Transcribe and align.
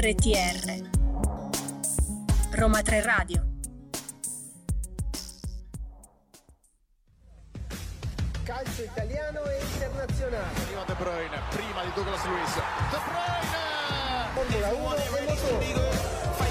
RTR 0.00 0.78
Roma 2.52 2.82
3 2.82 3.02
Radio 3.02 3.44
Calcio 8.44 8.84
italiano 8.84 9.44
e 9.46 9.58
internazionale. 9.60 10.54
Arriva 10.54 10.84
De 10.86 10.94
Bruyne, 10.94 11.40
prima 11.50 11.82
di 11.82 11.90
Douglas 11.96 12.24
Luiz. 12.26 12.54
De 12.54 12.98
Bruyne! 13.08 13.48
Formula 14.34 14.68
1 14.68 14.94
e 14.94 15.08
motori. 15.26 15.72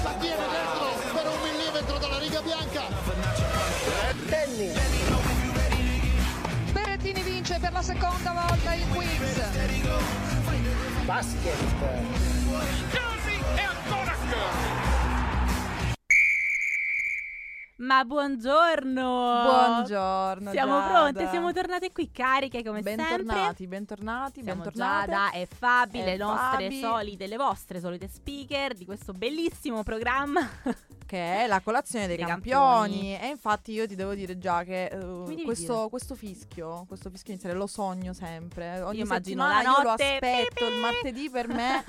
La 0.02 0.12
tiene 0.20 0.44
dentro 0.52 0.92
per 1.14 1.26
un 1.26 1.40
millimetro 1.40 1.96
dalla 1.96 2.18
riga 2.18 2.42
bianca. 2.42 2.82
Tennis. 4.26 4.76
Berrettini 6.72 7.22
vince 7.22 7.58
per 7.58 7.72
la 7.72 7.82
seconda 7.82 8.30
volta 8.30 8.74
il 8.74 8.86
quiz. 8.88 9.40
Basket. 11.06 13.07
Ma 17.80 18.04
buongiorno! 18.04 19.42
Buongiorno. 19.44 20.50
Siamo 20.50 20.72
Giada. 20.80 20.88
pronte, 20.88 21.28
siamo 21.30 21.52
tornate 21.52 21.92
qui 21.92 22.10
cariche 22.10 22.64
come 22.64 22.82
bentornati, 22.82 23.38
sempre. 23.38 23.66
bentornati, 23.68 24.42
Siamo 24.42 24.62
bentornate. 24.62 25.06
Giada 25.10 25.30
e 25.30 25.46
Fabi, 25.46 26.00
E 26.00 26.04
le 26.04 26.16
nostre 26.16 26.64
Fabi. 26.64 26.80
solite, 26.80 27.26
le 27.28 27.36
vostre 27.36 27.78
solite 27.80 28.08
speaker 28.08 28.74
di 28.74 28.84
questo 28.84 29.12
bellissimo 29.12 29.82
programma. 29.84 30.40
Che 31.08 31.44
è 31.44 31.46
la 31.46 31.60
colazione 31.62 32.06
dei 32.06 32.16
Dei 32.16 32.26
campioni. 32.26 32.58
campioni. 33.14 33.18
E 33.18 33.28
infatti 33.28 33.72
io 33.72 33.86
ti 33.86 33.94
devo 33.94 34.12
dire 34.12 34.36
già 34.36 34.62
che 34.62 34.86
eh, 34.88 34.96
mi 34.98 35.28
devi 35.36 35.44
questo, 35.44 35.88
questo 35.88 36.14
fischio, 36.14 36.84
questo 36.86 37.08
fischio 37.08 37.32
iniziale 37.32 37.56
lo 37.56 37.66
sogno 37.66 38.12
sempre. 38.12 38.82
Ogni 38.82 38.98
Io 38.98 39.04
immagino 39.04 39.46
la 39.46 39.62
io 39.62 39.70
lo 39.82 39.88
notte, 39.88 40.04
aspetto, 40.16 40.48
pi, 40.54 40.64
pi. 40.66 40.70
il 40.74 40.78
martedì 40.80 41.30
per 41.30 41.48
me 41.48 41.82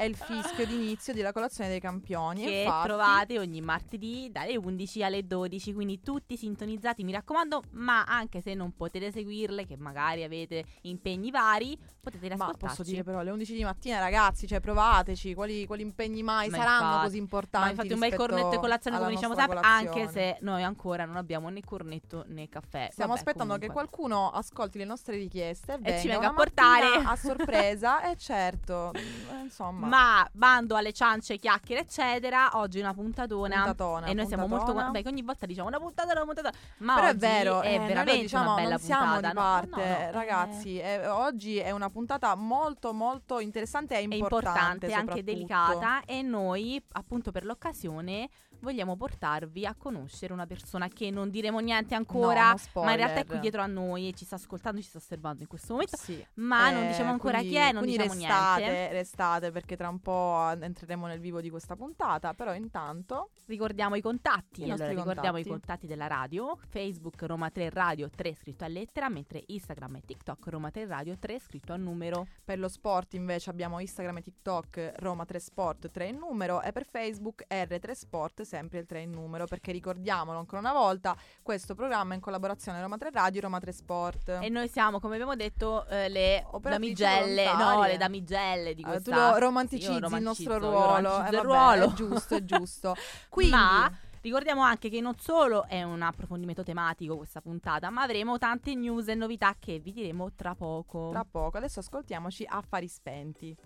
è 0.00 0.04
il 0.04 0.16
fischio 0.16 0.64
d'inizio 0.64 1.12
della 1.12 1.30
colazione 1.30 1.68
dei 1.68 1.80
campioni. 1.80 2.42
che 2.42 2.62
infatti, 2.62 2.88
trovate 2.88 3.38
ogni 3.38 3.60
martedì 3.60 4.30
dalle 4.32 4.56
11 4.56 5.02
alle 5.02 5.26
12, 5.26 5.74
quindi 5.74 6.00
tutti 6.00 6.38
sintonizzati, 6.38 7.04
mi 7.04 7.12
raccomando, 7.12 7.64
ma 7.72 8.04
anche 8.04 8.40
se 8.40 8.54
non 8.54 8.74
potete 8.74 9.12
seguirle, 9.12 9.66
che 9.66 9.76
magari 9.76 10.22
avete 10.22 10.64
impegni 10.82 11.30
vari, 11.30 11.78
potete 12.00 12.28
Ma 12.28 12.34
riascoltarci. 12.34 12.76
posso 12.76 12.82
dire 12.82 13.04
però 13.04 13.18
alle 13.18 13.30
11 13.30 13.54
di 13.54 13.62
mattina 13.62 13.98
ragazzi, 13.98 14.46
cioè 14.46 14.60
provateci, 14.60 15.34
quali, 15.34 15.66
quali 15.66 15.82
impegni 15.82 16.22
mai 16.22 16.48
Ma 16.48 16.56
saranno 16.56 16.84
infatti, 16.84 17.04
così 17.04 17.18
importanti 17.18 17.66
Ma 17.66 17.70
infatti 17.72 17.92
un 17.92 17.98
bel 17.98 18.14
cornetto 18.14 18.52
e 18.52 18.58
colazione 18.58 18.98
come 18.98 19.10
diciamo 19.10 19.34
sempre, 19.34 19.58
anche 19.62 20.08
se 20.08 20.38
noi 20.40 20.62
ancora 20.62 21.04
non 21.04 21.16
abbiamo 21.16 21.50
né 21.50 21.60
cornetto 21.62 22.24
né 22.28 22.48
caffè. 22.48 22.88
Stiamo 22.90 23.12
Vabbè, 23.12 23.20
aspettando 23.20 23.54
che 23.58 23.66
comunque. 23.66 23.98
qualcuno 23.98 24.30
ascolti 24.30 24.78
le 24.78 24.86
nostre 24.86 25.16
richieste 25.16 25.78
e, 25.82 25.98
ci 26.00 26.08
venga 26.08 26.28
a 26.28 26.32
portare. 26.32 26.86
a 27.04 27.16
sorpresa. 27.16 28.00
e 28.10 28.16
certo, 28.16 28.92
eh, 28.94 29.42
insomma, 29.42 29.88
Ma 29.90 30.28
bando 30.32 30.76
alle 30.76 30.92
ciance, 30.92 31.36
chiacchiere, 31.36 31.82
eccetera. 31.82 32.50
Oggi 32.54 32.78
una 32.78 32.94
puntatona. 32.94 33.56
puntatona, 33.56 34.06
e 34.06 34.14
noi 34.14 34.26
siamo 34.26 34.46
molto. 34.46 34.64
puntatona. 34.66 34.90
Beh, 34.90 35.02
che 35.02 35.08
ogni 35.08 35.22
volta 35.22 35.46
diciamo 35.46 35.68
una 35.68 35.78
puntatona, 35.78 36.22
una 36.22 36.24
puntatona. 36.32 36.54
Ma 36.78 36.94
Però 36.94 37.06
è 37.08 37.16
vero, 37.16 37.60
è 37.62 37.74
eh, 37.74 37.78
veramente 37.78 38.20
diciamo, 38.22 38.52
una 38.52 38.62
bella 38.62 38.78
puntata. 38.78 39.28
di 39.28 39.34
parte, 39.34 39.80
No, 39.82 39.98
no, 39.98 40.04
no, 40.04 40.10
ragazzi. 40.12 40.78
eh, 40.78 41.06
oggi 41.08 41.56
è 41.58 41.70
una 41.72 41.90
puntata 41.90 42.34
molto, 42.34 42.92
molto 42.92 43.40
interessante 43.40 43.94
e 43.94 43.98
È 43.98 44.00
importante. 44.02 44.86
importante, 44.86 44.92
anche 44.92 45.24
delicata. 45.24 46.02
E 46.04 46.22
noi, 46.22 46.82
appunto, 46.92 47.30
per 47.32 47.44
l'occasione. 47.44 48.28
Vogliamo 48.60 48.96
portarvi 48.96 49.64
a 49.66 49.74
conoscere 49.74 50.32
una 50.32 50.46
persona 50.46 50.88
che 50.88 51.10
non 51.10 51.30
diremo 51.30 51.58
niente 51.60 51.94
ancora, 51.94 52.50
No, 52.74 52.82
ma 52.82 52.90
in 52.90 52.96
realtà 52.96 53.20
è 53.20 53.24
qui 53.26 53.38
dietro 53.40 53.62
a 53.62 53.66
noi 53.66 54.08
e 54.08 54.12
ci 54.12 54.24
sta 54.24 54.34
ascoltando, 54.36 54.80
ci 54.80 54.88
sta 54.88 54.98
osservando 54.98 55.42
in 55.42 55.48
questo 55.48 55.72
momento. 55.72 55.96
Sì. 55.96 56.24
Ma 56.34 56.70
non 56.70 56.84
Eh, 56.84 56.88
diciamo 56.88 57.10
ancora 57.10 57.38
quindi- 57.38 57.54
chi 57.56 57.60
è, 57.60 57.72
non 57.72 57.84
diciamo 57.84 58.12
restate, 58.12 58.60
niente. 58.62 58.92
restate 58.92 59.50
perché 59.50 59.76
tra 59.76 59.88
un 59.88 60.00
po' 60.00 60.50
entreremo 60.60 61.06
nel 61.06 61.20
vivo 61.20 61.40
di 61.40 61.50
questa 61.50 61.76
puntata. 61.76 62.34
Però 62.34 62.54
intanto 62.54 63.30
Ricordiamo 63.46 63.96
i 63.96 64.00
contatti. 64.00 64.60
I 64.64 64.70
allora, 64.70 64.88
ricordiamo 64.88 65.20
contatti. 65.32 65.40
i 65.40 65.50
contatti 65.50 65.86
della 65.86 66.06
radio: 66.06 66.56
Facebook 66.68 67.22
Roma 67.22 67.50
3 67.50 67.70
Radio 67.70 68.08
3 68.08 68.34
scritto 68.34 68.64
a 68.64 68.68
lettera, 68.68 69.08
mentre 69.08 69.42
Instagram 69.46 69.96
e 69.96 70.00
TikTok 70.06 70.46
Roma 70.48 70.70
3 70.70 70.86
Radio 70.86 71.18
3 71.18 71.38
scritto 71.40 71.72
a 71.72 71.76
numero. 71.76 72.26
Per 72.44 72.58
lo 72.58 72.68
sport 72.68 73.14
invece 73.14 73.50
abbiamo 73.50 73.80
Instagram 73.80 74.18
e 74.18 74.22
TikTok 74.22 74.92
Roma 74.98 75.24
3 75.24 75.38
Sport 75.40 75.90
3 75.90 76.06
in 76.06 76.16
numero 76.18 76.62
e 76.62 76.70
per 76.72 76.84
Facebook 76.86 77.44
R3 77.48 77.90
Sport 77.92 78.42
sempre 78.50 78.80
il 78.80 78.86
3 78.86 79.02
in 79.02 79.10
numero 79.10 79.46
perché 79.46 79.70
ricordiamolo 79.70 80.38
ancora 80.38 80.60
una 80.60 80.72
volta 80.72 81.16
questo 81.40 81.76
programma 81.76 82.12
è 82.12 82.16
in 82.16 82.20
collaborazione 82.20 82.80
Roma 82.80 82.96
3 82.96 83.10
Radio 83.12 83.38
e 83.38 83.42
Roma 83.42 83.60
3 83.60 83.72
Sport. 83.72 84.38
E 84.40 84.48
noi 84.48 84.68
siamo, 84.68 84.98
come 84.98 85.14
abbiamo 85.14 85.36
detto, 85.36 85.86
eh, 85.86 86.08
le 86.08 86.44
Operatrici 86.50 87.02
damigelle, 87.02 87.54
no, 87.54 87.82
le 87.84 87.96
damigelle 87.96 88.74
di 88.74 88.82
questa. 88.82 89.10
tu 89.10 89.16
lo 89.16 89.38
romanticizzi 89.38 89.92
il 89.92 90.22
nostro 90.22 90.58
ruolo. 90.58 91.22
eh, 91.24 91.28
il 91.28 91.36
vabbè, 91.36 91.42
ruolo. 91.42 91.84
È 91.84 91.92
giusto, 91.92 92.34
è 92.34 92.44
giusto. 92.44 92.96
Quindi, 93.30 93.54
Ma 93.54 93.90
ricordiamo 94.20 94.62
anche 94.62 94.90
che 94.90 95.00
non 95.00 95.16
solo 95.16 95.64
è 95.66 95.82
un 95.82 96.02
approfondimento 96.02 96.64
tematico 96.64 97.16
questa 97.16 97.40
puntata, 97.40 97.88
ma 97.90 98.02
avremo 98.02 98.36
tante 98.38 98.74
news 98.74 99.06
e 99.08 99.14
novità 99.14 99.54
che 99.58 99.78
vi 99.78 99.92
diremo 99.92 100.32
tra 100.34 100.56
poco. 100.56 101.10
tra 101.10 101.24
poco, 101.24 101.58
adesso 101.58 101.78
ascoltiamoci 101.78 102.44
Affari 102.48 102.88
Spenti. 102.88 103.56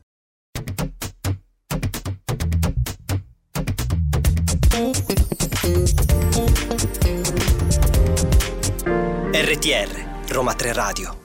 RTR 9.32 10.32
Roma 10.32 10.54
3 10.54 10.72
Radio. 10.72 11.23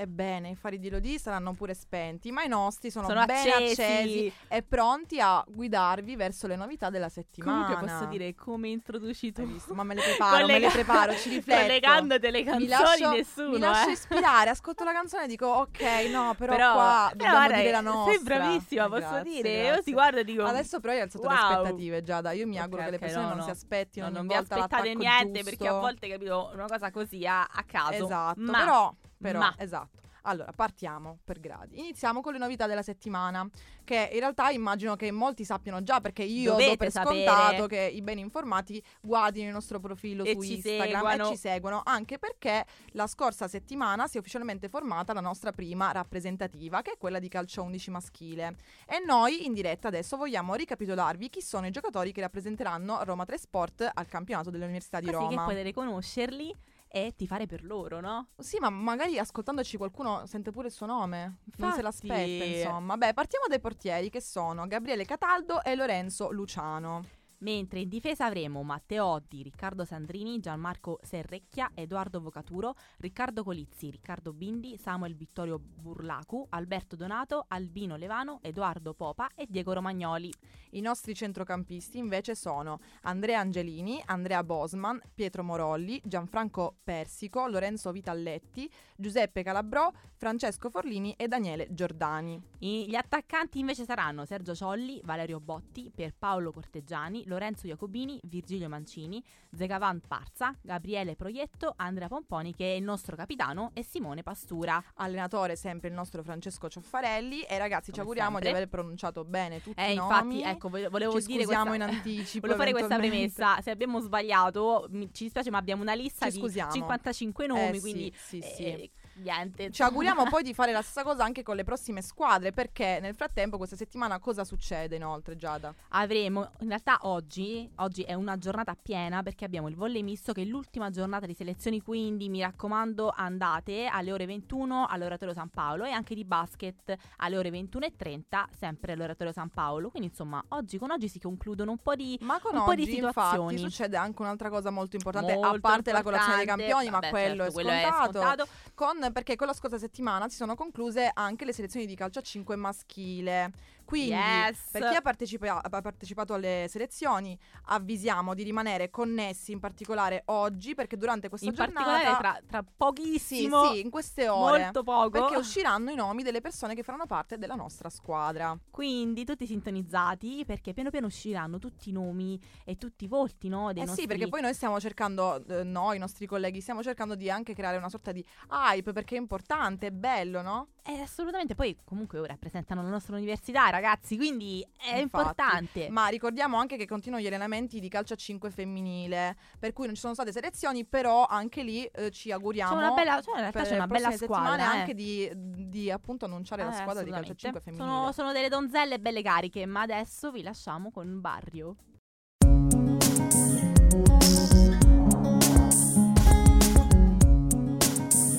Ebbene, 0.00 0.50
i 0.50 0.54
fari 0.54 0.78
di 0.78 0.88
Lodi 0.90 1.18
saranno 1.18 1.52
pure 1.54 1.74
spenti, 1.74 2.30
ma 2.30 2.42
i 2.44 2.48
nostri 2.48 2.90
sono, 2.90 3.08
Sono 3.08 3.24
ben 3.24 3.36
accesi. 3.48 3.80
accesi 3.82 4.32
e 4.48 4.62
pronti 4.62 5.20
a 5.20 5.44
guidarvi 5.46 6.14
verso 6.16 6.46
le 6.46 6.54
novità 6.56 6.88
della 6.90 7.08
settimana. 7.08 7.64
Comunque 7.64 7.86
posso 7.88 8.04
dire 8.06 8.34
come 8.34 8.68
introduci 8.68 9.32
tu. 9.32 9.46
Ma 9.74 9.82
me 9.82 9.94
le 9.94 10.02
preparo, 10.02 10.46
me 10.46 10.58
le 10.58 10.68
preparo, 10.70 11.14
ci 11.16 11.28
rifletto. 11.34 11.60
Collegandoti 11.62 12.30
le 12.30 12.42
canzoni 12.44 12.62
mi 12.64 12.68
lascio, 12.68 13.10
nessuno, 13.10 13.48
mi 13.50 13.58
lascio 13.58 13.88
eh. 13.88 13.92
ispirare, 13.92 14.50
ascolto 14.50 14.84
la 14.84 14.92
canzone 14.92 15.24
e 15.24 15.26
dico 15.26 15.46
ok, 15.46 15.80
no, 16.10 16.34
però, 16.38 16.54
Però, 16.54 16.72
qua 16.74 16.84
però 16.84 17.10
dobbiamo 17.12 17.36
guarda, 17.36 17.56
dire 17.56 17.70
la 17.70 17.80
nostra. 17.80 18.12
Sei 18.12 18.22
bravissima, 18.22 18.84
Eh, 18.84 18.88
posso 18.88 18.98
grazie, 19.00 19.22
dire. 19.24 19.48
Io 19.56 19.62
grazie. 19.64 19.82
ti 19.82 19.92
guardo 19.92 20.18
e 20.18 20.24
dico. 20.24 20.44
Adesso 20.44 20.80
però 20.80 20.92
hai 20.92 21.00
alzato 21.00 21.26
wow. 21.26 21.32
le 21.36 21.38
aspettative, 21.54 22.02
Giada. 22.02 22.30
Io 22.32 22.46
mi 22.46 22.56
Ok, 22.56 22.62
auguro 22.62 22.82
che 22.84 22.90
le 22.90 22.98
persone 22.98 23.22
no, 23.22 23.28
non 23.30 23.38
no. 23.38 23.44
si 23.44 23.50
aspettino 23.50 24.06
No, 24.08 24.12
non 24.12 24.26
vi 24.26 24.34
aspettate 24.34 24.94
niente 24.94 25.32
giusto. 25.40 25.44
perché 25.50 25.66
a 25.68 25.72
volte 25.72 26.08
capito 26.08 26.50
una 26.54 26.66
cosa 26.66 26.90
così 26.90 27.26
a, 27.26 27.42
a 27.42 27.64
caso. 27.66 28.04
Esatto, 28.04 28.40
Ma- 28.40 28.58
però, 28.58 28.94
però 29.20 29.38
ma- 29.40 29.54
esatto. 29.58 30.06
Allora, 30.22 30.52
partiamo 30.52 31.20
per 31.24 31.40
gradi. 31.40 31.78
Iniziamo 31.78 32.20
con 32.20 32.32
le 32.34 32.38
novità 32.38 32.66
della 32.66 32.82
settimana, 32.82 33.48
che 33.82 34.10
in 34.12 34.18
realtà 34.18 34.50
immagino 34.50 34.94
che 34.94 35.10
molti 35.10 35.42
sappiano 35.44 35.82
già, 35.82 36.02
perché 36.02 36.22
io 36.22 36.50
Dovete 36.50 36.70
do 36.70 36.76
per 36.76 36.90
sapere. 36.90 37.24
scontato 37.24 37.66
che 37.66 37.78
i 37.80 38.02
ben 38.02 38.18
informati 38.18 38.82
guardino 39.00 39.46
il 39.46 39.54
nostro 39.54 39.80
profilo 39.80 40.24
E 40.24 40.34
su 40.34 40.42
ci 40.42 40.54
Instagram 40.56 40.86
seguano. 40.90 41.24
e 41.28 41.30
ci 41.30 41.36
seguono, 41.38 41.80
anche 41.82 42.18
perché 42.18 42.66
la 42.92 43.06
scorsa 43.06 43.48
settimana 43.48 44.06
si 44.06 44.16
è 44.16 44.20
ufficialmente 44.20 44.68
formata 44.68 45.14
la 45.14 45.20
nostra 45.22 45.52
prima 45.52 45.92
rappresentativa, 45.92 46.82
che 46.82 46.92
è 46.92 46.98
quella 46.98 47.20
di 47.20 47.28
calcio 47.28 47.62
11 47.62 47.90
maschile. 47.90 48.56
E 48.86 49.02
noi 49.06 49.46
in 49.46 49.54
diretta 49.54 49.88
adesso 49.88 50.18
vogliamo 50.18 50.54
ricapitolarvi 50.56 51.30
chi 51.30 51.40
sono 51.40 51.66
i 51.66 51.70
giocatori 51.70 52.12
che 52.12 52.20
rappresenteranno 52.20 53.02
Roma 53.04 53.24
3 53.24 53.38
Sport 53.38 53.90
al 53.94 54.06
campionato 54.08 54.50
dell'Università 54.50 54.98
di 55.00 55.06
Così 55.06 55.16
Roma. 55.18 55.28
che 55.46 55.52
potete 55.52 55.72
conoscerli 55.72 56.54
e 56.88 57.14
ti 57.16 57.26
fare 57.26 57.46
per 57.46 57.64
loro, 57.64 58.00
no? 58.00 58.28
Sì, 58.38 58.58
ma 58.58 58.70
magari 58.70 59.18
ascoltandoci 59.18 59.76
qualcuno 59.76 60.26
sente 60.26 60.50
pure 60.50 60.68
il 60.68 60.72
suo 60.72 60.86
nome. 60.86 61.38
Non 61.56 61.72
se 61.72 61.80
Infatti. 61.80 61.82
l'aspetta, 61.82 62.44
insomma. 62.44 62.96
Beh, 62.96 63.12
partiamo 63.12 63.46
dai 63.48 63.60
portieri 63.60 64.10
che 64.10 64.20
sono 64.20 64.66
Gabriele 64.66 65.04
Cataldo 65.04 65.62
e 65.62 65.74
Lorenzo 65.74 66.30
Luciano. 66.30 67.04
Mentre 67.40 67.80
in 67.80 67.88
difesa 67.88 68.24
avremo 68.24 68.64
Matteotti, 68.64 69.42
Riccardo 69.44 69.84
Sandrini, 69.84 70.40
Gianmarco 70.40 70.98
Serrecchia, 71.02 71.70
Edoardo 71.72 72.20
Vocaturo, 72.20 72.74
Riccardo 72.96 73.44
Colizzi, 73.44 73.90
Riccardo 73.90 74.32
Bindi, 74.32 74.76
Samuel 74.76 75.14
Vittorio 75.14 75.60
Burlacu, 75.60 76.44
Alberto 76.50 76.96
Donato, 76.96 77.44
Albino 77.46 77.94
Levano, 77.94 78.40
Edoardo 78.42 78.92
Popa 78.92 79.30
e 79.36 79.46
Diego 79.48 79.72
Romagnoli. 79.72 80.32
I 80.70 80.80
nostri 80.80 81.14
centrocampisti 81.14 81.98
invece 81.98 82.34
sono 82.34 82.80
Andrea 83.02 83.38
Angelini, 83.38 84.02
Andrea 84.06 84.42
Bosman, 84.42 85.00
Pietro 85.14 85.44
Morolli, 85.44 86.00
Gianfranco 86.04 86.78
Persico, 86.82 87.46
Lorenzo 87.46 87.92
Vitalletti, 87.92 88.68
Giuseppe 88.96 89.44
Calabrò, 89.44 89.90
Francesco 90.16 90.70
Forlini 90.70 91.14
e 91.16 91.28
Daniele 91.28 91.68
Giordani. 91.70 92.42
I- 92.58 92.86
gli 92.88 92.96
attaccanti 92.96 93.60
invece 93.60 93.84
saranno 93.84 94.24
Sergio 94.24 94.56
Ciolli, 94.56 95.00
Valerio 95.04 95.38
Botti, 95.38 95.92
Pierpaolo 95.94 96.50
Corteggiani, 96.50 97.26
Lorenzo 97.28 97.66
Jacobini, 97.66 98.18
Virgilio 98.24 98.68
Mancini, 98.68 99.22
Zegavan 99.54 100.00
Parza, 100.06 100.54
Gabriele 100.60 101.14
Proietto, 101.14 101.74
Andrea 101.76 102.08
Pomponi 102.08 102.54
che 102.54 102.72
è 102.72 102.76
il 102.76 102.82
nostro 102.82 103.14
capitano 103.16 103.70
e 103.74 103.82
Simone 103.84 104.22
Pastura. 104.22 104.82
Allenatore 104.94 105.54
sempre 105.56 105.88
il 105.88 105.94
nostro 105.94 106.22
Francesco 106.22 106.68
Cioffarelli 106.68 107.42
e 107.42 107.58
ragazzi 107.58 107.86
ci 107.86 107.90
Come 107.92 108.02
auguriamo 108.02 108.30
sempre. 108.32 108.50
di 108.50 108.56
aver 108.56 108.68
pronunciato 108.68 109.24
bene 109.24 109.60
tutti 109.62 109.80
Eh, 109.80 109.92
i 109.92 109.94
infatti, 109.94 110.24
nomi. 110.26 110.42
ecco, 110.42 110.68
vo- 110.68 110.88
volevo 110.90 111.20
Ci 111.20 111.26
dire 111.26 111.42
scusiamo 111.44 111.68
questa... 111.68 111.84
in 111.88 111.94
anticipo. 111.94 112.40
Volevo 112.46 112.58
fare 112.58 112.72
questa 112.72 112.96
premessa, 112.96 113.60
se 113.60 113.70
abbiamo 113.70 114.00
sbagliato 114.00 114.86
mi- 114.90 115.08
ci 115.12 115.24
dispiace 115.24 115.50
ma 115.50 115.58
abbiamo 115.58 115.82
una 115.82 115.94
lista 115.94 116.26
Ci 116.26 116.32
di 116.32 116.38
scusiamo. 116.40 116.72
55 116.72 117.46
nomi, 117.46 117.76
Eh, 117.76 117.80
quindi 117.80 118.12
sì, 118.16 118.40
sì, 118.40 118.48
sì. 118.54 118.90
Niente. 119.18 119.70
Ci 119.70 119.82
auguriamo 119.82 120.24
poi 120.24 120.42
di 120.42 120.54
fare 120.54 120.72
la 120.72 120.82
stessa 120.82 121.02
cosa 121.02 121.24
anche 121.24 121.42
con 121.42 121.56
le 121.56 121.64
prossime 121.64 122.02
squadre, 122.02 122.52
perché 122.52 122.98
nel 123.00 123.14
frattempo 123.14 123.56
questa 123.56 123.76
settimana 123.76 124.18
cosa 124.18 124.44
succede 124.44 124.96
inoltre, 124.96 125.36
Giada? 125.36 125.74
Avremo, 125.90 126.50
in 126.60 126.68
realtà 126.68 126.98
oggi, 127.02 127.68
oggi 127.76 128.02
è 128.02 128.14
una 128.14 128.36
giornata 128.38 128.76
piena 128.80 129.22
perché 129.22 129.44
abbiamo 129.44 129.68
il 129.68 129.74
volley 129.76 130.02
misto 130.02 130.32
che 130.32 130.42
è 130.42 130.44
l'ultima 130.44 130.90
giornata 130.90 131.26
di 131.26 131.34
selezioni, 131.34 131.80
quindi 131.82 132.28
mi 132.28 132.40
raccomando 132.40 133.12
andate 133.14 133.86
alle 133.86 134.12
ore 134.12 134.26
21 134.26 134.86
all'Oratorio 134.88 135.34
San 135.34 135.48
Paolo 135.48 135.84
e 135.84 135.90
anche 135.90 136.14
di 136.14 136.24
basket 136.24 136.94
alle 137.16 137.36
ore 137.36 137.50
21.30 137.50 138.44
sempre 138.56 138.92
all'Oratorio 138.92 139.32
San 139.32 139.48
Paolo. 139.50 139.90
Quindi 139.90 140.08
insomma 140.08 140.42
oggi 140.48 140.78
con 140.78 140.90
oggi 140.90 141.08
si 141.08 141.18
concludono 141.18 141.70
un 141.72 141.78
po' 141.78 141.94
di... 141.94 142.18
Ma 142.22 142.38
con 142.40 142.56
Un 142.56 142.64
po' 142.64 142.74
di 142.74 142.82
oggi, 142.82 142.96
infatti, 142.96 143.36
situazioni. 143.36 143.58
succede 143.58 143.96
anche 143.96 144.22
un'altra 144.22 144.48
cosa 144.48 144.70
molto 144.70 144.96
importante, 144.96 145.34
molto 145.34 145.48
a 145.48 145.58
parte 145.60 145.92
la 145.92 146.02
colazione 146.02 146.36
dei 146.36 146.46
importante. 146.46 146.72
campioni, 146.72 146.90
ma 146.90 146.98
Vabbè, 146.98 147.10
quello, 147.10 147.42
certo, 147.44 147.50
è, 147.50 147.52
quello 147.52 147.68
scontato, 147.70 148.18
scontato. 148.18 148.48
Con, 148.78 149.10
perché 149.12 149.34
con 149.34 149.48
la 149.48 149.54
scorsa 149.54 149.76
settimana 149.76 150.28
si 150.28 150.36
sono 150.36 150.54
concluse 150.54 151.10
anche 151.12 151.44
le 151.44 151.52
selezioni 151.52 151.84
di 151.84 151.96
calcio 151.96 152.20
a 152.20 152.22
5 152.22 152.54
maschile. 152.54 153.50
Quindi, 153.88 154.12
Yes. 154.12 154.68
per 154.70 154.86
chi 154.90 154.94
ha, 154.96 155.00
partecipa- 155.00 155.62
ha 155.62 155.80
partecipato 155.80 156.34
alle 156.34 156.66
selezioni, 156.68 157.38
avvisiamo 157.68 158.34
di 158.34 158.42
rimanere 158.42 158.90
connessi, 158.90 159.50
in 159.52 159.60
particolare 159.60 160.24
oggi, 160.26 160.74
perché 160.74 160.98
durante 160.98 161.30
questa 161.30 161.48
In 161.48 161.54
giornata. 161.54 162.16
tra, 162.18 162.38
tra 162.46 162.62
Sì, 162.66 162.72
pochissimo, 162.76 163.72
sì, 163.72 163.80
in 163.80 163.88
queste 163.88 164.28
ore. 164.28 164.64
molto 164.64 164.82
poco. 164.82 165.08
Perché 165.08 165.36
usciranno 165.36 165.90
i 165.90 165.94
nomi 165.94 166.22
delle 166.22 166.42
persone 166.42 166.74
che 166.74 166.82
faranno 166.82 167.06
parte 167.06 167.38
della 167.38 167.54
nostra 167.54 167.88
squadra. 167.88 168.54
Quindi 168.70 169.24
tutti 169.24 169.46
sintonizzati 169.46 170.44
perché 170.44 170.74
piano 170.74 170.90
piano 170.90 171.06
usciranno 171.06 171.58
tutti 171.58 171.88
i 171.88 171.92
nomi 171.92 172.38
e 172.66 172.76
tutti 172.76 173.04
i 173.04 173.08
volti 173.08 173.48
no, 173.48 173.72
dei 173.72 173.84
Eh 173.84 173.86
nostri 173.86 174.02
sì, 174.02 174.06
perché 174.06 174.28
poi 174.28 174.42
noi 174.42 174.52
stiamo 174.52 174.78
cercando, 174.80 175.42
eh, 175.46 175.64
noi, 175.64 175.96
i 175.96 175.98
nostri 175.98 176.26
colleghi, 176.26 176.60
stiamo 176.60 176.82
cercando 176.82 177.14
di 177.14 177.30
anche 177.30 177.54
creare 177.54 177.78
una 177.78 177.88
sorta 177.88 178.12
di 178.12 178.22
hype 178.50 178.92
perché 178.92 179.16
è 179.16 179.18
importante, 179.18 179.86
è 179.86 179.90
bello, 179.92 180.42
no? 180.42 180.68
Eh, 180.82 181.00
assolutamente, 181.00 181.54
poi 181.54 181.76
comunque 181.84 182.26
rappresentano 182.26 182.82
la 182.82 182.88
nostra 182.88 183.16
università, 183.16 183.70
ragazzi, 183.80 184.16
quindi 184.16 184.60
è 184.76 184.98
Infatti. 184.98 185.00
importante. 185.02 185.88
Ma 185.90 186.08
ricordiamo 186.08 186.56
anche 186.58 186.76
che 186.76 186.86
continuano 186.86 187.22
gli 187.22 187.26
allenamenti 187.26 187.78
di 187.80 187.88
calcio 187.88 188.14
a 188.14 188.16
5 188.16 188.50
femminile, 188.50 189.36
per 189.58 189.72
cui 189.72 189.86
non 189.86 189.94
ci 189.94 190.00
sono 190.00 190.14
state 190.14 190.32
selezioni, 190.32 190.84
però 190.84 191.26
anche 191.26 191.62
lì 191.62 191.84
eh, 191.84 192.10
ci 192.10 192.30
auguriamo 192.32 192.72
C'è 192.72 192.76
una 192.84 192.90
bella, 192.94 193.20
cioè, 193.22 193.34
in 193.34 193.40
realtà 193.40 193.58
per 193.60 193.68
c'è 193.68 193.74
una 193.76 193.86
bella 193.86 194.10
squadra. 194.12 194.56
eh. 194.74 194.78
anche 194.78 194.94
di, 194.94 195.30
di, 195.34 195.90
appunto 195.90 196.24
annunciare 196.24 196.64
la 196.64 196.70
Eh, 196.72 196.80
squadra 196.80 197.02
di 197.02 197.10
calcio 197.10 197.32
a 197.32 197.34
5 197.36 197.60
assolutamente. 197.60 197.70
femminile. 197.70 197.98
Sono, 198.00 198.12
sono 198.12 198.32
delle 198.32 198.48
donzelle 198.48 198.98
belle 198.98 199.22
cariche, 199.22 199.64
ma 199.66 199.82
adesso 199.82 200.30
vi 200.30 200.42
lasciamo 200.42 200.90
con 200.90 201.20
Barrio. 201.20 201.76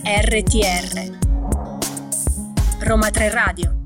RTR 0.04 1.18
Roma 2.82 3.10
3 3.10 3.30
Radio 3.30 3.79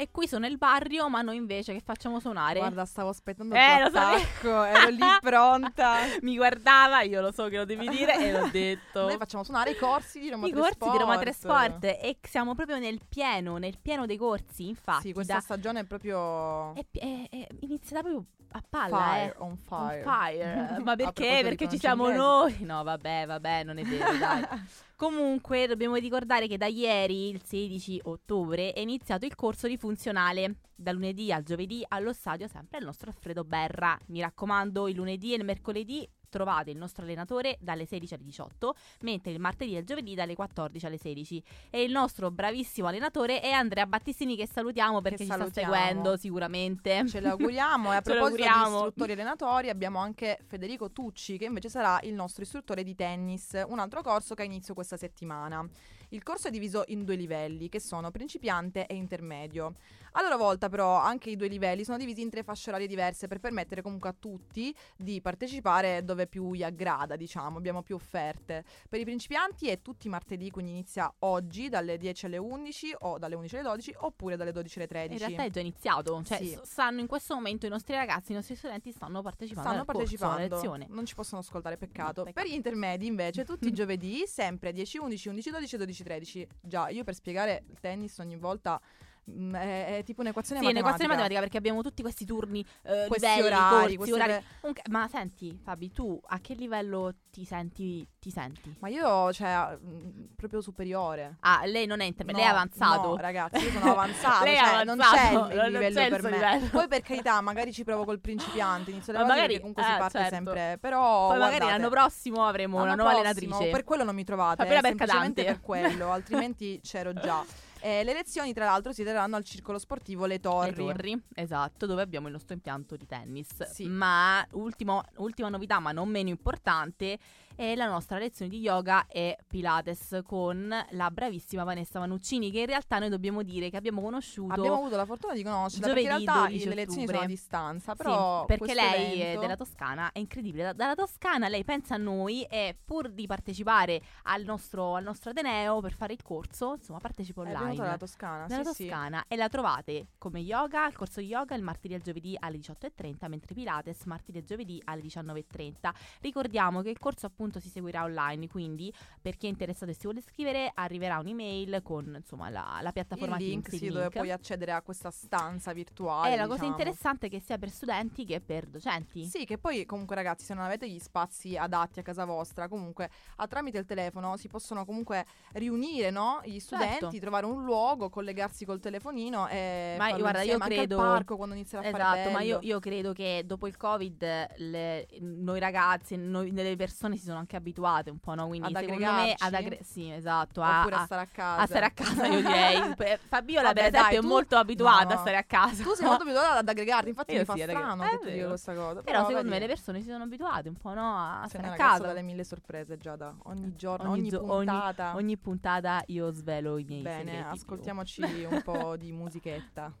E 0.00 0.12
qui 0.12 0.28
sono 0.28 0.46
nel 0.46 0.58
barrio, 0.58 1.08
ma 1.08 1.22
noi 1.22 1.34
invece 1.34 1.72
che 1.72 1.80
facciamo 1.80 2.20
suonare? 2.20 2.60
Guarda, 2.60 2.84
stavo 2.84 3.08
aspettando 3.08 3.52
Eh, 3.56 3.82
il 3.82 3.90
tuo 3.90 3.98
attacco, 3.98 4.62
ero 4.62 4.88
lì 4.90 4.98
pronta. 5.20 5.96
Mi 6.22 6.36
guardava, 6.36 7.00
io 7.02 7.20
lo 7.20 7.32
so 7.32 7.48
che 7.48 7.56
lo 7.56 7.64
devi 7.64 7.88
dire 7.88 8.14
e 8.16 8.30
l'ho 8.30 8.46
detto. 8.46 9.00
Noi 9.08 9.16
facciamo 9.16 9.42
suonare 9.42 9.72
i 9.72 9.76
corsi 9.76 10.20
di 10.20 10.30
Roma 10.30 10.46
I 10.46 10.50
3 10.52 10.60
corsi 10.60 10.74
Sport. 10.76 10.92
di 10.92 10.98
Roma 10.98 11.18
3 11.18 11.32
Sport 11.32 11.84
e 11.84 12.16
siamo 12.22 12.54
proprio 12.54 12.78
nel 12.78 13.00
pieno, 13.08 13.56
nel 13.56 13.76
pieno 13.82 14.06
dei 14.06 14.16
corsi, 14.16 14.68
infatti. 14.68 15.08
Sì, 15.08 15.12
questa 15.12 15.34
da- 15.34 15.40
stagione 15.40 15.80
è 15.80 15.84
proprio 15.84 16.74
è, 16.74 16.86
è- 16.92 17.26
è 17.30 17.46
iniziata 17.62 18.02
proprio 18.02 18.24
a 18.52 18.62
palla, 18.68 18.96
fire, 18.98 19.24
eh. 19.26 19.34
on 19.38 19.50
On 19.50 19.56
fire. 19.56 20.02
fire. 20.04 20.78
Ma 20.84 20.94
perché? 20.94 21.40
Perché 21.42 21.68
ci 21.68 21.78
siamo 21.78 22.08
noi. 22.08 22.56
No, 22.60 22.84
vabbè, 22.84 23.24
vabbè, 23.26 23.64
non 23.64 23.78
è 23.78 23.82
vero, 23.82 24.16
dai. 24.16 24.46
Comunque, 24.98 25.68
dobbiamo 25.68 25.94
ricordare 25.94 26.48
che 26.48 26.56
da 26.56 26.66
ieri, 26.66 27.28
il 27.28 27.40
16 27.44 28.00
ottobre, 28.06 28.72
è 28.72 28.80
iniziato 28.80 29.26
il 29.26 29.36
corso 29.36 29.68
di 29.68 29.76
funzionale. 29.76 30.56
Da 30.74 30.90
lunedì 30.90 31.30
al 31.30 31.44
giovedì 31.44 31.84
allo 31.86 32.12
stadio, 32.12 32.48
sempre 32.48 32.80
il 32.80 32.84
nostro 32.84 33.08
Alfredo 33.08 33.44
Berra. 33.44 33.96
Mi 34.06 34.20
raccomando, 34.20 34.88
il 34.88 34.96
lunedì 34.96 35.34
e 35.34 35.36
il 35.36 35.44
mercoledì 35.44 36.04
trovate 36.28 36.70
il 36.70 36.76
nostro 36.76 37.04
allenatore 37.04 37.56
dalle 37.60 37.86
16 37.86 38.14
alle 38.14 38.24
18, 38.24 38.74
mentre 39.00 39.32
il 39.32 39.40
martedì 39.40 39.76
e 39.76 39.80
il 39.80 39.84
giovedì 39.84 40.14
dalle 40.14 40.34
14 40.34 40.86
alle 40.86 40.98
16. 40.98 41.42
E 41.70 41.82
il 41.82 41.92
nostro 41.92 42.30
bravissimo 42.30 42.86
allenatore 42.88 43.40
è 43.40 43.50
Andrea 43.50 43.86
Battistini, 43.86 44.36
che 44.36 44.46
salutiamo 44.46 45.00
perché 45.00 45.24
ci 45.24 45.26
salutiamo. 45.26 45.72
sta 45.72 45.78
seguendo 45.78 46.16
sicuramente. 46.16 47.06
Ce 47.08 47.20
l'auguriamo 47.20 47.92
e 47.92 47.96
a 47.96 48.00
proposito 48.00 48.42
di 48.42 48.48
istruttori 48.48 49.12
allenatori 49.12 49.68
abbiamo 49.68 49.98
anche 49.98 50.38
Federico 50.46 50.90
Tucci 50.90 51.38
che 51.38 51.46
invece 51.46 51.68
sarà 51.68 52.00
il 52.02 52.14
nostro 52.14 52.42
istruttore 52.42 52.82
di 52.82 52.94
tennis, 52.94 53.62
un 53.66 53.78
altro 53.78 54.02
corso 54.02 54.34
che 54.34 54.42
ha 54.42 54.44
inizio 54.44 54.74
questa 54.74 54.96
settimana. 54.96 55.66
Il 56.10 56.22
corso 56.22 56.48
è 56.48 56.50
diviso 56.50 56.84
in 56.86 57.04
due 57.04 57.16
livelli 57.16 57.68
che 57.68 57.80
sono 57.80 58.10
principiante 58.10 58.86
e 58.86 58.94
intermedio. 58.94 59.74
A 60.12 60.22
loro 60.22 60.36
volta 60.36 60.68
però 60.68 60.96
anche 60.96 61.30
i 61.30 61.36
due 61.36 61.48
livelli 61.48 61.84
sono 61.84 61.96
divisi 61.98 62.20
in 62.22 62.30
tre 62.30 62.42
fasce 62.42 62.70
orarie 62.70 62.86
diverse 62.86 63.26
per 63.26 63.38
permettere 63.38 63.82
comunque 63.82 64.08
a 64.08 64.14
tutti 64.18 64.74
di 64.96 65.20
partecipare 65.20 66.04
dove 66.04 66.26
più 66.26 66.52
gli 66.54 66.62
aggrada, 66.62 67.16
diciamo, 67.16 67.58
abbiamo 67.58 67.82
più 67.82 67.94
offerte. 67.94 68.64
Per 68.88 68.98
i 69.00 69.04
principianti 69.04 69.68
è 69.68 69.80
tutti 69.82 70.06
i 70.06 70.10
martedì, 70.10 70.50
quindi 70.50 70.70
inizia 70.72 71.12
oggi 71.20 71.68
dalle 71.68 71.98
10 71.98 72.26
alle 72.26 72.38
11 72.38 72.94
o 73.00 73.18
dalle 73.18 73.34
11 73.34 73.54
alle 73.56 73.64
12 73.64 73.94
oppure 73.98 74.36
dalle 74.36 74.52
12 74.52 74.78
alle 74.78 74.86
13. 74.86 75.12
In 75.12 75.18
realtà 75.18 75.42
è 75.44 75.50
già 75.50 75.60
iniziato, 75.60 76.22
cioè 76.24 76.38
Sì. 76.38 76.58
stanno 76.62 77.00
in 77.00 77.06
questo 77.06 77.34
momento 77.34 77.66
i 77.66 77.68
nostri 77.68 77.94
ragazzi, 77.94 78.32
i 78.32 78.34
nostri 78.34 78.54
studenti 78.56 78.90
stanno 78.92 79.22
partecipando 79.22 79.68
Stanno 79.68 79.84
partecipando, 79.84 80.38
lezione. 80.56 80.86
non 80.90 81.04
ci 81.06 81.14
possono 81.14 81.40
ascoltare, 81.40 81.76
peccato. 81.76 82.22
Peccato. 82.24 82.32
Per 82.32 82.46
gli 82.46 82.54
intermedi, 82.54 83.06
invece, 83.06 83.44
tutti 83.44 83.68
i 83.68 83.72
giovedì, 83.72 84.24
sempre 84.26 84.72
10, 84.72 84.98
11, 84.98 85.28
11, 85.28 85.50
12 85.50 85.74
e 85.74 85.78
12, 85.78 86.02
13. 86.04 86.48
Già, 86.60 86.88
io 86.88 87.04
per 87.04 87.14
spiegare 87.14 87.64
il 87.68 87.78
tennis 87.80 88.18
ogni 88.18 88.36
volta 88.36 88.80
mm, 89.28 89.54
è, 89.54 89.98
è 89.98 90.02
tipo 90.04 90.20
un'equazione 90.22 90.60
Sì, 90.60 90.66
matematica. 90.66 90.70
un'equazione 90.70 91.08
matematica 91.08 91.40
perché 91.40 91.56
abbiamo 91.58 91.82
tutti 91.82 92.02
questi 92.02 92.24
turni, 92.24 92.64
eh, 92.82 93.04
Questi 93.08 93.26
livelli, 93.26 93.46
orari, 93.46 93.96
corsi, 93.96 94.12
orari. 94.12 94.44
Comunque- 94.60 94.82
ma 94.90 95.08
senti, 95.08 95.58
Fabi, 95.62 95.92
tu 95.92 96.20
a 96.26 96.38
che 96.40 96.54
livello 96.54 97.14
ti 97.30 97.44
senti? 97.44 98.06
Ti 98.18 98.30
senti? 98.30 98.74
Ma 98.80 98.88
io, 98.88 99.32
cioè, 99.32 99.78
mm, 99.80 100.24
proprio 100.34 100.60
superiore. 100.60 101.36
Ah, 101.40 101.62
lei 101.66 101.86
non 101.86 102.00
è 102.00 102.04
intermedio, 102.04 102.40
No, 102.42 102.46
lei 102.48 102.52
è 102.52 102.58
avanzato. 102.58 103.08
No, 103.08 103.16
ragazzi, 103.16 103.64
io 103.64 103.70
sono 103.70 103.92
avanzato. 103.92 104.44
Lei 104.44 104.54
è 104.56 104.58
cioè, 104.58 104.84
non 104.84 104.98
c'è 104.98 105.06
avanzato, 105.06 105.50
il, 105.50 105.56
non 105.56 105.70
livello 105.70 106.00
c'è 106.00 106.08
per 106.08 106.22
me. 106.22 106.30
livello. 106.30 106.66
Poi, 106.70 106.88
per 106.88 107.00
carità, 107.02 107.40
magari 107.40 107.72
ci 107.72 107.84
provo 107.84 108.04
col 108.04 108.18
principiante. 108.20 108.90
Inizio 108.90 109.12
le 109.12 109.18
Ma 109.20 109.24
magari- 109.26 109.46
perché 109.46 109.58
comunque 109.60 109.82
si 109.84 109.90
eh, 109.92 109.96
parte 109.98 110.18
certo. 110.18 110.34
sempre. 110.34 110.78
Però. 110.80 111.28
Poi 111.28 111.38
magari 111.38 111.56
guardate, 111.58 111.80
l'anno 111.80 111.90
prossimo 111.90 112.44
avremo 112.46 112.82
una 112.82 112.94
nuova 112.94 113.10
prossimo, 113.12 113.28
allenatrice. 113.54 113.70
Per 113.70 113.84
quello 113.84 114.04
non 114.04 114.14
mi 114.16 114.24
trovate, 114.24 114.56
Fabiola 114.56 114.80
eh, 114.80 114.82
semplicemente 114.82 115.44
per 115.44 115.60
quello, 115.60 116.10
altrimenti 116.10 116.80
c'ero 116.82 117.12
già. 117.12 117.44
Eh, 117.80 118.04
le 118.04 118.12
lezioni, 118.12 118.52
tra 118.52 118.64
l'altro, 118.64 118.92
si 118.92 119.04
terranno 119.04 119.36
al 119.36 119.44
circolo 119.44 119.78
sportivo 119.78 120.26
Le 120.26 120.40
Torri. 120.40 120.70
Le 120.70 120.76
torri, 120.76 121.22
esatto, 121.34 121.86
dove 121.86 122.02
abbiamo 122.02 122.26
il 122.26 122.32
nostro 122.32 122.54
impianto 122.54 122.96
di 122.96 123.06
tennis. 123.06 123.62
Sì. 123.64 123.86
Ma 123.86 124.46
ultimo- 124.52 125.04
ultima 125.16 125.48
novità, 125.48 125.78
ma 125.78 125.92
non 125.92 126.08
meno 126.08 126.28
importante, 126.28 127.18
è 127.58 127.74
la 127.74 127.88
nostra 127.88 128.18
lezione 128.18 128.48
di 128.52 128.60
yoga 128.60 129.08
e 129.08 129.36
Pilates 129.48 130.20
con 130.24 130.72
la 130.90 131.10
bravissima 131.10 131.64
Vanessa 131.64 131.98
Manuccini, 131.98 132.52
che 132.52 132.60
in 132.60 132.66
realtà 132.66 133.00
noi 133.00 133.08
dobbiamo 133.08 133.42
dire 133.42 133.68
che 133.68 133.76
abbiamo 133.76 134.00
conosciuto. 134.00 134.52
Abbiamo 134.54 134.76
avuto 134.76 134.94
la 134.94 135.04
fortuna 135.04 135.32
di 135.34 135.42
conoscerla 135.42 135.88
Giovedì, 135.88 136.06
perché 136.06 136.18
in 136.20 136.24
realtà 136.24 136.46
12 136.46 136.68
le 136.68 136.74
lezioni 136.76 137.06
sono 137.06 137.18
a 137.18 137.26
distanza, 137.26 137.90
Sì, 137.90 137.96
però 137.96 138.44
perché 138.44 138.64
questo 138.64 138.80
lei 138.80 139.12
è 139.18 139.22
evento- 139.22 139.40
della 139.40 139.56
Toscana, 139.56 140.12
è 140.12 140.18
incredibile. 140.20 140.62
Da- 140.62 140.72
dalla 140.72 140.94
Toscana 140.94 141.48
lei 141.48 141.64
pensa 141.64 141.96
a 141.96 141.98
noi 141.98 142.44
e 142.44 142.76
pur 142.84 143.08
di 143.10 143.26
partecipare 143.26 144.00
al 144.22 144.44
nostro, 144.44 144.94
al 144.94 145.02
nostro 145.02 145.30
Ateneo 145.30 145.80
per 145.80 145.94
fare 145.94 146.12
il 146.12 146.22
corso, 146.22 146.74
insomma, 146.74 147.00
partecipa 147.00 147.42
è 147.42 147.46
online. 147.46 147.64
venuta 147.64 147.82
dalla 147.82 147.96
Toscana, 147.96 148.46
Dalla 148.46 148.64
sì, 148.66 148.72
sì. 148.74 148.86
Toscana 148.86 149.24
e 149.26 149.34
la 149.34 149.48
trovate 149.48 150.06
come 150.16 150.38
yoga, 150.38 150.86
il 150.86 150.94
corso 150.94 151.20
yoga 151.20 151.56
il 151.56 151.62
martedì 151.64 151.94
e 151.94 151.96
il 151.96 152.04
giovedì 152.04 152.36
alle 152.38 152.58
18.30, 152.58 153.26
mentre 153.26 153.52
Pilates 153.52 154.04
martedì 154.04 154.38
e 154.38 154.44
giovedì 154.44 154.80
alle 154.84 155.02
19.30. 155.02 155.92
Ricordiamo 156.20 156.82
che 156.82 156.90
il 156.90 156.98
corso 157.00 157.26
appunto 157.26 157.46
si 157.58 157.68
seguirà 157.68 158.04
online, 158.04 158.48
quindi 158.48 158.92
per 159.20 159.36
chi 159.36 159.46
è 159.46 159.48
interessato 159.48 159.90
e 159.90 159.94
si 159.94 160.02
vuole 160.02 160.18
iscrivere 160.18 160.70
arriverà 160.74 161.18
un'email 161.18 161.80
con 161.82 162.14
insomma 162.16 162.50
la, 162.50 162.78
la 162.82 162.92
piattaforma 162.92 163.36
il 163.38 163.44
link, 163.44 163.68
Teams, 163.68 163.78
sì, 163.78 163.84
il 163.86 163.92
dove 163.92 164.04
link. 164.04 164.16
puoi 164.16 164.30
accedere 164.30 164.72
a 164.72 164.82
questa 164.82 165.10
stanza 165.10 165.72
virtuale. 165.72 166.34
E 166.34 166.36
la 166.36 166.42
cosa 166.42 166.54
diciamo. 166.60 166.70
interessante 166.70 167.26
è 167.26 167.30
che 167.30 167.40
sia 167.40 167.58
per 167.58 167.70
studenti 167.70 168.24
che 168.24 168.40
per 168.40 168.66
docenti. 168.66 169.24
Sì, 169.24 169.44
che 169.44 169.58
poi 169.58 169.84
comunque 169.86 170.14
ragazzi, 170.14 170.44
se 170.44 170.54
non 170.54 170.64
avete 170.64 170.88
gli 170.88 170.98
spazi 170.98 171.56
adatti 171.56 172.00
a 172.00 172.02
casa 172.02 172.24
vostra, 172.24 172.68
comunque 172.68 173.10
a, 173.36 173.46
tramite 173.46 173.78
il 173.78 173.84
telefono 173.86 174.36
si 174.36 174.48
possono 174.48 174.84
comunque 174.84 175.24
riunire, 175.52 176.10
no? 176.10 176.40
Gli 176.44 176.58
studenti, 176.58 176.98
Certo. 177.00 177.18
trovare 177.18 177.46
un 177.46 177.64
luogo, 177.64 178.08
collegarsi 178.10 178.64
col 178.64 178.80
telefonino 178.80 179.48
e 179.48 179.94
Ma 179.98 180.16
guarda, 180.16 180.42
io 180.42 180.54
insieme, 180.54 180.64
anche 180.64 180.76
credo- 180.76 181.00
al 181.00 181.08
parco 181.08 181.36
quando 181.36 181.54
inizia 181.54 181.78
a 181.78 181.82
fare 181.82 181.96
Esatto, 181.96 182.30
ma 182.30 182.42
io, 182.42 182.58
io 182.62 182.78
credo 182.80 183.12
che 183.12 183.42
dopo 183.44 183.66
il 183.66 183.76
Covid 183.76 184.56
le- 184.56 185.06
noi 185.20 185.58
ragazzi, 185.58 186.16
noi, 186.16 186.52
le 186.52 186.76
persone 186.76 187.16
si 187.16 187.24
sono 187.24 187.37
sono 187.38 187.40
anche 187.40 187.56
abituate 187.56 188.10
un 188.10 188.18
po', 188.18 188.34
no? 188.34 188.46
Quindi 188.48 188.68
Ad 188.74 188.76
secondo 188.82 189.04
me 189.12 189.34
ad 189.36 189.54
aggre- 189.54 189.78
sì, 189.82 190.10
esatto, 190.10 190.60
a, 190.62 190.80
Oppure 190.80 190.94
a 190.96 191.00
a- 191.00 191.04
stare 191.04 191.22
a 191.22 191.26
casa. 191.26 191.62
a 191.62 191.66
stare 191.66 191.84
a 191.86 191.90
casa 191.90 192.26
io 192.26 192.40
direi. 192.40 192.94
Fabiola 193.28 193.72
per 193.72 193.82
Vabbè, 193.82 193.96
esempio 193.96 194.00
dai, 194.00 194.16
è 194.16 194.20
molto 194.20 194.56
abituata 194.56 195.12
a 195.12 195.14
no. 195.14 195.20
stare 195.20 195.36
a 195.36 195.42
casa. 195.44 195.82
Tu 195.82 195.94
sei 195.94 196.06
molto 196.06 196.22
abituata 196.28 196.58
ad 196.58 196.68
aggregarti, 196.68 197.08
infatti 197.08 197.32
Io 197.32 197.38
mi 197.40 197.44
fa 197.44 197.54
sì, 197.54 197.60
strano 197.62 198.02
aggregare- 198.02 198.18
che 198.18 198.24
dica 198.24 198.34
vero. 198.36 198.48
questa 198.48 198.74
cosa. 198.74 199.02
Però 199.02 199.26
secondo 199.26 199.48
me 199.48 199.58
le 199.58 199.66
persone 199.66 200.00
si 200.02 200.08
sono 200.10 200.24
abituate 200.24 200.68
un 200.68 200.76
po', 200.76 200.94
no? 200.94 201.16
A 201.16 201.46
sei 201.48 201.60
stare 201.60 201.68
a 201.68 201.76
casa. 201.76 202.06
dalle 202.06 202.22
mille 202.22 202.44
sorprese, 202.44 202.98
Giada. 202.98 203.34
Ogni 203.44 203.74
giorno, 203.76 204.10
Ogni 204.10 204.20
ogni, 204.20 204.28
gio- 204.30 204.42
puntata. 204.42 205.14
Ogni 205.14 205.36
puntata 205.36 206.02
io 206.06 206.30
svelo 206.32 206.76
i 206.78 206.84
miei 206.84 207.02
Bene, 207.02 207.46
ascoltiamoci 207.48 208.22
un 208.50 208.62
po' 208.62 208.96
di 208.96 209.12
musichetta. 209.12 209.92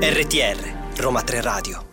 RTR, 0.00 0.96
Roma 0.96 1.22
3 1.22 1.40
Radio. 1.40 1.86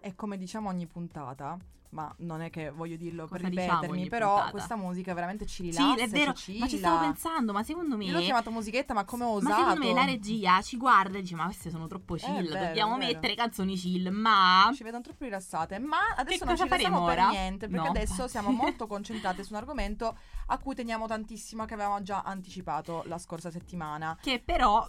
E 0.00 0.14
come 0.14 0.36
diciamo 0.38 0.68
ogni 0.68 0.86
puntata, 0.86 1.58
ma 1.94 2.12
non 2.18 2.40
è 2.40 2.50
che 2.50 2.70
voglio 2.70 2.96
dirlo 2.96 3.26
per 3.28 3.40
Cosa 3.40 3.48
diciamo 3.48 3.70
ripetermi, 3.70 3.98
ogni 4.00 4.08
però 4.08 4.28
puntata? 4.34 4.50
questa 4.50 4.76
musica 4.76 5.14
veramente 5.14 5.46
ci 5.46 5.62
Sì, 5.62 5.70
rilassa, 5.70 6.02
è 6.02 6.08
vero, 6.08 6.32
ci 6.32 6.58
ma 6.58 6.66
ci 6.66 6.76
stavo 6.78 6.98
pensando, 6.98 7.52
ma 7.52 7.62
secondo 7.62 7.96
me 7.96 8.04
Io 8.06 8.12
l'ho 8.12 8.20
chiamata 8.20 8.50
musichetta, 8.50 8.94
ma 8.94 9.04
come 9.04 9.24
ho 9.24 9.28
Ma 9.28 9.50
osato? 9.50 9.60
secondo 9.60 9.86
me 9.86 9.92
la 9.94 10.04
regia 10.04 10.60
ci 10.60 10.76
guarda 10.76 11.18
e 11.18 11.20
dice: 11.22 11.36
Ma 11.36 11.44
queste 11.44 11.70
sono 11.70 11.86
troppo 11.86 12.14
chill. 12.16 12.48
Vero, 12.48 12.64
dobbiamo 12.66 12.96
mettere 12.96 13.34
canzoni 13.34 13.76
chill. 13.76 14.08
Ma 14.10 14.70
Ci 14.74 14.82
vedono 14.82 15.02
troppo 15.02 15.24
rilassate, 15.24 15.78
ma 15.78 15.98
adesso 16.16 16.44
non 16.44 16.56
ci 16.56 16.66
faremo 16.68 17.04
per 17.04 17.18
ora? 17.18 17.28
niente, 17.28 17.68
perché 17.68 17.84
No. 17.84 17.90
adesso 17.90 18.26
siamo 18.28 18.50
molto 18.50 18.86
concentrate 18.88 19.44
su 19.44 19.52
un 19.52 19.58
argomento 19.60 20.16
a 20.46 20.58
cui 20.58 20.74
teniamo 20.74 21.06
tantissimo, 21.06 21.64
che 21.64 21.74
avevamo 21.74 22.02
già 22.02 22.22
anticipato 22.22 23.02
la 23.06 23.18
scorsa 23.18 23.50
settimana. 23.50 24.18
che 24.20 24.42
però. 24.44 24.88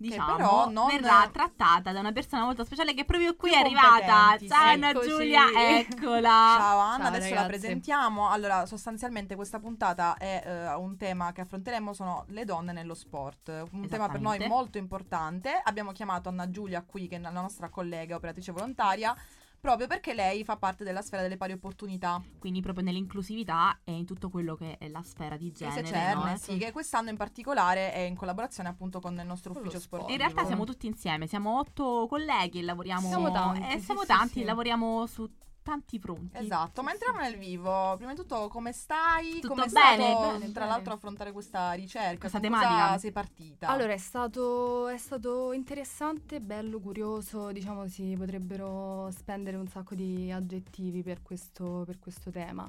Diciamo, 0.00 0.36
però 0.36 0.70
non- 0.70 0.86
verrà 0.88 1.28
trattata 1.30 1.92
da 1.92 2.00
una 2.00 2.12
persona 2.12 2.44
molto 2.44 2.64
speciale 2.64 2.94
che 2.94 3.04
proprio 3.04 3.36
qui 3.36 3.50
Più 3.50 3.58
è 3.58 3.60
arrivata. 3.60 4.38
Ciao. 4.48 4.68
Anna 4.70 4.90
Eccoci. 4.90 5.08
Giulia, 5.08 5.42
eccola. 5.54 6.28
Ciao 6.56 6.78
Anna, 6.78 7.04
Ciao, 7.04 7.06
adesso 7.08 7.34
la 7.34 7.40
ragazze. 7.42 7.46
presentiamo. 7.58 8.30
Allora, 8.30 8.64
sostanzialmente 8.64 9.34
questa 9.34 9.58
puntata 9.58 10.16
è 10.16 10.42
eh, 10.42 10.74
un 10.74 10.96
tema 10.96 11.32
che 11.32 11.42
affronteremo 11.42 11.92
sono 11.92 12.24
le 12.28 12.46
donne 12.46 12.72
nello 12.72 12.94
sport. 12.94 13.66
Un 13.72 13.86
tema 13.88 14.08
per 14.08 14.20
noi 14.22 14.38
molto 14.48 14.78
importante. 14.78 15.60
Abbiamo 15.62 15.92
chiamato 15.92 16.30
Anna 16.30 16.48
Giulia 16.48 16.82
qui, 16.82 17.06
che 17.06 17.16
è 17.16 17.18
la 17.18 17.28
nostra 17.28 17.68
collega 17.68 18.16
operatrice 18.16 18.52
volontaria, 18.52 19.14
proprio 19.60 19.86
perché 19.86 20.14
lei 20.14 20.42
fa 20.44 20.56
parte 20.56 20.84
della 20.84 21.02
sfera 21.02 21.22
delle 21.22 21.36
pari 21.36 21.52
opportunità. 21.52 22.22
Quindi, 22.38 22.60
proprio 22.60 22.84
nell'inclusività 22.84 23.80
e 23.84 23.92
in 23.92 24.06
tutto 24.06 24.30
quello 24.30 24.54
che 24.54 24.78
è 24.78 24.88
la 24.88 25.02
sfera 25.02 25.36
di 25.36 25.52
genere. 25.52 25.86
se 25.86 25.92
cerne, 25.92 26.30
no? 26.32 26.36
sì, 26.38 26.56
che 26.56 26.72
quest'anno 26.72 27.10
in 27.10 27.16
particolare 27.16 27.92
è 27.92 28.00
in 28.00 28.16
collaborazione 28.16 28.68
appunto 28.68 29.00
con 29.00 29.18
il 29.18 29.26
nostro 29.26 29.52
Con 29.52 29.62
ufficio 29.62 29.78
sport. 29.80 30.02
sportivo. 30.02 30.12
In 30.12 30.18
realtà 30.18 30.46
siamo 30.46 30.64
tutti 30.64 30.86
insieme, 30.86 31.26
siamo 31.26 31.58
otto 31.58 32.06
colleghi 32.08 32.60
e 32.60 32.62
lavoriamo. 32.62 33.08
Siamo 33.08 33.30
tanti, 33.30 33.60
eh, 33.74 33.78
sì, 33.78 33.84
siamo 33.84 34.00
sì, 34.00 34.06
tanti, 34.06 34.40
sì. 34.40 34.44
lavoriamo 34.44 35.06
su 35.06 35.28
tanti 35.62 35.98
fronti. 35.98 36.38
Esatto, 36.38 36.82
ma 36.82 36.92
entriamo 36.92 37.18
nel 37.18 37.36
vivo. 37.36 37.96
Prima 37.96 38.12
di 38.12 38.18
tutto, 38.18 38.48
come 38.48 38.72
stai? 38.72 39.34
Tutto 39.40 39.48
come 39.48 39.66
bene? 39.66 40.10
stato, 40.12 40.20
Bene, 40.38 40.52
tra 40.52 40.60
bene. 40.64 40.66
l'altro, 40.66 40.92
affrontare 40.94 41.32
questa 41.32 41.72
ricerca? 41.72 42.18
Questa 42.18 42.40
tematica. 42.40 42.98
Sei 42.98 43.12
partita? 43.12 43.68
Allora, 43.68 43.92
è 43.92 43.98
stato, 43.98 44.88
è 44.88 44.98
stato 44.98 45.52
interessante, 45.52 46.40
bello, 46.40 46.80
curioso, 46.80 47.52
diciamo 47.52 47.86
si 47.88 48.14
potrebbero 48.16 49.10
spendere 49.10 49.56
un 49.56 49.68
sacco 49.68 49.94
di 49.94 50.30
aggettivi 50.30 51.02
per 51.02 51.22
questo, 51.22 51.84
per 51.86 51.98
questo 51.98 52.30
tema. 52.30 52.68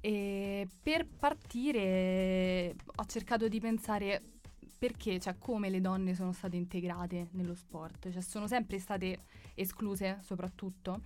E 0.00 0.68
per 0.80 1.06
partire 1.06 2.76
ho 2.96 3.04
cercato 3.06 3.48
di 3.48 3.58
pensare 3.60 4.22
perché, 4.78 5.18
cioè 5.18 5.36
come 5.38 5.70
le 5.70 5.80
donne 5.80 6.14
sono 6.14 6.32
state 6.32 6.56
integrate 6.56 7.28
nello 7.32 7.54
sport, 7.56 8.12
cioè 8.12 8.22
sono 8.22 8.46
sempre 8.46 8.78
state 8.78 9.24
escluse 9.54 10.20
soprattutto, 10.22 11.00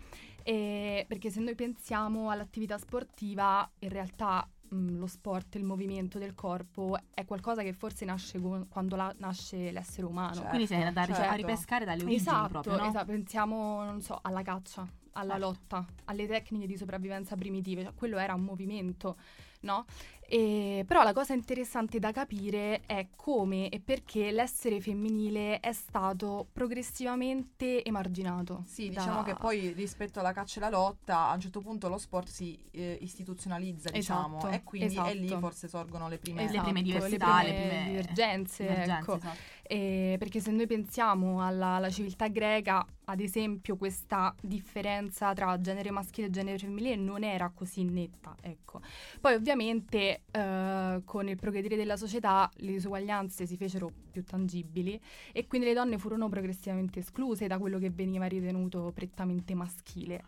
E 0.45 1.05
perché 1.09 1.31
se 1.31 1.41
noi 1.41 1.55
pensiamo 1.55 2.31
all'attività 2.31 2.79
sportiva, 2.79 3.69
in 3.81 3.89
realtà 3.89 4.49
mh, 4.69 4.97
lo 4.99 5.07
sport, 5.07 5.55
il 5.57 5.65
movimento 5.65 6.19
del 6.19 6.35
corpo 6.35 6.97
è 7.13 7.25
qualcosa 7.25 7.63
che 7.63 7.73
forse 7.73 8.05
nasce 8.05 8.41
con- 8.41 8.67
quando 8.69 8.97
la- 8.97 9.15
nasce 9.19 9.71
l'essere 9.71 10.07
umano. 10.07 10.35
Certo. 10.35 10.49
Quindi 10.49 10.67
sei 10.67 10.93
da 10.93 11.07
certo. 11.07 11.23
a 11.23 11.35
ripescare 11.35 11.85
dalle 11.85 12.03
origini 12.03 12.21
Esatto, 12.21 12.49
proprio, 12.49 12.77
no? 12.77 12.87
esatto, 12.89 13.07
pensiamo, 13.07 13.85
non 13.85 14.01
so, 14.01 14.19
alla 14.23 14.43
caccia, 14.43 14.87
alla 15.13 15.33
Certo. 15.33 15.47
lotta, 15.47 15.87
alle 16.05 16.27
tecniche 16.27 16.67
di 16.67 16.77
sopravvivenza 16.77 17.37
primitive, 17.37 17.83
cioè 17.83 17.95
quello 17.95 18.17
era 18.19 18.35
un 18.35 18.43
movimento, 18.43 19.17
no? 19.61 19.85
E- 20.33 20.85
però 20.87 21.03
la 21.03 21.13
cosa 21.13 21.35
interessante 21.35 21.99
da 21.99 22.11
capire 22.11 22.81
è 22.87 23.09
come 23.15 23.69
e 23.69 23.81
perché 23.81 24.31
l'essere 24.31 24.81
femminile 24.81 25.61
è 25.61 25.75
stato 25.75 26.49
progressivamente 26.51 27.85
emarginato. 27.85 28.63
Sì, 28.67 28.89
da- 28.89 29.01
diciamo 29.01 29.23
che 29.25 29.35
poi 29.35 29.73
rispetto 29.73 30.21
alla 30.21 30.33
caccia 30.33 30.61
e 30.61 30.65
alla 30.65 30.75
lotta, 30.75 31.29
a 31.29 31.35
un 31.35 31.41
certo 31.41 31.61
punto 31.61 31.89
lo 31.89 31.99
sport 31.99 32.29
si 32.29 32.59
eh, 32.71 32.97
istituzionalizza, 33.03 33.91
diciamo, 33.91 34.39
Esatto, 34.39 34.55
e 34.55 34.63
quindi 34.63 34.97
è 34.97 35.15
lì 35.15 35.27
esatto. 35.27 35.41
forse 35.41 35.69
sorgono 35.69 36.09
le 36.09 36.17
prime... 36.17 36.45
le 36.45 36.49
prime 36.49 36.81
Esatto, 36.81 36.83
diversità, 36.83 37.43
le 37.43 37.53
prime 37.53 37.67
prime 37.69 37.85
divergenze, 37.89 38.69
ecco. 38.69 39.17
esatto. 39.17 39.37
Eh, 39.73 40.17
perché 40.19 40.39
se 40.39 40.51
noi 40.51 40.67
pensiamo 40.67 41.43
alla, 41.43 41.77
alla 41.77 41.89
civiltà 41.89 42.29
greca, 42.29 42.87
ad 43.05 43.21
esempio, 43.21 43.79
questa 43.79 44.35
differenza 44.39 45.33
tra 45.33 45.59
genere 45.63 45.91
maschile 45.91 46.27
e 46.27 46.31
genere 46.31 46.59
femminile 46.59 46.95
non 46.97 47.25
era 47.25 47.51
così 47.55 47.83
netta, 47.83 48.37
ecco. 48.43 48.83
Poi 49.19 49.33
ovviamente 49.33 50.25
eh, 50.31 51.01
con 51.07 51.27
il 51.27 51.37
progredire 51.37 51.77
della 51.77 51.97
società 51.97 52.51
le 52.57 52.73
disuguaglianze 52.73 53.47
si 53.47 53.57
fecero 53.57 53.91
più 54.11 54.23
tangibili 54.25 55.01
e 55.33 55.47
quindi 55.47 55.69
le 55.69 55.73
donne 55.73 55.97
furono 55.97 56.29
progressivamente 56.29 56.99
escluse 56.99 57.47
da 57.47 57.57
quello 57.57 57.79
che 57.79 57.89
veniva 57.89 58.27
ritenuto 58.27 58.93
prettamente 58.95 59.55
maschile. 59.55 60.23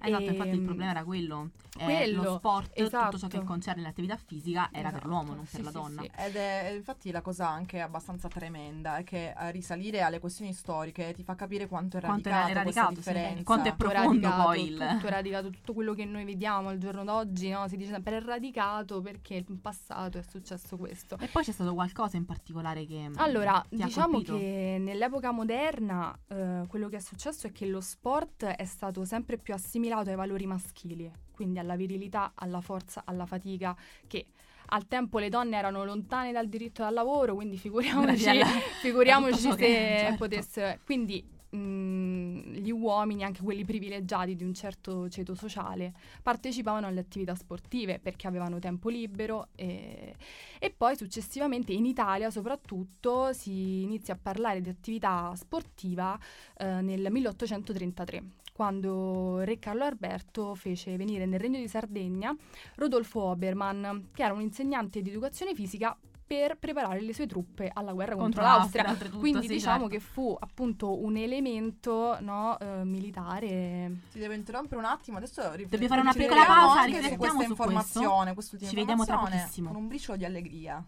Esatto, 0.00 0.22
infatti 0.24 0.48
il 0.50 0.58
Ehm, 0.58 0.64
problema 0.64 0.90
era 0.90 1.04
quello. 1.04 1.50
Eh, 1.78 1.84
quello, 1.84 2.22
lo 2.22 2.34
sport, 2.38 2.72
tutto 2.74 2.88
ciò 2.90 3.08
esatto. 3.08 3.28
che 3.28 3.44
concerne 3.44 3.82
l'attività 3.82 4.16
fisica 4.16 4.68
era 4.72 4.88
per 4.88 4.98
Esatto, 4.98 5.08
l'uomo, 5.08 5.34
non 5.34 5.46
sì, 5.46 5.56
per 5.56 5.64
la 5.66 5.70
donna. 5.70 6.02
sì. 6.02 6.10
Ed 6.16 6.34
è 6.36 6.72
infatti 6.74 7.10
la 7.12 7.20
cosa 7.20 7.48
anche 7.48 7.80
abbastanza 7.80 8.26
tremenda 8.28 8.96
è 8.96 9.04
che 9.04 9.32
a 9.32 9.48
risalire 9.50 10.00
alle 10.02 10.18
questioni 10.18 10.52
storiche 10.52 11.12
ti 11.14 11.22
fa 11.22 11.34
capire 11.36 11.66
quanto 11.68 11.98
è 11.98 12.00
Quanto 12.00 12.28
radicata 12.30 12.50
era 12.50 12.62
questa 12.62 12.82
radicato, 12.82 13.10
differenza. 13.10 13.42
Quanto 13.44 13.68
è 13.68 13.74
profondo 13.76 14.02
radicato, 14.28 14.42
poi 14.42 14.62
il- 14.66 14.86
tutto 14.90 15.08
radicato, 15.08 15.50
tutto 15.50 15.72
quello 15.74 15.94
che 15.94 16.04
noi 16.04 16.24
vediamo 16.24 16.68
al 16.68 16.78
giorno 16.78 17.04
d'oggi, 17.04 17.50
no? 17.50 17.68
si 17.68 17.76
dice 17.76 17.90
sempre 17.92 18.16
è 18.16 18.20
radicato 18.22 19.00
perché 19.00 19.44
in 19.46 19.60
passato 19.60 20.18
è 20.18 20.22
successo 20.22 20.76
questo. 20.76 21.16
E 21.20 21.26
poi 21.28 21.44
c'è 21.44 21.52
stato 21.52 21.74
qualcosa 21.74 22.16
in 22.16 22.24
particolare 22.24 22.86
che. 22.86 23.10
Allora, 23.16 23.64
ti 23.68 23.80
ha 23.82 23.84
diciamo 23.86 24.20
che 24.20 24.78
nell'epoca 24.80 25.30
moderna 25.30 26.16
eh, 26.28 26.64
quello 26.66 26.88
che 26.88 26.96
è 26.96 27.00
successo 27.00 27.46
è 27.46 27.52
che 27.52 27.66
lo 27.66 27.80
sport 27.80 28.44
è 28.44 28.64
stato 28.64 29.04
sempre 29.04 29.36
più 29.38 29.54
assimilato 29.54 29.86
ai 29.96 30.16
valori 30.16 30.46
maschili, 30.46 31.10
quindi 31.32 31.58
alla 31.58 31.76
virilità, 31.76 32.32
alla 32.34 32.60
forza, 32.60 33.02
alla 33.04 33.26
fatica, 33.26 33.76
che 34.06 34.26
al 34.70 34.86
tempo 34.86 35.18
le 35.18 35.28
donne 35.28 35.56
erano 35.56 35.84
lontane 35.84 36.32
dal 36.32 36.48
diritto 36.48 36.84
al 36.84 36.94
lavoro, 36.94 37.34
quindi 37.34 37.56
figuriamoci, 37.56 38.28
alla- 38.28 38.46
figuriamoci 38.80 39.50
se 39.52 39.56
certo. 39.56 40.16
potessero... 40.16 40.78
Quindi 40.84 41.24
mh, 41.50 42.52
gli 42.52 42.70
uomini, 42.70 43.24
anche 43.24 43.42
quelli 43.42 43.64
privilegiati 43.64 44.36
di 44.36 44.44
un 44.44 44.54
certo 44.54 45.08
ceto 45.08 45.34
sociale, 45.34 45.94
partecipavano 46.22 46.86
alle 46.86 47.00
attività 47.00 47.34
sportive 47.34 47.98
perché 47.98 48.26
avevano 48.26 48.58
tempo 48.58 48.88
libero 48.88 49.48
e, 49.54 50.14
e 50.58 50.74
poi 50.76 50.96
successivamente 50.96 51.72
in 51.72 51.86
Italia 51.86 52.30
soprattutto 52.30 53.32
si 53.32 53.82
inizia 53.82 54.14
a 54.14 54.18
parlare 54.20 54.60
di 54.60 54.68
attività 54.68 55.32
sportiva 55.34 56.18
eh, 56.56 56.80
nel 56.82 57.10
1833 57.10 58.24
quando 58.58 59.38
Re 59.44 59.60
Carlo 59.60 59.84
Alberto 59.84 60.56
fece 60.56 60.96
venire 60.96 61.26
nel 61.26 61.38
Regno 61.38 61.60
di 61.60 61.68
Sardegna 61.68 62.34
Rodolfo 62.74 63.20
Obermann, 63.20 63.98
che 64.12 64.24
era 64.24 64.32
un 64.34 64.40
insegnante 64.40 65.00
di 65.00 65.10
educazione 65.10 65.54
fisica 65.54 65.96
per 66.26 66.56
preparare 66.58 67.00
le 67.00 67.14
sue 67.14 67.28
truppe 67.28 67.70
alla 67.72 67.92
guerra 67.92 68.16
contro, 68.16 68.42
Contro 68.42 68.58
l'Austria. 68.58 68.82
l'Austria, 68.82 69.10
Quindi 69.12 69.46
sì, 69.46 69.52
diciamo 69.54 69.88
certo. 69.88 69.94
che 69.94 70.00
fu 70.00 70.36
appunto 70.36 71.00
un 71.04 71.16
elemento 71.16 72.18
no, 72.20 72.58
eh, 72.58 72.82
militare. 72.84 74.00
Ti 74.10 74.18
devo 74.18 74.32
interrompere 74.34 74.80
un 74.80 74.86
attimo, 74.86 75.18
adesso 75.18 75.52
rif- 75.52 75.70
Dobbiamo 75.70 75.94
fare 75.94 76.00
una 76.00 76.12
piccola 76.12 76.40
riflettiamo 76.40 76.66
pausa, 76.66 76.80
anche 76.80 76.90
su 76.90 76.96
riflettiamo 77.02 77.16
questa 77.38 77.46
su 77.46 77.54
questo. 77.54 77.62
informazione, 77.62 78.34
quest'ultima 78.34 78.70
Ci 78.70 78.76
vediamo 78.76 79.04
tra 79.04 79.14
informazione, 79.14 79.42
pochissimo. 79.44 79.68
Con 79.70 79.80
un 79.82 79.88
briciolo 79.88 80.18
di 80.18 80.24
allegria. 80.24 80.84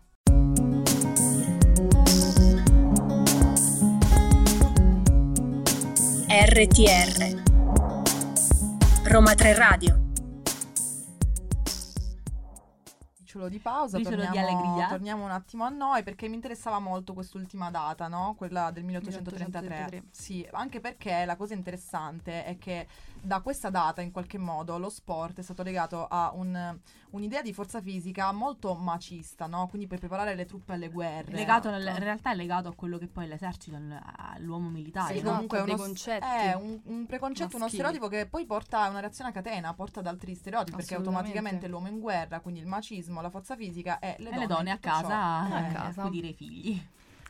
RTR 6.29 7.50
Roma 9.05 9.35
3 9.35 9.55
Radio 9.55 10.00
briciolo 13.31 13.49
di 13.49 13.59
pausa, 13.59 13.97
Briciolo 13.97 14.17
di 14.17 14.27
torniamo, 14.27 14.49
allegria. 14.49 14.89
torniamo 14.89 15.25
un 15.25 15.31
attimo 15.31 15.65
a 15.65 15.69
noi 15.69 16.03
perché 16.03 16.27
mi 16.29 16.35
interessava 16.35 16.79
molto 16.81 17.13
quest'ultima 17.15 17.71
data, 17.71 18.09
no? 18.09 18.35
quella 18.37 18.71
del 18.73 18.83
1833. 18.85 19.61
1833. 19.69 20.03
Sì, 20.11 20.47
anche 20.53 20.81
perché 20.81 21.25
la 21.25 21.37
cosa 21.37 21.55
interessante 21.55 22.45
è 22.45 22.59
che 22.59 22.87
da 23.23 23.41
questa 23.41 23.71
data 23.71 24.01
in 24.01 24.11
qualche 24.11 24.39
modo 24.39 24.79
lo 24.79 24.89
sport 24.89 25.39
è 25.39 25.43
stato 25.43 25.63
legato 25.63 26.07
a 26.09 26.33
un- 26.35 26.79
un'idea 27.11 27.43
di 27.43 27.53
forza 27.53 27.81
fisica 27.81 28.33
molto 28.33 28.75
macista, 28.75 29.47
no? 29.47 29.67
quindi 29.69 29.87
per 29.87 29.99
preparare 29.99 30.35
le 30.35 30.45
truppe 30.47 30.73
alle 30.73 30.89
guerre. 30.89 31.33
Legato 31.33 31.71
nel- 31.71 31.81
Esatto. 31.81 31.97
in 31.99 32.05
realtà 32.05 32.31
è 32.33 32.35
legato 32.35 32.69
a 32.69 32.75
quello 32.75 32.99
che 32.99 33.07
poi 33.09 33.27
l'esercito, 33.27 33.77
al- 33.77 34.01
all'uomo 34.35 34.69
militare. 34.69 35.17
Sì, 35.17 35.23
no? 35.23 35.31
comunque 35.33 35.59
è 35.59 35.63
uno, 35.63 35.75
è 35.75 36.55
un, 36.55 36.81
un 36.85 37.07
preconcetto, 37.07 37.57
uno 37.57 37.65
maschili. 37.65 37.83
stereotipo 37.83 38.09
che 38.09 38.27
poi 38.27 38.47
porta 38.47 38.83
a 38.83 38.89
una 38.89 39.01
reazione 39.01 39.31
a 39.31 39.33
catena, 39.33 39.75
porta 39.75 40.01
ad 40.01 40.07
altri 40.07 40.35
stereotipi, 40.35 40.77
perché 40.77 40.95
automaticamente 40.95 41.67
l'uomo 41.69 41.89
in 41.89 42.01
guerra, 42.01 42.41
quindi 42.41 42.61
il 42.61 42.67
macismo, 42.67 43.20
la 43.21 43.31
forza 43.31 43.57
fisica 43.57 43.99
e 43.99 44.17
le 44.19 44.29
E 44.29 44.31
donne, 44.31 44.39
le 44.41 44.47
donne 44.47 44.71
a 44.71 44.79
casa 44.79 45.19
A 45.41 45.67
eh, 45.69 45.73
casa. 45.73 46.03
a 46.03 46.09
i 46.29 46.33
figli. 46.35 46.83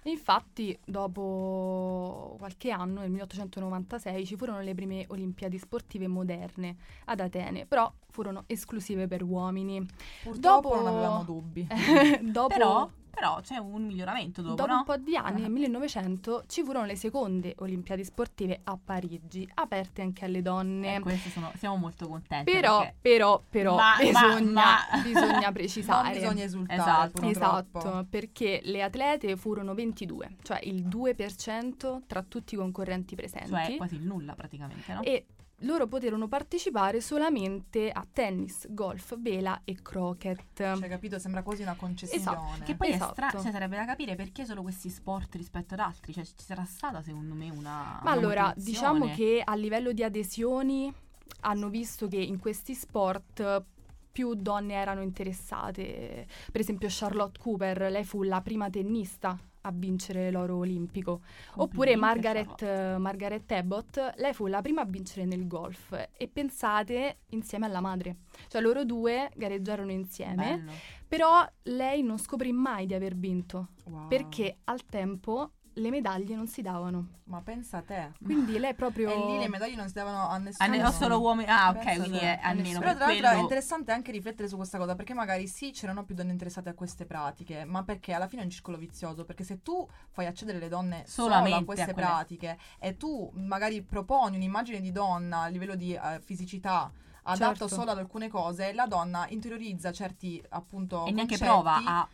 Infatti, 0.05 0.79
dopo 0.83 2.37
qualche 2.39 2.71
anno, 2.71 3.01
nel 3.01 3.11
1896, 3.11 4.25
ci 4.25 4.37
furono 4.37 4.61
le 4.61 4.75
prime 4.75 5.05
Olimpiadi 5.09 5.59
sportive 5.59 6.07
moderne 6.09 6.77
ad 7.05 7.21
Atene, 7.21 7.67
però 7.67 7.93
furono 8.09 8.45
esclusive 8.47 9.07
per 9.07 9.23
uomini. 9.23 9.87
Purtroppo 10.23 10.69
Dopo- 10.71 10.75
non 10.83 10.87
avevamo 10.87 11.23
dubbi. 11.25 11.67
dopo, 12.23 12.47
Però, 12.49 12.91
però 13.11 13.41
c'è 13.41 13.57
un 13.59 13.85
miglioramento 13.85 14.41
dopo, 14.43 14.55
dopo 14.55 14.71
no? 14.71 14.79
un 14.79 14.85
po' 14.85 14.97
di 14.97 15.17
anni, 15.17 15.43
nel 15.43 15.51
1900, 15.51 16.45
ci 16.47 16.63
furono 16.63 16.87
le 16.87 16.97
seconde 16.97 17.55
Olimpiadi 17.59 18.05
sportive 18.05 18.61
a 18.65 18.79
Parigi, 18.83 19.49
aperte 19.55 20.03
anche 20.03 20.25
alle 20.25 20.43
donne. 20.43 20.97
Eh, 20.97 21.01
queste 21.01 21.31
sono- 21.31 21.53
siamo 21.57 21.77
molto 21.77 22.07
contenti. 22.09 22.51
Però, 22.51 22.89
però, 23.01 23.43
però, 23.49 23.77
Ma- 23.77 23.97
bisogna, 23.99 24.51
ma- 24.53 24.79
bisogna 25.03 25.41
Non 25.51 25.53
precisare. 25.53 26.13
bisogna 26.19 26.45
esultare, 26.45 26.81
Esatto. 26.81 27.23
Esatto, 27.29 28.07
perché 28.09 28.61
le 28.65 28.83
atlete 28.83 29.37
furono 29.37 29.75
22, 29.75 30.37
cioè 30.43 30.61
il 30.63 30.87
2% 30.87 32.01
tra 32.07 32.23
tutti 32.23 32.55
i 32.55 32.57
concorrenti 32.57 33.15
presenti. 33.15 33.49
Cioè 33.51 33.77
quasi 33.77 33.97
il 33.97 34.03
nulla 34.03 34.35
praticamente, 34.35 34.93
no? 34.93 35.03
E 35.03 35.27
loro 35.61 35.87
poterono 35.87 36.29
partecipare 36.29 37.01
solamente 37.01 37.91
a 37.91 38.07
tennis, 38.11 38.67
golf, 38.71 39.17
vela 39.19 39.61
e 39.65 39.77
croquet. 39.83 40.43
Cioè, 40.55 40.89
capito? 40.89 41.19
Sembra 41.19 41.43
quasi 41.43 41.63
una 41.63 41.75
concessione. 41.75 42.21
Esatto. 42.21 42.65
Che 42.65 42.75
poi 42.75 42.89
è 42.89 42.95
Esatto. 42.95 43.13
strano, 43.13 43.43
cioè 43.43 43.53
sarebbe 43.53 43.77
da 43.77 43.85
capire 43.85 44.15
perché 44.15 44.45
solo 44.45 44.63
questi 44.63 44.89
sport 44.89 45.35
rispetto 45.35 45.75
ad 45.75 45.81
altri, 45.81 46.13
cioè 46.13 46.25
ci 46.25 46.33
sarà 46.37 46.65
stata 46.65 47.03
secondo 47.03 47.35
me 47.35 47.51
una 47.51 47.61
Ma 47.71 48.01
una 48.03 48.11
allora, 48.13 48.53
diciamo 48.57 49.13
che 49.15 49.43
a 49.45 49.55
livello 49.55 49.93
di 49.93 50.03
adesioni 50.03 50.93
hanno 51.41 51.69
visto 51.69 52.09
che 52.09 52.17
in 52.19 52.39
questi 52.39 52.75
sport 52.75 53.65
più 54.11 54.35
donne 54.35 54.75
erano 54.75 55.03
interessate. 55.03 56.27
Per 56.51 56.61
esempio 56.61 56.89
Charlotte 56.91 57.39
Cooper, 57.39 57.91
lei 57.91 58.05
fu 58.05 58.23
la 58.23 58.41
prima 58.41 58.69
tennista 58.69 59.39
a 59.63 59.71
vincere 59.73 60.31
l'oro 60.31 60.57
olimpico. 60.57 61.21
Oppure 61.57 61.97
Margaret, 61.97 62.97
Margaret 62.99 63.51
Abbott, 63.53 64.15
lei 64.17 64.33
fu 64.33 64.47
la 64.47 64.61
prima 64.63 64.83
a 64.83 64.85
vincere 64.87 65.25
nel 65.27 65.47
golf 65.47 65.93
e 66.17 66.29
pensate 66.29 67.19
insieme 67.31 67.67
alla 67.67 67.81
madre. 67.81 68.17
Cioè 68.49 68.61
loro 68.61 68.85
due 68.85 69.31
gareggiarono 69.35 69.91
insieme, 69.91 70.57
Bello. 70.59 70.73
però 71.07 71.47
lei 71.65 72.03
non 72.03 72.19
scoprì 72.19 72.53
mai 72.53 72.87
di 72.87 72.95
aver 72.95 73.15
vinto 73.17 73.69
Wow. 73.91 74.07
perché 74.07 74.59
al 74.65 74.87
tempo 74.87 75.53
le 75.75 75.91
medaglie 75.91 76.35
non 76.35 76.47
si 76.49 76.63
davano. 76.63 77.19
Ma 77.25 77.41
pensa 77.43 77.79
a 77.79 77.83
te. 77.83 78.13
Quindi 78.23 78.59
lei 78.59 78.75
proprio 78.75 79.09
E 79.11 79.17
lì 79.17 79.39
le 79.39 79.49
medaglie 79.49 79.77
non 79.77 79.87
si 79.87 79.95
davano 79.95 80.29
a 80.29 80.37
nessuno. 80.39 80.69
Ah, 80.69 80.77
ne- 80.77 80.85
ho 80.85 80.91
solo 80.91 81.21
uomini. 81.21 81.49
Ah, 81.49 81.69
ok, 81.71 81.79
Pensa 81.85 82.01
quindi 82.01 82.19
te. 82.19 82.39
è 82.39 82.41
almeno 82.43 82.79
Però 82.81 82.91
per 82.91 82.97
tra 82.97 83.07
l'altro 83.07 83.27
è 83.27 83.29
quello 83.29 83.43
interessante 83.43 83.93
anche 83.93 84.11
riflettere 84.13 84.49
su 84.49 84.57
questa 84.57 84.79
cosa, 84.79 84.95
perché 84.97 85.15
magari 85.15 85.47
sì, 85.47 85.71
c'erano 85.71 86.05
più 86.05 86.15
donne 86.15 86.33
interessate 86.33 86.69
a 86.71 86.75
queste 86.75 87.07
pratiche, 87.07 87.65
ma 87.65 87.85
perché 87.85 88.13
alla 88.13 88.27
fine 88.27 88.43
è 88.43 88.45
un 88.45 88.51
circolo 88.51 88.77
vizioso, 88.79 89.25
perché 89.25 89.45
se 89.45 89.63
tu 89.63 89.89
fai 90.11 90.27
accedere 90.27 90.59
le 90.59 90.69
donne 90.69 91.05
solo 91.07 91.29
Solamente 91.31 91.59
a 91.61 91.65
queste 91.65 91.91
a 91.91 91.93
quelle- 91.93 92.09
pratiche 92.09 92.59
e 92.79 92.97
tu 92.97 93.31
magari 93.35 93.83
proponi 93.83 94.37
un'immagine 94.37 94.81
di 94.81 94.91
donna 94.91 95.43
a 95.43 95.47
livello 95.47 95.77
di 95.77 95.95
eh, 95.95 96.21
fisicità 96.21 96.91
adatta 97.23 97.55
Certo. 97.55 97.69
solo 97.69 97.91
ad 97.93 97.99
alcune 97.99 98.29
cose, 98.29 98.73
la 98.73 98.87
donna 98.87 99.27
interiorizza 99.29 99.93
certi 99.93 100.43
appunto 100.49 101.05
e 101.05 101.13
neanche 101.13 101.37
prova 101.39 101.75
a 101.85 102.09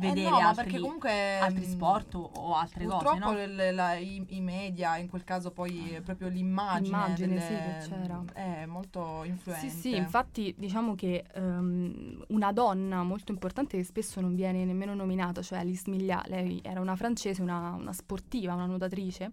Eh 0.00 0.08
vedere 0.08 0.30
no, 0.30 0.40
ma 0.40 0.48
altri, 0.48 0.78
comunque 0.80 1.38
altri 1.38 1.64
sport 1.64 2.14
o, 2.14 2.30
o 2.34 2.54
altre 2.54 2.84
cose, 2.84 3.04
Purtroppo 3.04 3.32
no? 3.32 3.72
la- 3.72 3.94
i, 3.96 4.24
i 4.28 4.40
media, 4.40 4.96
in 4.96 5.08
quel 5.08 5.24
caso 5.24 5.50
poi 5.50 5.94
eh, 5.94 6.00
proprio 6.00 6.28
l'immagine, 6.28 6.82
L'immagine, 6.96 7.28
delle- 7.34 7.40
sì, 7.40 7.54
che 7.88 7.96
c'era. 7.96 8.24
è 8.32 8.66
molto 8.66 9.22
influente. 9.24 9.68
Sì, 9.68 9.76
sì, 9.76 9.94
infatti 9.96 10.54
diciamo 10.56 10.94
che 10.94 11.24
ehm, 11.34 12.24
una 12.28 12.52
donna 12.52 13.02
molto 13.02 13.32
importante 13.32 13.76
che 13.76 13.84
spesso 13.84 14.20
non 14.20 14.34
viene 14.34 14.64
nemmeno 14.64 14.94
nominata, 14.94 15.42
cioè 15.42 15.58
Alice 15.58 15.88
Miglia, 15.90 16.22
lei 16.26 16.60
era 16.62 16.80
una 16.80 16.96
francese, 16.96 17.42
una, 17.42 17.72
una 17.72 17.92
sportiva, 17.92 18.54
una 18.54 18.66
nuotatrice, 18.66 19.30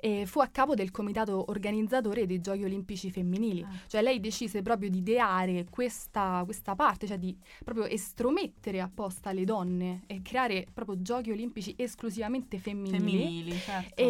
e 0.00 0.26
fu 0.26 0.40
a 0.40 0.46
capo 0.46 0.74
del 0.74 0.90
comitato 0.90 1.44
organizzatore 1.48 2.26
dei 2.26 2.40
Giochi 2.40 2.64
Olimpici 2.64 3.10
Femminili. 3.10 3.62
Ah. 3.62 3.68
Cioè 3.86 4.02
lei 4.02 4.20
decise 4.20 4.62
proprio 4.62 4.90
di 4.90 4.98
ideare 4.98 5.66
questa, 5.68 6.42
questa 6.44 6.74
parte, 6.74 7.06
cioè 7.06 7.18
di 7.18 7.36
proprio 7.64 7.86
estromettere 7.86 8.80
apposta 8.80 9.32
le 9.32 9.44
donne 9.44 10.02
e 10.06 10.22
creare 10.22 10.66
proprio 10.72 11.00
Giochi 11.02 11.30
Olimpici 11.30 11.74
esclusivamente 11.76 12.58
femminili. 12.58 12.98
femminili, 12.98 13.52
certo. 13.52 14.04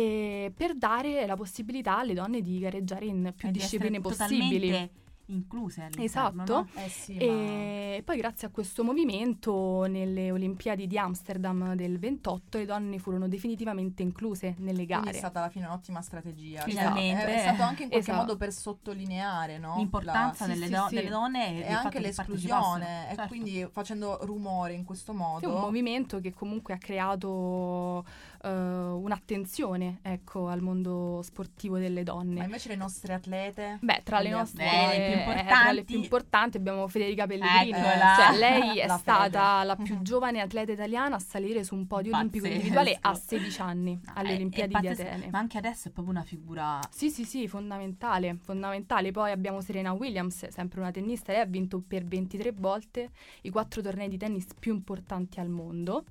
Per 0.55 0.75
dare 0.77 1.27
la 1.27 1.37
possibilità 1.37 1.99
alle 1.99 2.15
donne 2.15 2.43
di 2.43 2.59
gareggiare 2.59 3.07
in 3.07 3.33
più 3.37 3.49
E 3.49 3.53
di 3.53 3.59
discipline 3.59 4.01
possibili. 4.01 5.07
Incluse 5.31 5.83
all'interno, 5.83 6.43
Esatto. 6.43 6.53
no? 6.55 6.69
Eh 6.83 6.88
sì, 6.88 7.14
ma- 7.14 7.21
E 7.21 8.03
poi 8.05 8.17
grazie 8.17 8.47
a 8.47 8.51
questo 8.51 8.83
movimento 8.85 9.85
nelle 9.87 10.31
Olimpiadi 10.31 10.87
di 10.87 10.97
Amsterdam 10.99 11.75
del 11.75 11.99
28 11.99 12.59
le 12.59 12.64
donne 12.64 12.99
furono 12.99 13.29
definitivamente 13.29 14.03
incluse 14.03 14.55
nelle 14.59 14.85
Quindi 14.87 14.87
gare. 14.87 15.11
è 15.11 15.12
stata 15.14 15.41
alla 15.41 15.51
fine 15.51 15.67
un'ottima 15.67 16.01
strategia. 16.01 16.61
Cioè, 16.61 16.71
Finalmente. 16.71 17.25
è, 17.27 17.35
è 17.37 17.41
stato 17.41 17.62
anche 17.62 17.83
in 17.83 17.88
qualche 17.88 18.09
Esatto. 18.11 18.25
modo 18.27 18.37
per 18.37 18.53
sottolineare 18.53 19.59
no? 19.59 19.77
L'importanza 19.77 20.47
La- 20.47 20.53
delle, 20.55 20.67
sì, 20.67 20.73
do- 20.73 20.87
sì. 20.88 20.95
delle 20.95 21.09
donne 21.09 21.57
e, 21.57 21.61
e 21.69 21.73
anche 21.73 21.88
che 21.91 22.01
l'esclusione 22.01 23.11
e 23.11 23.14
Certo. 23.14 23.27
quindi 23.29 23.67
facendo 23.71 24.19
rumore 24.23 24.73
in 24.73 24.85
questo 24.85 25.12
modo. 25.12 25.47
È 25.47 25.53
un 25.53 25.61
movimento 25.61 26.21
che 26.21 26.33
comunque 26.33 26.75
ha 26.75 26.79
creato 26.79 28.05
eh, 28.43 28.49
un'attenzione 28.49 29.99
ecco, 30.03 30.49
al 30.49 30.61
mondo 30.62 31.21
sportivo 31.23 31.79
delle 31.79 32.03
Ma 32.05 32.12
donne. 32.12 32.45
invece 32.45 32.69
le 32.69 32.77
nostre 32.77 33.14
atlete 33.14 33.79
Beh, 33.81 34.03
tra 34.05 34.19
le 34.21 34.25
le 34.25 34.31
nostre 34.31 34.69
atlete 34.69 35.18
più 35.23 35.31
eh, 35.33 35.35
tra 35.35 35.41
le 35.43 35.45
importanti- 35.45 35.85
più 35.85 35.97
importanti 36.03 36.57
abbiamo 36.57 36.89
Federica 36.89 37.27
Pellegrini. 37.27 37.71
Eccola. 37.71 38.15
Cioè, 38.17 38.39
lei 38.39 38.79
è 38.81 38.87
La 38.87 38.97
stata 38.99 39.63
la 39.65 39.77
più 39.77 40.01
giovane 40.03 40.41
atleta 40.41 40.73
italiana 40.73 41.17
a 41.17 41.19
salire 41.19 41.65
su 41.65 41.75
un 41.75 41.87
podio 41.87 42.15
olimpico 42.15 42.47
individuale 42.47 42.97
a 43.01 43.15
16 43.15 43.61
anni 43.61 43.99
No, 44.05 44.13
alle 44.15 44.29
è- 44.29 44.33
è 44.33 44.35
Olimpiadi 44.37 44.75
di 44.75 44.87
pazzesco, 44.89 45.09
Atene. 45.09 45.29
Ma 45.31 45.39
anche 45.39 45.59
adesso 45.59 45.89
è 45.89 45.91
proprio 45.91 46.15
una 46.15 46.25
figura 46.25 46.79
Sì, 46.91 47.11
sì, 47.11 47.25
sì, 47.25 47.47
fondamentale, 47.49 48.37
fondamentale. 48.41 49.11
Poi 49.13 49.31
abbiamo 49.31 49.61
Serena 49.61 49.93
Williams, 49.93 50.49
sempre 50.49 50.81
una 50.81 50.91
tennista, 50.91 51.33
lei 51.33 51.41
ha 51.41 51.47
vinto 51.47 51.83
per 51.87 52.05
23 52.05 52.53
volte 52.53 53.11
i 53.43 53.51
quattro 53.51 53.83
tornei 53.83 54.09
di 54.09 54.17
tennis 54.17 54.47
più 54.59 54.73
importanti 54.75 55.41
al 55.41 55.49
mondo. 55.49 56.05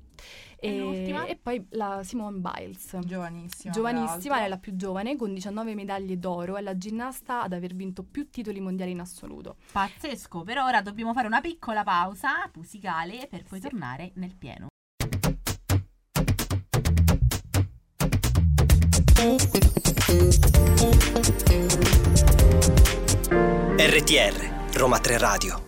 E 0.60 0.78
l'ultima? 0.78 1.26
e 1.26 1.36
poi 1.36 1.66
la 1.72 2.02
Simone 2.04 2.40
Biles. 2.40 2.98
giovanissima. 3.04 3.72
Giovanissima, 3.72 4.44
è 4.44 4.48
la 4.48 4.58
più 4.58 4.76
giovane, 4.76 5.16
con 5.16 5.34
19 5.34 5.76
medaglie 5.76 6.18
d'oro, 6.18 6.58
è 6.58 6.62
la 6.62 6.78
ginnasta 6.78 7.44
ad 7.44 7.54
aver 7.54 7.76
vinto 7.76 8.04
più 8.04 8.30
titoli 8.30 8.60
mondiali 8.60 8.92
in 8.92 9.00
assoluto. 9.00 9.58
pazzesco. 9.72 10.44
Per 10.44 10.58
ora 10.58 10.82
dobbiamo 10.82 11.14
fare 11.14 11.28
una 11.28 11.42
piccola 11.42 11.84
pausa 11.84 12.50
musicale 12.56 13.28
per 13.30 13.44
poi 13.44 13.60
tornare 13.60 14.12
nel 14.16 14.36
pieno. 14.36 14.68
RTR, 23.80 24.74
Roma 24.74 25.00
3 25.00 25.18
Radio. 25.18 25.67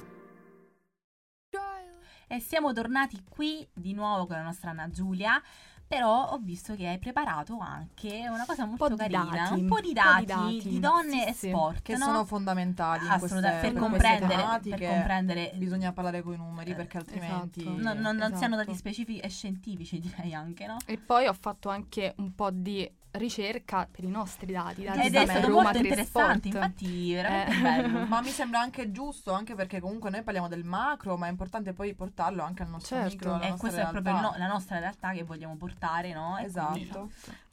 E 2.31 2.39
siamo 2.39 2.71
tornati 2.73 3.23
qui 3.27 3.67
di 3.73 3.93
nuovo 3.93 4.27
con 4.27 4.35
la 4.35 4.43
nostra 4.43 4.69
Anna 4.69 4.87
Giulia. 4.89 5.41
Però 5.87 6.27
ho 6.27 6.37
visto 6.37 6.75
che 6.75 6.87
hai 6.87 6.99
preparato 6.99 7.57
anche 7.57 8.27
una 8.29 8.45
cosa 8.45 8.63
molto 8.65 8.89
di 8.89 8.95
carina, 8.97 9.25
dati, 9.47 9.53
un 9.59 9.65
po' 9.67 9.79
di 9.79 9.87
un 9.87 9.93
po' 9.95 9.99
dati, 10.01 10.19
di 10.21 10.25
dati. 10.27 10.69
di 10.69 10.79
donne 10.79 11.21
Sì, 11.23 11.25
e 11.29 11.33
sì. 11.33 11.47
sport, 11.49 11.81
che 11.81 11.97
no? 11.97 12.05
sono 12.05 12.25
fondamentali 12.25 13.05
in 13.07 13.17
queste, 13.17 13.25
Assolutamente, 13.25 13.71
per 13.71 13.89
queste 13.89 13.89
comprendere, 13.89 14.35
tematiche. 14.41 14.75
per 14.77 14.87
comprendere 14.87 15.51
Bisogna 15.55 15.91
parlare 15.91 16.21
con 16.21 16.33
i 16.33 16.37
numeri 16.37 16.69
Eh, 16.69 16.75
perché 16.75 16.97
altrimenti 16.97 17.61
esatto. 17.61 17.75
non, 17.81 17.97
non- 17.97 18.15
non 18.17 18.35
siano 18.35 18.53
Esatto. 18.53 18.55
dati 18.57 18.75
specifici 18.75 19.19
e 19.19 19.29
scientifici 19.29 19.97
direi 19.99 20.35
anche, 20.35 20.67
no? 20.67 20.77
E 20.85 20.99
poi 20.99 21.25
ho 21.25 21.33
fatto 21.33 21.69
anche 21.69 22.13
un 22.17 22.35
po' 22.35 22.51
di 22.51 22.87
ricerca 23.11 23.87
per 23.89 24.03
i 24.03 24.09
nostri 24.09 24.51
dati. 24.51 24.83
dati 24.83 24.99
Ed 25.07 25.13
da 25.13 25.21
è 25.21 25.25
stato 25.25 25.47
Roma 25.47 25.61
molto 25.63 25.77
3 25.79 25.87
interessante, 25.87 26.49
Sport. 26.49 26.55
infatti 26.65 27.13
veramente 27.13 27.55
Eh. 27.57 27.61
bello. 27.61 28.05
Ma 28.07 28.21
mi 28.21 28.29
sembra 28.29 28.59
anche 28.59 28.91
giusto, 28.91 29.31
anche 29.31 29.55
perché 29.55 29.79
comunque 29.79 30.09
noi 30.09 30.21
parliamo 30.23 30.47
del 30.47 30.63
macro, 30.63 31.17
ma 31.17 31.27
è 31.27 31.29
importante 31.29 31.73
poi 31.73 31.93
portarlo 31.95 32.43
anche 32.43 32.63
al 32.63 32.69
nostro 32.69 32.95
Certo. 32.97 33.33
micro. 33.35 33.41
E 33.41 33.57
questa 33.57 33.81
è 33.87 33.89
proprio 33.91 34.13
realtà. 34.13 34.29
no- 34.31 34.35
la 34.37 34.47
nostra 34.47 34.79
realtà 34.79 35.11
che 35.11 35.23
vogliamo 35.23 35.55
portare, 35.57 36.13
no? 36.13 36.37
E 36.37 36.49
quindi- 36.49 36.81
Esatto. 36.83 37.09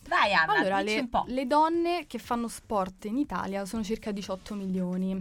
Vai 0.08 0.32
Anna, 0.34 0.52
Allora, 0.52 0.82
dici 0.84 0.94
le, 0.94 1.00
un 1.00 1.08
po'. 1.08 1.24
le 1.26 1.46
donne 1.48 2.06
che 2.06 2.18
fanno 2.20 2.46
sport 2.46 3.06
in 3.06 3.16
Italia 3.18 3.64
sono 3.64 3.82
circa 3.82 4.12
18 4.12 4.54
milioni, 4.54 5.20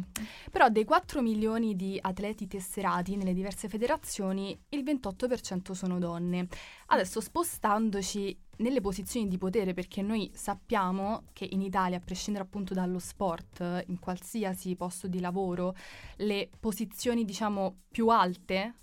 però 0.51 0.69
dei 0.69 0.85
4 0.85 1.23
milioni 1.23 1.75
di 1.75 1.97
atleti 1.99 2.45
tesserati 2.45 3.15
nelle 3.15 3.33
diverse 3.33 3.67
federazioni, 3.67 4.55
il 4.69 4.83
28% 4.83 5.71
sono 5.73 5.97
donne. 5.97 6.47
Adesso 6.87 7.19
spostandoci 7.19 8.37
nelle 8.57 8.81
posizioni 8.81 9.27
di 9.27 9.37
potere, 9.37 9.73
perché 9.73 10.01
noi 10.01 10.31
sappiamo 10.33 11.23
che 11.33 11.47
in 11.49 11.61
Italia, 11.61 11.97
a 11.97 12.01
prescindere 12.03 12.45
appunto 12.45 12.73
dallo 12.73 12.99
sport, 12.99 13.83
in 13.87 13.99
qualsiasi 13.99 14.75
posto 14.75 15.07
di 15.07 15.19
lavoro, 15.19 15.75
le 16.17 16.49
posizioni 16.59 17.25
diciamo 17.25 17.81
più 17.91 18.07
alte, 18.09 18.75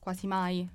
quasi 0.00 0.26
mai, 0.26 0.66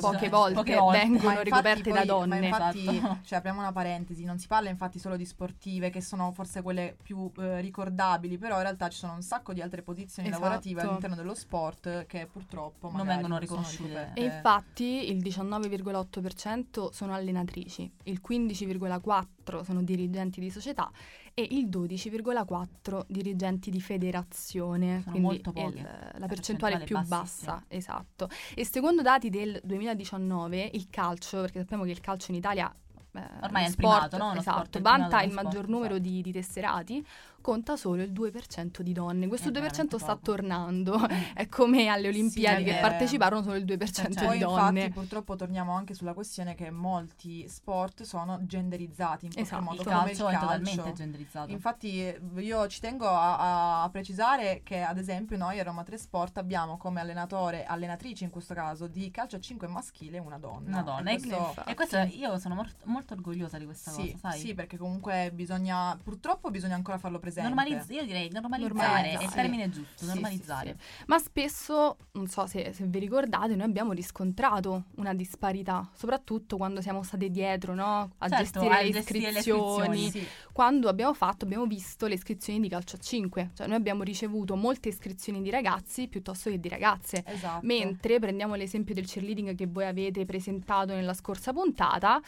poche 0.00 0.28
volte, 0.28 0.54
Poche 0.54 0.76
volte. 0.76 0.98
Vengono 0.98 1.30
infatti 1.30 1.44
ricoperte 1.44 1.90
da 1.90 1.96
poi- 1.98 2.06
donne. 2.06 2.40
Ma 2.40 2.46
infatti, 2.46 2.88
Esatto. 2.96 3.18
cioè, 3.24 3.38
apriamo 3.38 3.60
una 3.60 3.72
parentesi, 3.72 4.24
non 4.24 4.38
si 4.38 4.48
parla 4.48 4.68
infatti 4.68 4.98
solo 4.98 5.16
di 5.16 5.24
sportive, 5.24 5.88
che 5.90 6.00
sono 6.00 6.32
forse 6.32 6.62
quelle 6.62 6.96
più 7.00 7.30
eh, 7.38 7.60
ricordabili, 7.60 8.36
però 8.38 8.56
in 8.56 8.62
realtà 8.62 8.88
ci 8.88 8.98
sono 8.98 9.14
un 9.14 9.22
sacco 9.22 9.52
di 9.52 9.62
altre 9.62 9.82
posizioni 9.82 10.28
Esatto. 10.28 10.42
lavorative 10.42 10.80
all'interno 10.82 11.14
dello 11.16 11.34
sport 11.34 12.06
che 12.06 12.26
purtroppo 12.30 12.90
Non 12.92 13.06
vengono 13.06 13.38
riconosciute. 13.38 14.10
E 14.14 14.24
infatti 14.24 15.10
il 15.10 15.22
19,8% 15.22 16.90
sono 16.92 17.14
allenatrici, 17.14 17.90
il 18.04 18.20
15,4% 18.26 19.62
sono 19.62 19.82
dirigenti 19.82 20.40
di 20.40 20.50
società 20.50 20.90
e 21.34 21.46
il 21.50 21.68
12,4% 21.68 23.04
dirigenti 23.06 23.70
di 23.70 23.80
federazione. 23.80 25.00
Sono 25.04 25.16
quindi 25.16 25.40
poche. 25.40 25.60
il- 25.60 25.82
La 25.82 26.26
percentuale 26.26 26.78
percentuale 26.78 26.84
più 26.84 27.00
bassa, 27.06 27.64
esatto. 27.68 28.28
E 28.54 28.64
secondo 28.66 29.02
dati 29.02 29.30
del 29.30 29.60
2019 29.64 30.70
il 30.74 30.88
calcio, 30.90 31.40
perché 31.40 31.60
sappiamo 31.60 31.84
che 31.84 31.90
il 31.90 32.00
calcio 32.00 32.30
in 32.30 32.36
Italia 32.38 32.74
eh, 33.14 33.20
Ormai 33.42 33.64
è 33.64 33.68
il 33.68 33.76
primato, 33.76 34.06
sport, 34.06 34.16
no? 34.22 34.30
Uno 34.30 34.40
esatto, 34.40 34.56
sport, 34.56 34.76
il 34.76 34.82
vanta 34.82 35.06
primato 35.06 35.24
il 35.24 35.28
dello 35.34 35.42
maggior 35.42 35.68
numero 35.68 35.94
esatto. 35.96 36.08
di, 36.08 36.22
di 36.22 36.32
tesserati, 36.32 37.06
conta 37.42 37.76
solo 37.76 38.00
il 38.02 38.10
2% 38.12 38.80
di 38.80 38.92
donne. 38.94 39.26
Questo 39.28 39.48
È 39.48 39.50
2% 39.50 39.54
veramente 39.54 39.98
sta 39.98 40.14
poco. 40.16 40.22
tornando, 40.32 40.98
è 41.34 41.46
come 41.48 41.88
alle 41.88 42.08
Olimpiadi 42.08 42.62
Sì, 42.64 42.70
che 42.70 42.78
eh. 42.78 42.80
parteciparono 42.80 43.42
solo 43.42 43.56
il 43.56 43.64
2% 43.66 43.92
Certo. 43.92 44.24
Poi 44.24 44.38
di 44.38 44.42
infatti 44.44 44.62
donne. 44.64 44.88
purtroppo 44.90 45.36
torniamo 45.36 45.72
anche 45.74 45.92
sulla 45.92 46.14
questione 46.14 46.54
che 46.54 46.70
molti 46.70 47.46
sport 47.48 48.02
sono 48.04 48.38
genderizzati 48.46 49.26
in 49.26 49.32
qualche 49.32 49.40
Esatto. 49.50 49.62
modo, 49.62 49.76
Il 49.82 49.82
come 49.86 49.96
calcio 49.96 50.22
il 50.22 50.28
è 50.28 50.38
calcio. 50.38 50.46
totalmente 50.46 50.92
genderizzato. 50.94 51.50
Infatti 51.50 52.00
eh, 52.00 52.20
io 52.36 52.66
ci 52.68 52.80
tengo 52.80 53.06
a, 53.08 53.82
a 53.82 53.90
precisare 53.90 54.62
che 54.64 54.80
ad 54.80 54.96
esempio 54.98 55.36
noi 55.36 55.58
a 55.58 55.62
Roma 55.64 55.82
3 55.82 55.98
Sport 55.98 56.38
abbiamo 56.38 56.76
come 56.78 57.00
allenatore, 57.00 57.64
allenatrice 57.64 58.24
in 58.24 58.30
questo 58.30 58.54
caso, 58.54 58.86
di 58.86 59.10
calcio 59.10 59.36
a 59.36 59.40
5 59.40 59.66
maschile 59.68 60.18
una 60.18 60.38
donna. 60.38 60.68
Una 60.68 60.82
donna. 60.82 61.10
E 61.10 61.14
E, 61.14 61.18
questo- 61.20 61.64
e 61.66 61.74
questo 61.74 61.98
io 61.98 62.38
sono 62.38 62.54
mor- 62.54 62.70
molto 62.84 63.14
orgogliosa 63.14 63.58
di 63.58 63.64
questa 63.64 63.90
sì, 63.90 64.12
cosa, 64.12 64.30
sai? 64.30 64.38
sì, 64.38 64.54
perché 64.54 64.76
comunque 64.76 65.30
bisogna, 65.34 65.98
purtroppo 66.02 66.50
bisogna 66.50 66.74
ancora 66.76 66.98
farlo 66.98 67.18
presente. 67.18 67.31
Normalizz- 67.40 67.90
io 67.90 68.04
direi 68.04 68.28
normalizzare, 68.30 68.74
Normalizzare. 68.74 69.18
è 69.18 69.24
il 69.24 69.32
termine 69.32 69.70
giusto, 69.70 70.04
Sì, 70.04 70.06
normalizzare. 70.06 70.76
sì, 70.78 70.86
sì. 70.98 71.02
Ma 71.06 71.18
spesso, 71.18 71.96
non 72.12 72.26
so 72.26 72.46
se, 72.46 72.72
se 72.74 72.84
vi 72.84 72.98
ricordate, 72.98 73.54
noi 73.54 73.66
abbiamo 73.66 73.92
riscontrato 73.92 74.84
una 74.96 75.14
disparità, 75.14 75.88
soprattutto 75.94 76.56
quando 76.56 76.80
siamo 76.80 77.02
state 77.02 77.30
dietro 77.30 77.74
no? 77.74 78.10
a 78.18 78.28
Certo, 78.28 78.60
gestire, 78.60 78.74
a 78.78 78.82
le 78.82 78.90
gestire 78.90 79.30
le 79.32 79.38
iscrizioni. 79.38 80.26
Quando 80.52 80.88
abbiamo 80.88 81.14
fatto, 81.14 81.44
abbiamo 81.44 81.66
visto 81.66 82.06
le 82.06 82.14
iscrizioni 82.14 82.60
di 82.60 82.68
calcio 82.68 82.96
a 82.96 82.98
5, 82.98 83.50
cioè 83.54 83.66
noi 83.66 83.76
abbiamo 83.76 84.02
ricevuto 84.02 84.56
molte 84.56 84.88
iscrizioni 84.88 85.40
di 85.42 85.50
ragazzi 85.50 86.08
piuttosto 86.08 86.50
che 86.50 86.58
di 86.60 86.68
ragazze. 86.68 87.22
esatto. 87.26 87.64
Mentre 87.64 88.18
prendiamo 88.18 88.54
l'esempio 88.54 88.94
del 88.94 89.06
cheerleading 89.06 89.54
che 89.54 89.66
voi 89.66 89.84
avete 89.86 90.24
presentato 90.24 90.92
nella 90.94 91.14
scorsa 91.14 91.52
puntata, 91.52 92.20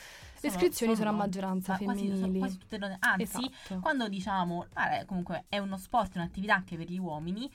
le 0.48 0.54
iscrizioni 0.54 0.94
sono, 0.96 1.08
a 1.08 1.12
donne. 1.12 1.24
maggioranza 1.24 1.72
Ma 1.72 1.78
quasi- 1.78 2.00
sono 2.06 2.14
femminili. 2.16 2.38
quasi 2.38 2.58
tutte 2.58 2.78
donne. 2.78 2.96
Anzi, 3.00 3.22
Esatto. 3.22 3.80
quando 3.80 4.08
diciamo, 4.08 4.66
"Guarda, 4.72 5.04
comunque 5.04 5.44
è 5.48 5.58
uno 5.58 5.76
sport, 5.78 6.14
è 6.14 6.18
un'attività 6.18 6.54
anche 6.54 6.76
per 6.76 6.88
gli 6.90 6.98
uomini, 6.98 7.50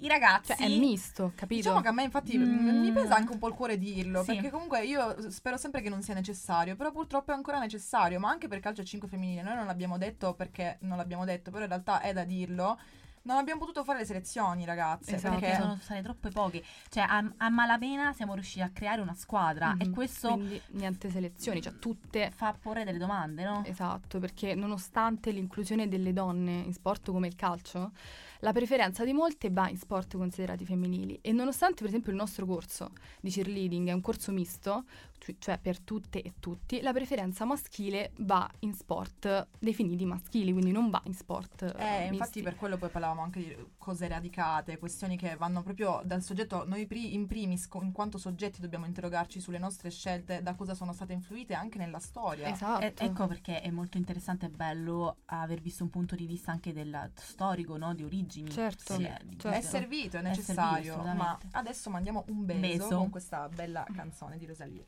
i 0.00 0.08
ragazzi... 0.08 0.54
Cioè 0.54 0.66
è 0.66 0.78
misto, 0.78 1.32
capito? 1.34 1.62
Diciamo 1.62 1.80
che 1.80 1.88
a 1.88 1.92
me 1.92 2.02
infatti 2.02 2.36
Mm. 2.36 2.80
mi 2.80 2.92
pesa 2.92 3.14
anche 3.16 3.32
un 3.32 3.38
po' 3.38 3.48
il 3.48 3.54
cuore 3.54 3.78
dirlo, 3.78 4.20
Sì. 4.22 4.34
perché 4.34 4.50
comunque 4.50 4.84
io 4.84 5.30
spero 5.30 5.56
sempre 5.56 5.80
che 5.80 5.88
non 5.88 6.02
sia 6.02 6.12
necessario, 6.12 6.76
però 6.76 6.92
purtroppo 6.92 7.32
è 7.32 7.34
ancora 7.34 7.58
necessario, 7.58 8.18
ma 8.20 8.28
anche 8.28 8.46
per 8.46 8.60
calcio 8.60 8.82
a 8.82 8.84
5 8.84 9.08
femminile, 9.08 9.42
noi 9.42 9.54
non 9.54 9.64
l'abbiamo 9.66 9.96
detto 9.96 10.34
perché 10.34 10.76
non 10.82 10.98
l'abbiamo 10.98 11.24
detto, 11.24 11.50
però 11.50 11.62
in 11.62 11.70
realtà 11.70 12.00
è 12.02 12.12
da 12.12 12.24
dirlo, 12.24 12.78
non 13.26 13.36
abbiamo 13.36 13.60
potuto 13.60 13.84
fare 13.84 13.98
le 13.98 14.04
selezioni 14.04 14.64
ragazze, 14.64 15.16
Esatto. 15.16 15.38
perché 15.38 15.56
sono 15.56 15.78
state 15.80 16.02
troppe 16.02 16.30
poche. 16.30 16.62
Cioè, 16.88 17.04
a, 17.06 17.32
a 17.36 17.48
malapena 17.50 18.12
siamo 18.12 18.34
riusciti 18.34 18.62
a 18.62 18.70
creare 18.70 19.00
una 19.00 19.14
squadra 19.14 19.74
e 19.78 19.86
Mhm. 19.86 19.92
questo 19.92 20.32
Quindi 20.34 20.60
niente 20.72 21.10
selezioni, 21.10 21.60
cioè 21.60 21.78
tutte 21.78 22.30
fa 22.34 22.54
porre 22.58 22.84
delle 22.84 22.98
domande, 22.98 23.44
no? 23.44 23.62
Esatto, 23.64 24.18
perché 24.18 24.54
nonostante 24.54 25.30
l'inclusione 25.30 25.88
delle 25.88 26.12
donne 26.12 26.52
in 26.60 26.72
sport 26.72 27.10
come 27.10 27.26
il 27.26 27.34
calcio, 27.36 27.92
la 28.40 28.52
preferenza 28.52 29.04
di 29.04 29.12
molte 29.12 29.50
va 29.50 29.68
in 29.68 29.76
sport 29.76 30.16
considerati 30.16 30.64
femminili 30.64 31.18
e 31.22 31.32
nonostante 31.32 31.76
per 31.80 31.86
esempio 31.88 32.10
il 32.12 32.16
nostro 32.18 32.46
corso 32.46 32.90
di 33.20 33.30
cheerleading 33.30 33.88
è 33.88 33.92
un 33.92 34.00
corso 34.00 34.32
misto, 34.32 34.84
ci- 35.18 35.36
cioè 35.38 35.58
per 35.58 35.80
tutte 35.80 36.20
e 36.22 36.34
tutti, 36.40 36.80
la 36.80 36.92
preferenza 36.92 37.44
maschile 37.44 38.12
va 38.18 38.48
in 38.60 38.74
sport 38.74 39.48
definiti 39.58 40.04
maschili, 40.04 40.52
quindi 40.52 40.72
non 40.72 40.90
va 40.90 41.00
in 41.06 41.14
sport 41.14 41.62
Eh, 41.78 42.00
misti. 42.00 42.14
infatti 42.14 42.42
per 42.42 42.56
quello 42.56 42.76
poi 42.76 42.88
parlavamo 42.90 43.22
anche 43.22 43.40
di 43.40 43.56
cose 43.78 44.06
radicate, 44.08 44.78
questioni 44.78 45.16
che 45.16 45.36
vanno 45.36 45.62
proprio 45.62 46.00
dal 46.04 46.22
soggetto, 46.22 46.64
noi 46.66 46.86
pri- 46.86 47.14
in 47.14 47.26
primis 47.26 47.66
co- 47.68 47.82
in 47.82 47.92
quanto 47.92 48.18
soggetti 48.18 48.60
dobbiamo 48.60 48.86
interrogarci 48.86 49.40
sulle 49.40 49.58
nostre 49.58 49.90
scelte, 49.90 50.42
da 50.42 50.54
cosa 50.54 50.74
sono 50.74 50.92
state 50.92 51.12
influite 51.12 51.54
anche 51.54 51.78
nella 51.78 51.98
storia. 51.98 52.48
Esatto. 52.48 52.84
E- 52.84 52.92
ecco 52.96 53.26
perché 53.26 53.60
è 53.60 53.70
molto 53.70 53.96
interessante 53.96 54.46
e 54.46 54.50
bello 54.50 55.16
aver 55.26 55.60
visto 55.60 55.82
un 55.82 55.90
punto 55.90 56.14
di 56.14 56.26
vista 56.26 56.50
anche 56.52 56.72
del 56.72 57.10
storico, 57.14 57.76
no? 57.76 57.94
Di 57.94 58.02
origini. 58.26 58.50
Certo, 58.50 58.94
Sì, 58.96 59.02
certo. 59.04 59.48
È 59.48 59.60
servito, 59.60 60.16
è 60.16 60.20
È 60.20 60.22
necessario, 60.22 60.94
servito, 60.94 61.14
ma 61.14 61.38
adesso 61.52 61.90
mandiamo 61.90 62.24
un 62.28 62.44
beso, 62.44 62.58
Beso. 62.60 62.96
con 62.98 63.10
questa 63.10 63.48
bella 63.48 63.86
canzone 63.94 64.36
di 64.36 64.46
Rosalia. 64.46 64.84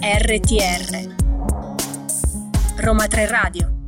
RTR 0.00 1.14
Roma 2.78 3.06
3 3.06 3.26
Radio 3.26 3.81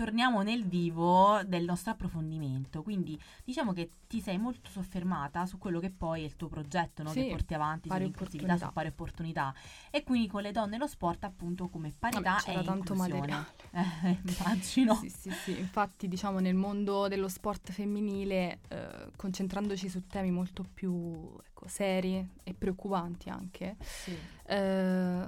torniamo 0.00 0.40
nel 0.40 0.64
vivo 0.64 1.42
del 1.44 1.64
nostro 1.64 1.90
approfondimento. 1.90 2.82
Quindi 2.82 3.20
diciamo 3.44 3.74
che 3.74 3.90
ti 4.06 4.22
sei 4.22 4.38
molto 4.38 4.70
soffermata 4.70 5.44
su 5.44 5.58
quello 5.58 5.78
che 5.78 5.90
poi 5.90 6.22
è 6.22 6.24
il 6.24 6.36
tuo 6.36 6.48
progetto, 6.48 7.02
no? 7.02 7.10
Sì, 7.10 7.24
che 7.24 7.28
porti 7.28 7.52
avanti 7.52 7.90
sull'inclusività, 7.90 8.56
su 8.56 8.72
pari 8.72 8.88
opportunità. 8.88 9.54
E 9.90 10.02
quindi 10.02 10.26
con 10.26 10.40
le 10.40 10.52
donne 10.52 10.76
e 10.76 10.78
lo 10.78 10.86
sport 10.86 11.24
appunto 11.24 11.68
come 11.68 11.92
parità 11.96 12.30
Vabbè, 12.30 12.42
c'era 12.42 12.60
e 12.60 12.64
tanto 12.64 12.92
inclusione. 12.94 13.58
Eh, 14.02 14.18
immagino. 14.24 14.94
Sì, 14.96 15.08
sì, 15.08 15.30
sì, 15.30 15.58
infatti 15.58 16.08
diciamo 16.08 16.40
nel 16.40 16.54
mondo 16.54 17.06
dello 17.06 17.28
sport 17.28 17.70
femminile, 17.70 18.58
eh, 18.68 19.10
concentrandoci 19.14 19.88
su 19.88 20.06
temi 20.08 20.32
molto 20.32 20.64
più 20.74 21.30
ecco, 21.60 21.68
seri 21.68 22.26
e 22.42 22.54
preoccupanti 22.54 23.28
anche, 23.28 23.76
Sì. 23.80 24.16
eh, 24.46 25.24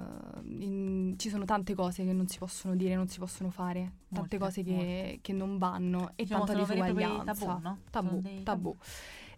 in- 0.47 1.13
ci 1.17 1.29
sono 1.29 1.45
tante 1.45 1.75
cose 1.75 2.03
che 2.03 2.13
non 2.13 2.27
si 2.27 2.37
possono 2.39 2.75
dire, 2.75 2.95
non 2.95 3.07
si 3.07 3.19
possono 3.19 3.49
fare, 3.49 3.79
tante 4.09 4.37
Molte, 4.37 4.37
cose 4.39 4.63
che, 4.63 5.19
che 5.21 5.33
non 5.33 5.57
vanno 5.57 6.11
e 6.15 6.23
Diciamo, 6.23 6.45
tanta 6.45 6.59
disuguaglianza. 6.61 7.33
tabù, 7.33 7.61
no? 7.61 7.77
Tabù, 7.89 8.21
dei 8.21 8.43
tabù. 8.43 8.75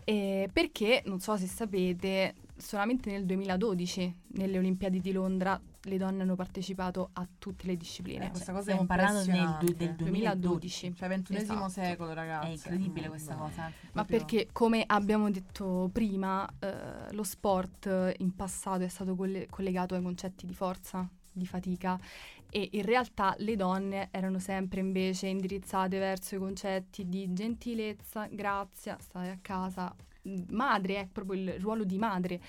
Eh, 0.08 0.49
perché, 0.53 1.01
non 1.05 1.19
so 1.19 1.36
se 1.36 1.47
sapete, 1.47 2.36
solamente 2.58 3.12
nel 3.12 3.25
2012 3.25 4.15
nelle 4.27 4.58
Olimpiadi 4.60 5.01
di 5.01 5.12
Londra 5.12 5.60
le 5.86 5.98
donne 5.98 6.24
hanno 6.24 6.36
partecipato 6.36 7.10
a 7.13 7.28
tutte 7.38 7.65
le 7.67 7.78
discipline. 7.78 8.26
Eh, 8.26 8.30
questa 8.30 8.52
cosa 8.52 8.63
Stiamo 8.63 8.84
è 8.84 8.86
parlando 8.86 9.24
nel 9.32 9.76
del 9.76 9.95
2012. 9.95 10.93
Cioè, 10.95 11.08
ventunesimo 11.08 11.65
Esatto. 11.65 11.88
secolo, 11.88 12.13
ragazzi. 12.13 12.48
È 12.48 12.52
incredibile 12.52 13.08
questa 13.10 13.36
cosa. 13.36 13.63
Ma 13.63 13.71
Proprio- 14.04 14.17
perché, 14.19 14.48
come 14.52 14.84
abbiamo 14.86 15.30
detto 15.32 15.89
prima, 15.91 16.48
eh, 16.60 17.13
lo 17.13 17.24
sport 17.24 18.13
in 18.17 18.36
passato 18.36 18.84
è 18.84 18.88
stato 18.88 19.15
colle- 19.15 19.48
collegato 19.50 19.95
ai 19.95 20.02
concetti 20.02 20.45
di 20.45 20.54
forza, 20.54 21.08
di 21.32 21.45
fatica 21.45 22.00
e 22.50 22.69
in 22.71 22.84
realtà 22.84 23.36
le 23.39 23.56
donne 23.58 24.08
erano 24.12 24.39
sempre 24.39 24.80
invece 24.80 25.28
indirizzate 25.28 26.00
verso 26.00 26.36
i 26.36 26.38
concetti 26.38 27.10
di 27.10 27.34
gentilezza, 27.34 28.28
grazia, 28.32 28.98
stai 29.02 29.30
a 29.30 29.38
casa, 29.41 29.93
madre, 30.50 31.02
è 31.02 31.08
proprio 31.12 31.40
il 31.40 31.60
ruolo 31.60 31.84
di 31.84 31.98
madre. 31.98 32.42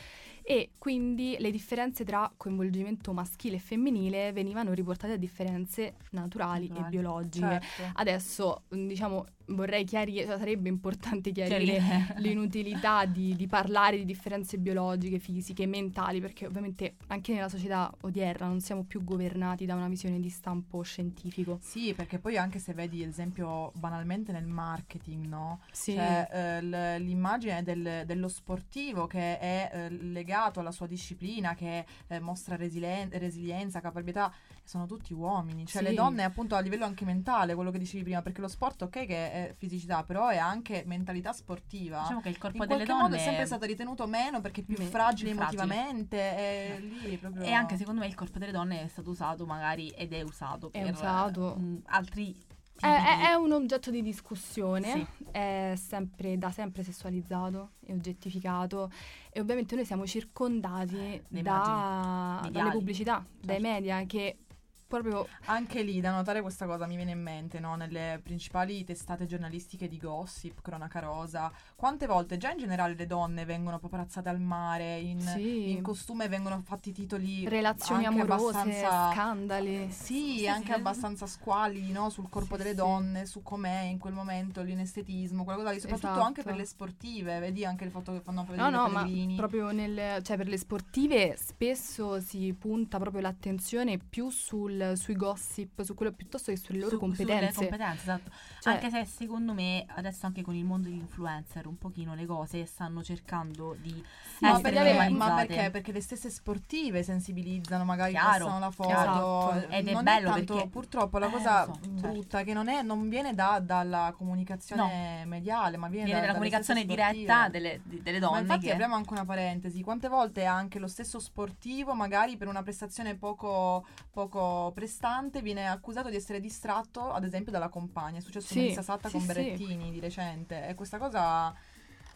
E 0.43 0.71
quindi 0.79 1.37
le 1.41 1.51
differenze 1.51 2.05
tra 2.05 2.33
coinvolgimento 2.37 3.13
maschile 3.13 3.57
e 3.57 3.59
femminile 3.59 4.33
venivano 4.33 4.73
riportate 4.73 5.15
a 5.15 5.17
differenze 5.17 5.97
naturali, 6.11 6.69
Naturali. 6.69 6.87
e 6.87 6.89
biologiche. 6.89 7.61
Certo. 7.61 7.99
Adesso, 7.99 8.63
diciamo, 8.69 9.27
vorrei 9.49 9.85
chiarire, 9.85 10.25
cioè 10.27 10.39
sarebbe 10.39 10.69
importante 10.69 11.31
chiarire 11.33 11.65
Chiarire. 11.77 12.15
l'inutilità 12.19 13.05
di, 13.05 13.35
di 13.37 13.47
parlare 13.47 13.97
di 13.97 14.05
differenze 14.05 14.59
biologiche, 14.59 15.19
fisiche, 15.19 15.67
mentali, 15.67 16.21
perché 16.21 16.47
ovviamente 16.47 16.97
anche 17.09 17.33
nella 17.33 17.49
società 17.49 17.93
odierna 18.03 18.47
non 18.47 18.61
siamo 18.61 18.83
più 18.85 19.05
governati 19.05 19.65
da 19.67 19.75
una 19.75 19.89
visione 19.89 20.21
di 20.21 20.29
stampo 20.29 20.83
scientifico. 20.83 21.59
Sì, 21.63 21.95
perché 21.95 22.19
poi 22.19 22.37
anche 22.37 22.59
se 22.59 22.73
vedi, 22.75 23.03
ad 23.03 23.09
esempio, 23.11 23.73
banalmente 23.77 24.33
nel 24.33 24.47
marketing, 24.47 25.27
no? 25.27 25.61
Sì. 25.71 25.95
Cioè, 25.95 26.29
eh, 26.33 26.99
l'immagine 26.99 27.63
del- 27.63 28.03
dello 28.05 28.29
sportivo 28.29 29.07
che 29.07 29.39
è 29.39 29.71
eh, 29.73 29.91
legato 29.91 30.61
alla 30.61 30.73
sua 30.73 30.87
disciplina, 30.87 31.55
che 31.55 31.85
eh, 32.09 32.21
mostra 32.21 32.57
resili- 32.57 33.09
resilienza, 33.13 33.81
caparbietà, 33.81 34.33
sono 34.65 34.87
tutti 34.87 35.13
uomini. 35.13 35.67
Cioè, 35.67 35.83
Sì. 35.83 35.89
le 35.89 35.95
donne, 35.95 36.25
appunto, 36.25 36.55
a 36.57 36.61
livello 36.61 36.85
anche 36.85 37.05
mentale, 37.05 37.55
quello 37.55 37.71
che 37.71 37.79
dicevi 37.79 38.03
prima, 38.03 38.23
perché 38.23 38.41
lo 38.41 38.49
sport, 38.49 38.83
ok, 38.83 39.07
che 39.07 39.31
è 39.37 39.55
fisicità, 39.57 40.03
però 40.05 40.29
è 40.29 40.37
anche 40.39 40.83
mentalità 40.87 41.33
sportiva. 41.33 42.01
Diciamo 42.03 42.21
che 42.21 42.29
il 42.31 42.39
corpo 42.39 42.63
In 42.63 42.69
delle 42.69 42.85
qualche 42.85 42.93
modo 43.03 43.09
donne 43.15 43.21
è 43.23 43.25
sempre 43.25 43.47
stato 43.47 43.65
ritenuto 43.67 44.07
meno 44.07 44.41
perché 44.41 44.63
più 44.63 44.77
Me- 44.79 44.85
fragile 44.87 45.31
più 45.31 45.39
fragile. 45.39 45.63
emotivamente. 45.63 46.17
E 46.19 46.79
lì 46.81 47.17
proprio. 47.19 47.43
E 47.43 47.53
anche 47.53 47.77
secondo 47.77 48.01
me 48.01 48.07
il 48.07 48.15
corpo 48.15 48.39
delle 48.39 48.53
donne 48.53 48.83
è 48.83 48.87
stato 48.89 49.11
usato 49.11 49.47
magari 49.47 49.89
ed 49.89 50.13
è 50.13 50.23
usato 50.23 50.71
È 50.73 50.83
per 50.83 50.93
usato. 50.93 51.55
eh, 51.55 51.59
mh, 51.59 51.83
altri 51.87 52.25
tipi 52.33 52.45
È, 52.79 53.29
è- 53.31 53.35
un 53.35 53.53
oggetto 53.53 53.91
di 53.91 54.03
discussione, 54.03 54.91
Sì. 54.93 55.07
è 55.31 55.73
sempre, 55.77 56.37
da 56.37 56.51
sempre 56.51 56.83
sessualizzato 56.83 57.71
e 57.87 57.93
oggettificato 57.95 58.91
e 59.31 59.41
ovviamente 59.41 59.75
noi 59.75 59.85
siamo 59.87 60.07
circondati 60.07 61.23
Dai 61.29 61.43
da, 61.43 62.47
dalle 62.51 62.71
pubblicità, 62.71 63.25
dai 63.41 63.57
Certo. 63.57 63.63
media 63.63 64.05
che 64.05 64.39
proprio 64.87 65.27
Anche 65.47 65.83
lì 65.83 66.01
da 66.01 66.11
notare 66.13 66.43
questa 66.43 66.67
cosa 66.67 66.87
mi 66.87 66.97
viene 66.97 67.13
in 67.13 67.21
mente, 67.23 67.61
no? 67.61 67.75
Nelle 67.77 68.21
principali 68.23 68.85
testate 68.85 69.27
giornalistiche 69.27 69.89
di 69.89 69.99
gossip, 69.99 70.61
cronaca 70.61 71.01
rosa, 71.01 71.53
quante 71.75 72.07
volte 72.07 72.37
già 72.37 72.51
in 72.51 72.59
generale 72.59 72.95
le 72.95 73.07
donne 73.07 73.45
vengono 73.45 73.79
paparazzate 73.79 74.29
al 74.29 74.41
mare, 74.41 74.99
in, 74.99 75.21
Sì. 75.21 75.71
in 75.71 75.83
costume 75.83 76.29
vengono 76.29 76.61
fatti 76.65 76.93
titoli 76.93 77.49
relazioni 77.49 78.07
amorose, 78.07 78.87
scandali. 79.13 79.91
Sì, 79.91 80.39
Sì, 80.39 80.49
anche 80.49 80.67
sì. 80.67 80.73
abbastanza 80.73 81.27
squalidi, 81.27 81.93
no? 81.93 82.11
Sul 82.11 82.29
corpo 82.29 82.57
delle 82.57 82.75
donne, 82.75 83.27
su 83.27 83.43
com'è 83.43 83.83
in 83.83 83.99
quel 83.99 84.13
momento 84.15 84.63
l'inestetismo, 84.63 85.45
quella 85.45 85.59
cosa 85.59 85.71
lì, 85.73 85.81
soprattutto 85.81 86.09
Esatto. 86.11 86.27
anche 86.27 86.43
per 86.43 86.55
le 86.57 86.65
sportive, 86.65 87.39
vedi 87.39 87.65
anche 87.65 87.85
il 87.85 87.91
fatto 87.91 88.13
che 88.13 88.21
fanno 88.21 88.45
No, 88.49 88.51
vedere 88.57 88.71
no, 88.71 88.87
i 88.89 89.27
ma 89.27 89.37
proprio 89.37 89.71
nel, 89.71 90.23
cioè 90.23 90.37
per 90.37 90.49
le 90.49 90.59
sportive 90.59 91.37
spesso 91.37 92.21
si 92.21 92.55
punta 92.59 92.99
proprio 92.99 93.21
l'attenzione 93.23 93.99
più 93.99 94.31
sul, 94.31 94.76
sui 94.95 95.15
gossip, 95.17 95.83
su 95.83 95.95
quello 95.95 96.13
piuttosto 96.13 96.51
che 96.53 96.59
sulle 96.59 96.79
loro 96.79 96.91
su- 96.91 96.99
competenze. 96.99 97.53
sulle 97.53 97.69
competenze, 97.69 98.03
esatto. 98.03 98.31
Cioè- 98.61 98.73
Anche 98.75 98.91
se 98.91 99.05
secondo 99.05 99.53
me 99.53 99.85
adesso 99.89 100.27
anche 100.27 100.43
con 100.43 100.55
il 100.55 100.65
mondo 100.65 100.89
degli 100.89 100.99
influencer 100.99 101.67
un 101.67 101.79
pochino 101.79 102.15
le 102.15 102.27
cose 102.27 102.65
stanno 102.67 103.03
cercando 103.03 103.77
di 103.81 104.03
ma, 104.41 104.57
essere 104.59 104.73
perché, 104.83 105.09
ma 105.11 105.35
perché? 105.35 105.71
Perché 105.71 105.93
le 105.93 106.01
stesse 106.01 106.31
sportive 106.31 107.03
sensibilizzano, 107.03 107.85
magari 107.85 108.13
Chiaro, 108.13 108.45
passano 108.47 108.59
la 108.59 108.71
foto. 108.71 108.91
esatto. 108.91 109.69
Ed 109.71 109.89
è 109.89 109.93
non 109.93 110.03
bello 110.05 110.31
tanto, 110.31 110.55
perché- 110.55 110.69
purtroppo 110.69 111.19
la 111.19 111.27
Eh, 111.27 111.31
cosa 111.31 111.65
lo 111.67 111.75
so, 111.75 111.81
brutta 111.91 112.39
è 112.41 112.45
che 112.45 112.53
non, 112.53 112.69
è, 112.69 112.83
non 112.83 113.09
viene 113.09 113.35
da- 113.35 113.61
dalla 113.61 114.13
comunicazione 114.17 115.25
mediale, 115.27 115.77
ma 115.77 115.89
viene, 115.89 116.05
viene 116.07 116.21
da- 116.21 116.27
dalla 116.27 116.39
comunicazione 116.39 116.85
diretta 116.85 117.49
delle, 117.49 117.81
di- 117.85 118.03
delle 118.03 118.19
Ma 118.19 118.27
donne 118.27 118.41
infatti 118.41 118.67
che 118.67 118.73
apriamo 118.73 118.95
anche 118.95 119.13
una 119.13 119.25
parentesi, 119.25 119.83
quante 119.83 120.09
volte 120.09 120.45
anche 120.45 120.79
lo 120.79 120.89
stesso 120.89 121.19
sportivo, 121.19 121.95
magari 121.95 122.37
per 122.37 122.49
una 122.49 122.63
prestazione 122.63 123.15
poco, 123.15 123.87
poco 124.11 124.66
prestante, 124.73 125.43
viene 125.43 125.69
accusato 125.69 126.09
di 126.11 126.17
essere 126.17 126.41
distratto, 126.41 127.11
ad 127.13 127.25
esempio, 127.25 127.53
dalla 127.53 127.69
compagna. 127.69 128.19
È 128.19 128.21
successo 128.21 128.47
Sì, 128.47 128.55
con 128.55 128.63
Elisa 128.65 128.83
Satta 128.83 129.09
sì, 129.09 129.17
con 129.17 129.21
sì. 129.21 129.27
Berrettini 129.27 129.91
di 129.91 130.01
recente 130.01 130.67
e 130.69 130.75
questa 130.75 130.99
cosa 130.99 131.55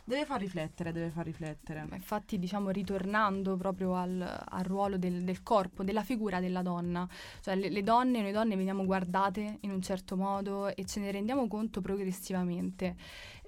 deve 0.04 0.24
far 0.24 0.40
riflettere, 0.40 0.92
deve 0.92 1.10
far 1.10 1.24
riflettere. 1.24 1.84
Ma 1.88 1.94
Infatti, 1.94 2.38
diciamo, 2.38 2.70
ritornando 2.70 3.56
proprio 3.56 3.94
al, 3.94 4.20
al 4.48 4.64
ruolo 4.64 4.98
del, 4.98 5.22
del 5.22 5.42
corpo, 5.42 5.84
della 5.84 6.02
figura 6.02 6.40
della 6.40 6.62
donna, 6.62 7.06
cioè 7.40 7.54
le, 7.54 7.68
le 7.68 7.82
donne, 7.82 8.20
noi 8.20 8.32
donne 8.32 8.56
veniamo 8.56 8.84
guardate 8.84 9.58
in 9.60 9.70
un 9.70 9.80
certo 9.82 10.16
modo 10.16 10.74
e 10.74 10.84
ce 10.84 11.00
ne 11.00 11.10
rendiamo 11.12 11.46
conto 11.46 11.80
progressivamente. 11.80 12.96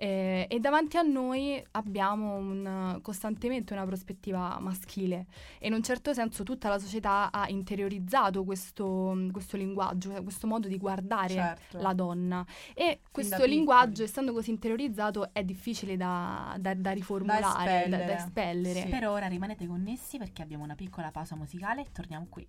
Eh, 0.02 0.46
e 0.48 0.58
davanti 0.58 0.96
a 0.96 1.02
noi 1.02 1.64
abbiamo 1.72 2.34
un- 2.34 2.98
costantemente 3.02 3.72
una 3.72 3.84
prospettiva 3.86 4.58
maschile 4.58 5.26
e 5.60 5.68
in 5.68 5.74
un 5.74 5.82
certo 5.84 6.12
senso 6.12 6.42
tutta 6.42 6.68
la 6.68 6.80
società 6.80 7.30
ha 7.30 7.48
interiorizzato 7.48 8.42
questo, 8.42 9.16
questo 9.30 9.56
linguaggio, 9.56 10.10
cioè 10.10 10.22
questo 10.24 10.48
modo 10.48 10.66
di 10.66 10.76
guardare 10.76 11.34
Certo. 11.34 11.78
la 11.80 11.92
donna. 11.92 12.44
E 12.74 12.98
questo 13.12 13.36
piccoli. 13.36 13.54
linguaggio, 13.54 14.02
essendo 14.02 14.32
così 14.32 14.50
interiorizzato, 14.50 15.32
è 15.32 15.44
difficile 15.44 15.96
da, 15.96 16.56
da- 16.58 16.74
da 16.74 16.90
riformulare, 16.90 17.86
da, 17.88 17.96
da 17.98 18.02
espellere. 18.02 18.14
espellere. 18.16 18.80
Sì. 18.80 18.88
per 18.88 19.06
ora 19.06 19.26
rimanete 19.28 19.68
connessi 19.68 20.18
perché 20.18 20.42
abbiamo 20.42 20.64
una 20.64 20.74
piccola 20.74 21.12
pausa 21.12 21.36
musicale 21.36 21.82
e 21.82 21.86
torniamo 21.92 22.26
qui. 22.28 22.44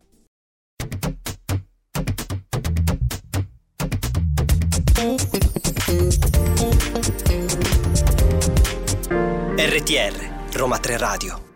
RTR, 9.55 10.49
Roma 10.53 10.79
3 10.79 10.97
Radio. 10.97 11.52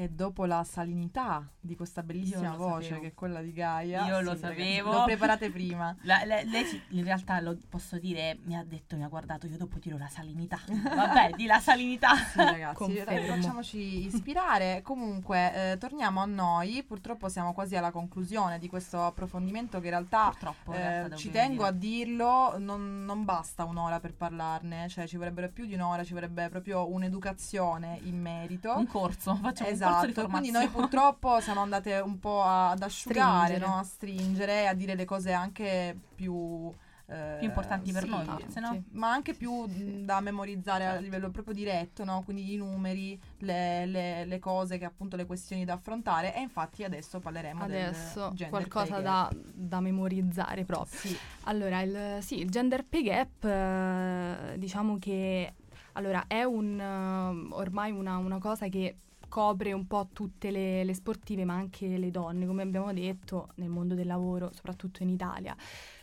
E 0.00 0.08
dopo 0.08 0.46
la 0.46 0.64
salinità 0.64 1.46
di 1.60 1.76
questa 1.76 2.02
bellissima 2.02 2.52
lo 2.52 2.56
voce 2.56 2.84
sapevo. 2.84 3.00
che 3.02 3.06
è 3.08 3.14
quella 3.14 3.42
di 3.42 3.52
Gaia, 3.52 4.06
Io 4.06 4.20
lo 4.22 4.34
sì, 4.34 4.40
ragazzi, 4.42 4.60
sapevo. 4.62 4.92
L'ho 4.92 5.04
preparate 5.04 5.50
prima. 5.50 5.94
La- 6.04 6.24
la- 6.24 6.42
lei 6.42 6.64
si- 6.64 6.80
in 6.90 7.04
realtà 7.04 7.38
lo 7.40 7.54
posso 7.68 7.98
dire, 7.98 8.38
mi 8.44 8.56
ha 8.56 8.64
detto, 8.64 8.96
mi 8.96 9.04
ha 9.04 9.08
guardato, 9.08 9.46
io 9.46 9.58
dopo 9.58 9.78
tiro 9.78 9.98
la 9.98 10.08
salinità. 10.08 10.58
Vabbè, 10.66 11.32
di 11.36 11.44
la 11.44 11.60
salinità. 11.60 12.16
Sì, 12.16 12.38
ragazzi, 12.38 12.96
facciamoci 13.26 14.06
ispirare. 14.06 14.80
Comunque, 14.82 15.72
eh, 15.72 15.76
torniamo 15.76 16.20
a 16.22 16.24
noi. 16.24 16.82
Purtroppo 16.82 17.28
siamo 17.28 17.52
quasi 17.52 17.76
alla 17.76 17.90
conclusione 17.90 18.58
di 18.58 18.68
questo 18.68 19.04
approfondimento 19.04 19.80
che 19.80 19.84
in 19.86 19.90
realtà, 19.90 20.28
Purtroppo, 20.30 20.72
in 20.72 20.78
eh, 20.80 20.88
realtà, 20.88 21.16
ci 21.16 21.30
dire. 21.30 21.42
tengo 21.42 21.64
a 21.64 21.72
dirlo, 21.72 22.54
non, 22.58 23.04
non 23.04 23.24
basta 23.26 23.64
un'ora 23.64 24.00
per 24.00 24.14
parlarne, 24.14 24.88
cioè 24.88 25.06
ci 25.06 25.18
vorrebbero 25.18 25.50
più 25.50 25.66
di 25.66 25.74
un'ora, 25.74 26.04
ci 26.04 26.14
vorrebbe 26.14 26.48
proprio 26.48 26.90
un'educazione 26.90 27.98
in 28.04 28.18
merito. 28.18 28.74
Un 28.74 28.86
corso, 28.86 29.34
facciamo 29.36 29.68
di 29.70 29.76
Esatto, 29.90 30.26
quindi 30.28 30.50
noi 30.50 30.68
purtroppo 30.68 31.40
siamo 31.40 31.60
andate 31.60 31.98
un 31.98 32.18
po' 32.18 32.42
ad 32.42 32.82
asciugare, 32.82 33.58
no? 33.58 33.76
a 33.78 33.82
stringere, 33.82 34.66
a 34.68 34.74
dire 34.74 34.94
le 34.94 35.04
cose 35.04 35.32
anche 35.32 35.96
più... 36.14 36.70
eh, 37.06 37.36
Più 37.38 37.48
importanti 37.48 37.90
per 37.90 38.04
sì, 38.04 38.08
noi, 38.08 38.24
forse, 38.24 38.60
no? 38.60 38.70
sì. 38.72 38.82
Ma 38.92 39.10
anche 39.10 39.34
più 39.34 39.66
da 40.04 40.20
memorizzare 40.20 40.86
a 40.86 40.94
livello 40.96 41.30
proprio 41.30 41.54
diretto, 41.54 42.04
no? 42.04 42.22
quindi 42.24 42.52
i 42.52 42.56
numeri, 42.56 43.18
le, 43.38 43.84
le- 43.86 44.24
le 44.26 44.38
cose 44.38 44.78
che 44.78 44.84
appunto 44.84 45.16
le 45.16 45.26
questioni 45.26 45.64
da 45.64 45.72
affrontare 45.74 46.34
e 46.36 46.40
infatti 46.40 46.84
adesso 46.84 47.18
parleremo 47.18 47.64
Adesso 47.64 48.32
del 48.36 48.48
qualcosa 48.48 49.00
da, 49.00 49.28
da 49.34 49.80
memorizzare 49.80 50.64
proprio. 50.64 50.98
Sì, 51.00 51.16
Allora, 51.44 51.80
il, 51.82 52.18
sì, 52.22 52.38
il 52.38 52.48
gender 52.48 52.84
pay 52.84 53.02
gap, 53.02 53.44
eh, 53.44 54.58
diciamo 54.58 54.96
che 54.98 55.54
allora, 55.94 56.24
è 56.28 56.44
un, 56.44 56.78
eh, 56.78 57.54
ormai 57.54 57.90
una, 57.90 58.16
una 58.18 58.38
cosa 58.38 58.68
che 58.68 58.94
copre 59.30 59.72
un 59.72 59.86
po' 59.86 60.10
tutte 60.12 60.50
le, 60.50 60.84
le 60.84 60.92
sportive, 60.92 61.46
ma 61.46 61.54
anche 61.54 61.96
le 61.96 62.10
donne, 62.10 62.44
come 62.46 62.60
abbiamo 62.60 62.92
detto, 62.92 63.48
nel 63.54 63.70
mondo 63.70 63.94
del 63.94 64.06
lavoro, 64.06 64.50
soprattutto 64.52 65.02
in 65.02 65.08
Italia. 65.08 65.56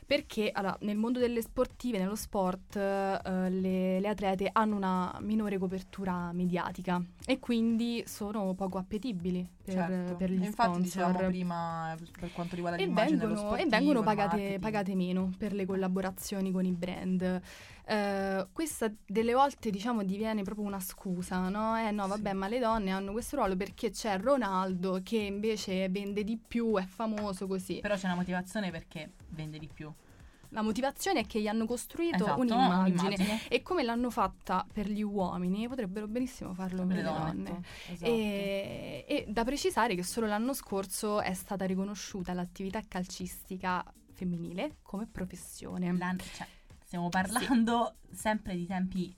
Perché 0.08 0.52
allora, 0.54 0.78
nel 0.82 0.96
mondo 0.96 1.20
delle 1.20 1.42
sportive, 1.42 1.98
nello 1.98 2.16
sport, 2.16 2.78
eh, 2.78 3.50
le, 3.50 4.00
le 4.00 4.08
atlete 4.08 4.50
hanno 4.54 4.78
una 4.78 5.14
minore 5.20 5.58
copertura 5.58 6.32
mediatica 6.32 7.04
e 7.26 7.40
quindi 7.40 8.02
sono 8.08 8.54
poco 8.54 8.78
appetibili 8.78 9.46
per, 9.62 9.74
certo. 9.74 10.16
per 10.16 10.32
gli 10.32 10.42
E 10.42 10.46
Infatti 10.46 10.70
sponsor 10.70 10.82
dicevamo 10.82 11.28
prima 11.28 11.94
per 12.18 12.32
quanto 12.32 12.56
riguarda 12.56 12.82
e 12.82 12.86
l'immagine 12.86 13.18
vengono, 13.18 13.34
e 13.34 13.38
sportivo, 13.44 13.70
vengono 13.70 14.00
il 14.00 14.06
pagate, 14.06 14.60
pagate 14.60 14.96
meno 14.96 15.34
per 15.38 15.52
le 15.52 15.66
collaborazioni 15.66 16.52
con 16.54 16.64
i 16.64 16.72
brand. 16.72 17.42
Eh, 17.90 18.48
questa 18.52 18.92
delle 19.06 19.34
volte 19.34 19.70
diciamo 19.70 20.04
diviene 20.04 20.44
proprio 20.44 20.66
una 20.66 20.80
scusa, 20.82 21.48
no? 21.48 21.78
Eh 21.78 21.92
no, 21.92 22.06
vabbè, 22.08 22.32
Sì. 22.32 22.36
ma 22.36 22.48
le 22.50 22.60
donne 22.60 22.92
hanno 22.92 23.14
questo 23.14 23.38
ruolo 23.38 23.56
perché 23.56 23.92
c'è 23.92 24.20
Ronaldo 24.20 25.00
che 25.04 25.18
invece 25.18 25.88
vende 25.90 26.24
di 26.26 26.38
più, 26.38 26.76
è 26.78 26.84
famoso 26.86 27.48
così. 27.48 27.80
Però 27.80 27.96
c'è 27.96 28.08
una 28.08 28.16
motivazione 28.16 28.72
perché 28.72 29.12
vende 29.30 29.58
di 29.58 29.70
più. 29.74 29.90
La 30.52 30.62
motivazione 30.62 31.22
è 31.22 31.26
che 31.26 31.42
gli 31.42 31.48
hanno 31.48 31.66
costruito 31.66 32.24
Esatto, 32.24 32.40
un'immagine 32.42 33.06
un'immagine. 33.16 33.48
e 33.50 33.62
come 33.62 33.84
l'hanno 33.84 34.10
fatta 34.10 34.66
per 34.72 34.88
gli 34.90 35.02
uomini 35.02 35.68
potrebbero 35.68 36.08
benissimo 36.08 36.54
farlo 36.54 36.86
per 36.86 36.96
le 36.98 37.02
donne. 37.04 37.62
Esatto. 37.92 38.10
E, 38.12 39.06
e 39.08 39.26
da 39.28 39.44
precisare 39.44 39.94
che 39.96 40.04
solo 40.04 40.26
l'anno 40.28 40.54
scorso 40.54 41.22
è 41.22 41.34
stata 41.34 41.66
riconosciuta 41.66 42.34
l'attività 42.34 42.82
calcistica 42.88 43.84
femminile 44.14 44.78
come 44.84 45.06
professione. 45.06 45.96
La- 45.98 46.16
cioè, 46.34 46.48
stiamo 46.88 47.10
parlando 47.10 47.98
sempre 48.14 48.56
di 48.56 48.66
tempi 48.66 49.14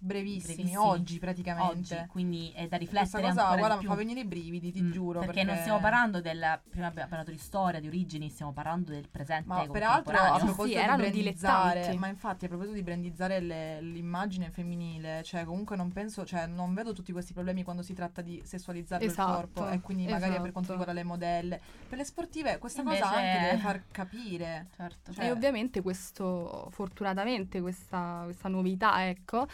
brevissimi, 0.00 0.54
Brevissimi. 0.54 0.76
oggi 0.76 1.18
praticamente. 1.18 1.94
oggi, 1.96 2.06
quindi 2.08 2.50
è 2.54 2.66
da 2.68 2.76
Questa 2.76 3.00
riflettere 3.00 3.22
cosa 3.28 3.40
ancora 3.42 3.58
guarda, 3.58 3.76
più. 3.78 3.88
fa 3.88 3.94
venire 3.96 4.20
i 4.20 4.24
brividi, 4.24 4.70
ti 4.72 4.82
Mm, 4.82 4.90
giuro. 4.92 5.20
perché, 5.20 5.42
non 5.44 5.56
stiamo 5.56 5.80
parlando 5.80 6.20
del 6.20 6.60
prima 6.70 6.86
abbiamo 6.86 7.08
parlato 7.08 7.30
di 7.30 7.38
storia, 7.38 7.80
di 7.80 7.86
origini, 7.88 8.28
stiamo 8.28 8.52
parlando 8.52 8.90
del 8.92 9.08
presente 9.10 9.48
Ma 9.48 9.66
peraltro 9.66 10.16
a 10.16 10.36
proposito 10.38 10.62
Sì, 10.62 10.68
di 10.68 10.74
erano 10.74 10.96
brandizzare, 10.98 11.72
dilettanti. 11.72 11.98
ma 11.98 12.06
infatti 12.08 12.44
a 12.44 12.48
proposito 12.48 12.74
di 12.74 12.82
brandizzare 12.82 13.40
le- 13.40 13.80
l'immagine 13.82 14.50
femminile, 14.50 15.22
cioè 15.24 15.44
comunque 15.44 15.76
non 15.76 15.90
penso, 15.92 16.24
cioè 16.24 16.46
non 16.46 16.74
vedo 16.74 16.92
tutti 16.92 17.12
questi 17.12 17.32
problemi 17.32 17.62
quando 17.64 17.82
si 17.82 17.94
tratta 17.94 18.22
di 18.22 18.40
sessualizzare 18.44 19.04
Esatto, 19.04 19.30
il 19.30 19.34
corpo 19.36 19.68
e 19.68 19.80
quindi 19.80 20.04
magari 20.06 20.40
per 20.40 20.52
quanto 20.52 20.72
esatto. 20.72 20.78
riguarda 20.78 20.92
le 20.92 21.02
modelle. 21.04 21.60
Per 21.88 21.98
le 21.98 22.04
sportive 22.04 22.58
questa 22.58 22.82
Invece- 22.82 23.02
cosa 23.02 23.16
anche 23.16 23.40
deve 23.40 23.56
far 23.58 23.82
capire. 23.90 24.66
Certo. 24.76 25.12
Cioè- 25.12 25.24
e 25.24 25.30
ovviamente 25.30 25.82
questo, 25.82 26.68
fortunatamente, 26.70 27.60
questa, 27.60 28.20
questa 28.24 28.48
novità, 28.48 29.08
ecco, 29.08 29.46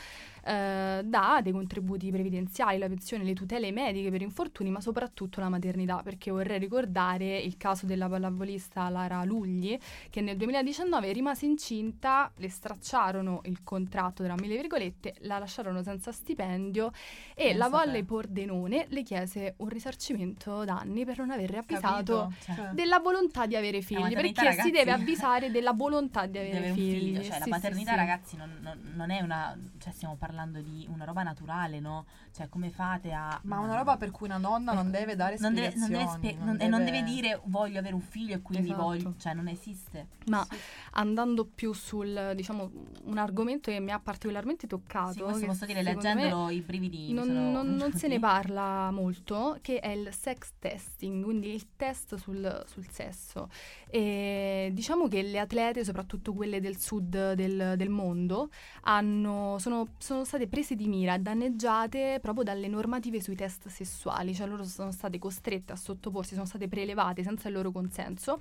eh, 0.45 1.01
dà 1.05 1.41
dei 1.43 1.53
contributi 1.53 2.11
previdenziali, 2.11 2.79
la 2.79 2.89
pensione, 2.89 3.25
le 3.25 3.35
tutele 3.35 3.71
mediche 3.73 4.11
per 4.11 4.23
infortuni, 4.23 4.71
ma 4.71 4.81
soprattutto 4.81 5.41
la 5.41 5.49
maternità, 5.49 6.01
perché 6.03 6.31
vorrei 6.31 6.59
ricordare 6.59 7.39
il 7.39 7.57
caso 7.57 7.87
della 7.87 8.09
pallavolista 8.09 8.89
Lara 8.89 9.25
Lugli, 9.25 9.77
che 10.11 10.21
nel 10.21 10.37
2019 10.37 11.13
rimase 11.13 11.47
incinta, 11.47 12.31
le 12.37 12.49
stracciarono 12.51 13.41
il 13.45 13.63
contratto 13.63 14.23
tra 14.23 14.35
mille 14.35 14.57
virgolette, 14.57 15.15
la 15.21 15.39
lasciarono 15.39 15.83
senza 15.83 16.13
stipendio 16.13 16.91
e 17.35 17.45
Pensa 17.49 17.57
la 17.59 17.65
te. 17.65 17.71
Volley 17.71 18.03
Pordenone 18.03 18.87
le 18.91 19.03
chiese 19.03 19.55
un 19.59 19.69
risarcimento 19.69 20.65
danni 20.65 21.05
per 21.05 21.19
non 21.19 21.31
aver 21.31 21.57
avvisato? 21.57 22.33
Cioè, 22.45 22.71
della 22.73 22.99
volontà 22.99 23.47
di 23.47 23.57
avere 23.57 23.81
figli, 23.81 23.99
maternità, 24.01 24.21
perché 24.21 24.41
si 24.41 24.57
ragazzi- 24.59 24.71
deve 24.71 24.91
avvisare 24.93 25.51
della 25.51 25.73
volontà 25.73 26.27
di 26.27 26.39
avere 26.39 26.55
deve 26.55 26.69
un 26.71 26.75
figli. 26.77 26.99
figlio, 26.99 27.23
cioè 27.23 27.29
la 27.31 27.35
Sì, 27.37 27.43
sì, 27.45 27.51
paternità 27.51 27.91
sì. 27.93 27.97
ragazzi 27.97 28.37
non, 28.37 28.51
non- 28.61 28.93
non 28.95 29.11
è 29.11 29.21
una, 29.21 29.57
cioè 29.79 29.93
stiamo 29.93 30.15
parlando 30.17 30.33
di 30.63 30.87
una 30.93 31.05
roba 31.05 31.23
naturale, 31.23 31.81
no? 31.81 32.05
Cioè 32.33 32.49
come 32.49 32.71
fate 32.71 33.13
a... 33.13 33.39
ma 33.45 33.61
una 33.61 33.77
roba 33.77 33.97
per 33.97 34.11
cui 34.11 34.27
una 34.27 34.39
donna 34.39 34.73
non 34.73 34.89
Ecco, 34.89 34.99
deve 34.99 35.17
dare 35.17 35.37
non 35.39 35.55
deve, 35.55 35.75
non 35.77 35.89
deve 35.89 36.03
spiegazioni. 36.05 36.35
spie- 36.35 36.45
non- 36.45 36.61
e 36.61 36.67
non 36.69 36.85
deve 36.85 37.03
dire 37.05 37.41
voglio 37.45 37.79
avere 37.79 37.95
un 37.95 38.01
figlio 38.01 38.35
e 38.35 38.43
quindi 38.43 38.69
Esatto. 38.69 38.83
voglio, 38.83 39.15
cioè 39.19 39.35
non 39.35 39.49
esiste. 39.49 40.09
Ma 40.27 40.45
andando 40.93 41.45
più 41.45 41.73
sul, 41.73 42.33
diciamo, 42.35 42.71
un 43.05 43.19
argomento 43.19 43.71
che 43.71 43.79
mi 43.81 43.91
ha 43.93 43.99
particolarmente 44.01 44.67
toccato. 44.67 45.13
Sì, 45.13 45.21
questo 45.21 45.47
posso 45.47 45.67
dire, 45.67 45.83
leggendolo 45.83 46.51
i 46.51 46.61
brividi 46.61 47.13
Non, 47.13 47.27
sono 47.27 47.51
non- 47.53 47.75
non 47.75 47.93
se 47.95 48.09
ne 48.09 48.19
parla 48.19 48.91
molto, 48.91 49.59
che 49.61 49.79
è 49.81 49.89
il 49.91 50.09
sex 50.13 50.53
testing, 50.59 51.23
quindi 51.25 51.53
il 51.55 51.67
test 51.77 52.17
sul, 52.17 52.65
sul 52.67 52.87
sesso. 52.91 53.49
E 53.89 54.71
diciamo 54.73 55.07
che 55.09 55.23
le 55.23 55.39
atlete, 55.39 55.85
soprattutto 55.85 56.33
quelle 56.33 56.61
del 56.61 56.79
sud 56.79 57.35
del, 57.35 57.75
del 57.77 57.89
mondo, 57.91 58.49
hanno- 58.83 59.57
sono, 59.59 59.89
sono 59.99 60.24
state 60.25 60.47
prese 60.49 60.75
di 60.75 60.87
mira 60.89 61.17
danneggiate 61.19 62.19
proprio 62.21 62.45
dalle 62.45 62.69
normative 62.69 63.21
sui 63.21 63.35
test 63.37 63.69
sessuali, 63.69 64.35
cioè 64.35 64.47
loro 64.47 64.65
sono 64.65 64.91
state 64.93 65.19
costrette 65.19 65.73
a 65.73 65.77
sottoporsi, 65.77 66.35
sono 66.35 66.47
state 66.47 66.69
prelevate 66.69 67.23
senza 67.23 67.49
il 67.49 67.55
loro 67.55 67.71
consenso, 67.71 68.41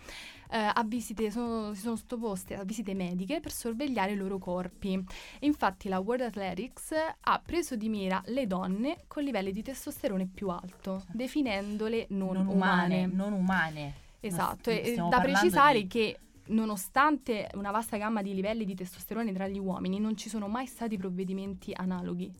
eh, 0.49 0.57
a 0.57 0.83
visite, 0.85 1.29
sono- 1.31 1.73
si 1.73 1.81
sono 1.81 1.95
sottoposte 1.95 2.55
a 2.55 2.63
visite 2.63 2.93
mediche 2.93 3.39
per 3.39 3.51
sorvegliare 3.51 4.11
i 4.13 4.15
loro 4.15 4.37
corpi. 4.37 5.03
Infatti 5.39 5.89
la 5.89 5.99
World 5.99 6.21
Athletics 6.23 6.91
ha 7.21 7.41
preso 7.45 7.75
di 7.75 7.89
mira 7.89 8.21
le 8.27 8.47
donne 8.47 8.97
con 9.07 9.23
livelli 9.23 9.51
di 9.51 9.61
testosterone 9.61 10.25
più 10.25 10.49
alto, 10.49 11.03
definendole 11.11 12.05
non, 12.09 12.33
non 12.33 12.47
umane. 12.47 13.03
umane, 13.03 13.05
non 13.07 13.33
umane. 13.33 13.93
Esatto, 14.19 14.69
e 14.69 14.95
da 15.09 15.19
precisare 15.19 15.81
di- 15.81 15.87
che 15.87 16.17
nonostante 16.47 17.49
una 17.53 17.71
vasta 17.71 17.97
gamma 17.97 18.21
di 18.21 18.33
livelli 18.33 18.65
di 18.65 18.75
testosterone 18.75 19.31
tra 19.33 19.47
gli 19.47 19.57
uomini, 19.59 19.99
non 19.99 20.17
ci 20.17 20.29
sono 20.29 20.47
mai 20.47 20.65
stati 20.67 20.97
provvedimenti 20.97 21.71
analoghi. 21.73 22.31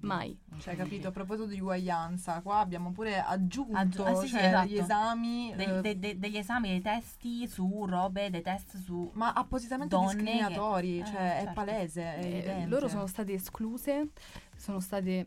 Mai. 0.00 0.38
Cioè, 0.58 0.76
capito? 0.76 1.08
A 1.08 1.10
proposito 1.10 1.46
di 1.48 1.58
uguaglianza, 1.60 2.40
qua 2.42 2.58
abbiamo 2.58 2.92
pure 2.92 3.20
aggiunto 3.20 3.76
Aggi- 3.76 4.02
ah, 4.02 4.14
sì, 4.14 4.26
sì, 4.28 4.32
cioè, 4.34 4.44
esatto. 4.46 4.68
gli 4.68 4.78
esami. 4.78 5.52
De- 5.56 5.78
eh, 5.78 5.80
de- 5.80 5.98
de- 5.98 6.18
degli 6.18 6.36
esami, 6.36 6.68
dei 6.68 6.80
testi 6.80 7.46
su 7.48 7.84
robe, 7.86 8.30
dei 8.30 8.42
test 8.42 8.76
su... 8.76 9.10
ma 9.14 9.32
appositamente 9.32 9.96
discriminatori, 9.98 10.98
che- 10.98 11.04
cioè 11.06 11.20
eh, 11.20 11.32
è 11.32 11.38
certo. 11.44 11.52
palese, 11.54 12.02
è 12.14 12.60
Eh, 12.62 12.66
loro 12.66 12.88
sono 12.88 13.06
state 13.06 13.32
escluse, 13.32 14.10
sono 14.56 14.80
state 14.80 15.26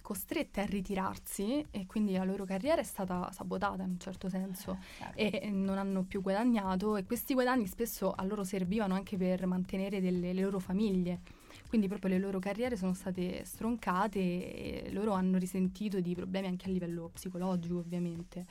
costrette 0.00 0.60
a 0.60 0.64
ritirarsi 0.64 1.64
e 1.70 1.86
quindi 1.86 2.12
la 2.14 2.24
loro 2.24 2.44
carriera 2.44 2.80
è 2.80 2.84
stata 2.84 3.30
sabotata 3.32 3.82
in 3.82 3.90
un 3.90 3.98
certo 3.98 4.28
senso. 4.28 4.78
Certo. 4.98 5.18
e 5.18 5.50
non 5.50 5.78
hanno 5.78 6.02
più 6.04 6.20
guadagnato 6.22 6.96
e 6.96 7.04
questi 7.04 7.34
guadagni 7.34 7.66
spesso 7.66 8.12
a 8.12 8.24
loro 8.24 8.44
servivano 8.44 8.94
anche 8.94 9.16
per 9.16 9.46
mantenere 9.46 10.00
delle, 10.00 10.32
le 10.32 10.40
loro 10.42 10.58
famiglie. 10.58 11.20
Quindi 11.68 11.88
proprio 11.88 12.10
le 12.10 12.18
loro 12.18 12.38
carriere 12.38 12.76
sono 12.76 12.92
state 12.94 13.44
stroncate 13.44 14.18
e 14.18 14.90
loro 14.92 15.12
hanno 15.12 15.38
risentito 15.38 16.00
di 16.00 16.14
problemi 16.14 16.46
anche 16.46 16.68
a 16.68 16.72
livello 16.72 17.10
psicologico 17.12 17.78
ovviamente. 17.78 18.46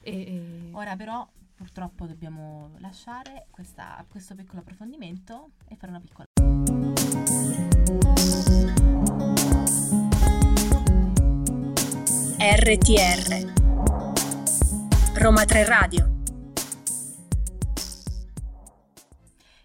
E- 0.00 0.68
Ora 0.72 0.96
però 0.96 1.26
purtroppo 1.54 2.06
dobbiamo 2.06 2.72
lasciare 2.78 3.46
questa- 3.50 4.04
questo 4.08 4.34
piccolo 4.34 4.60
approfondimento 4.60 5.50
e 5.66 5.76
fare 5.76 5.92
una 5.92 6.00
piccola... 6.00 6.26
RTR 12.50 13.52
Roma 15.20 15.44
3 15.44 15.64
Radio 15.66 16.16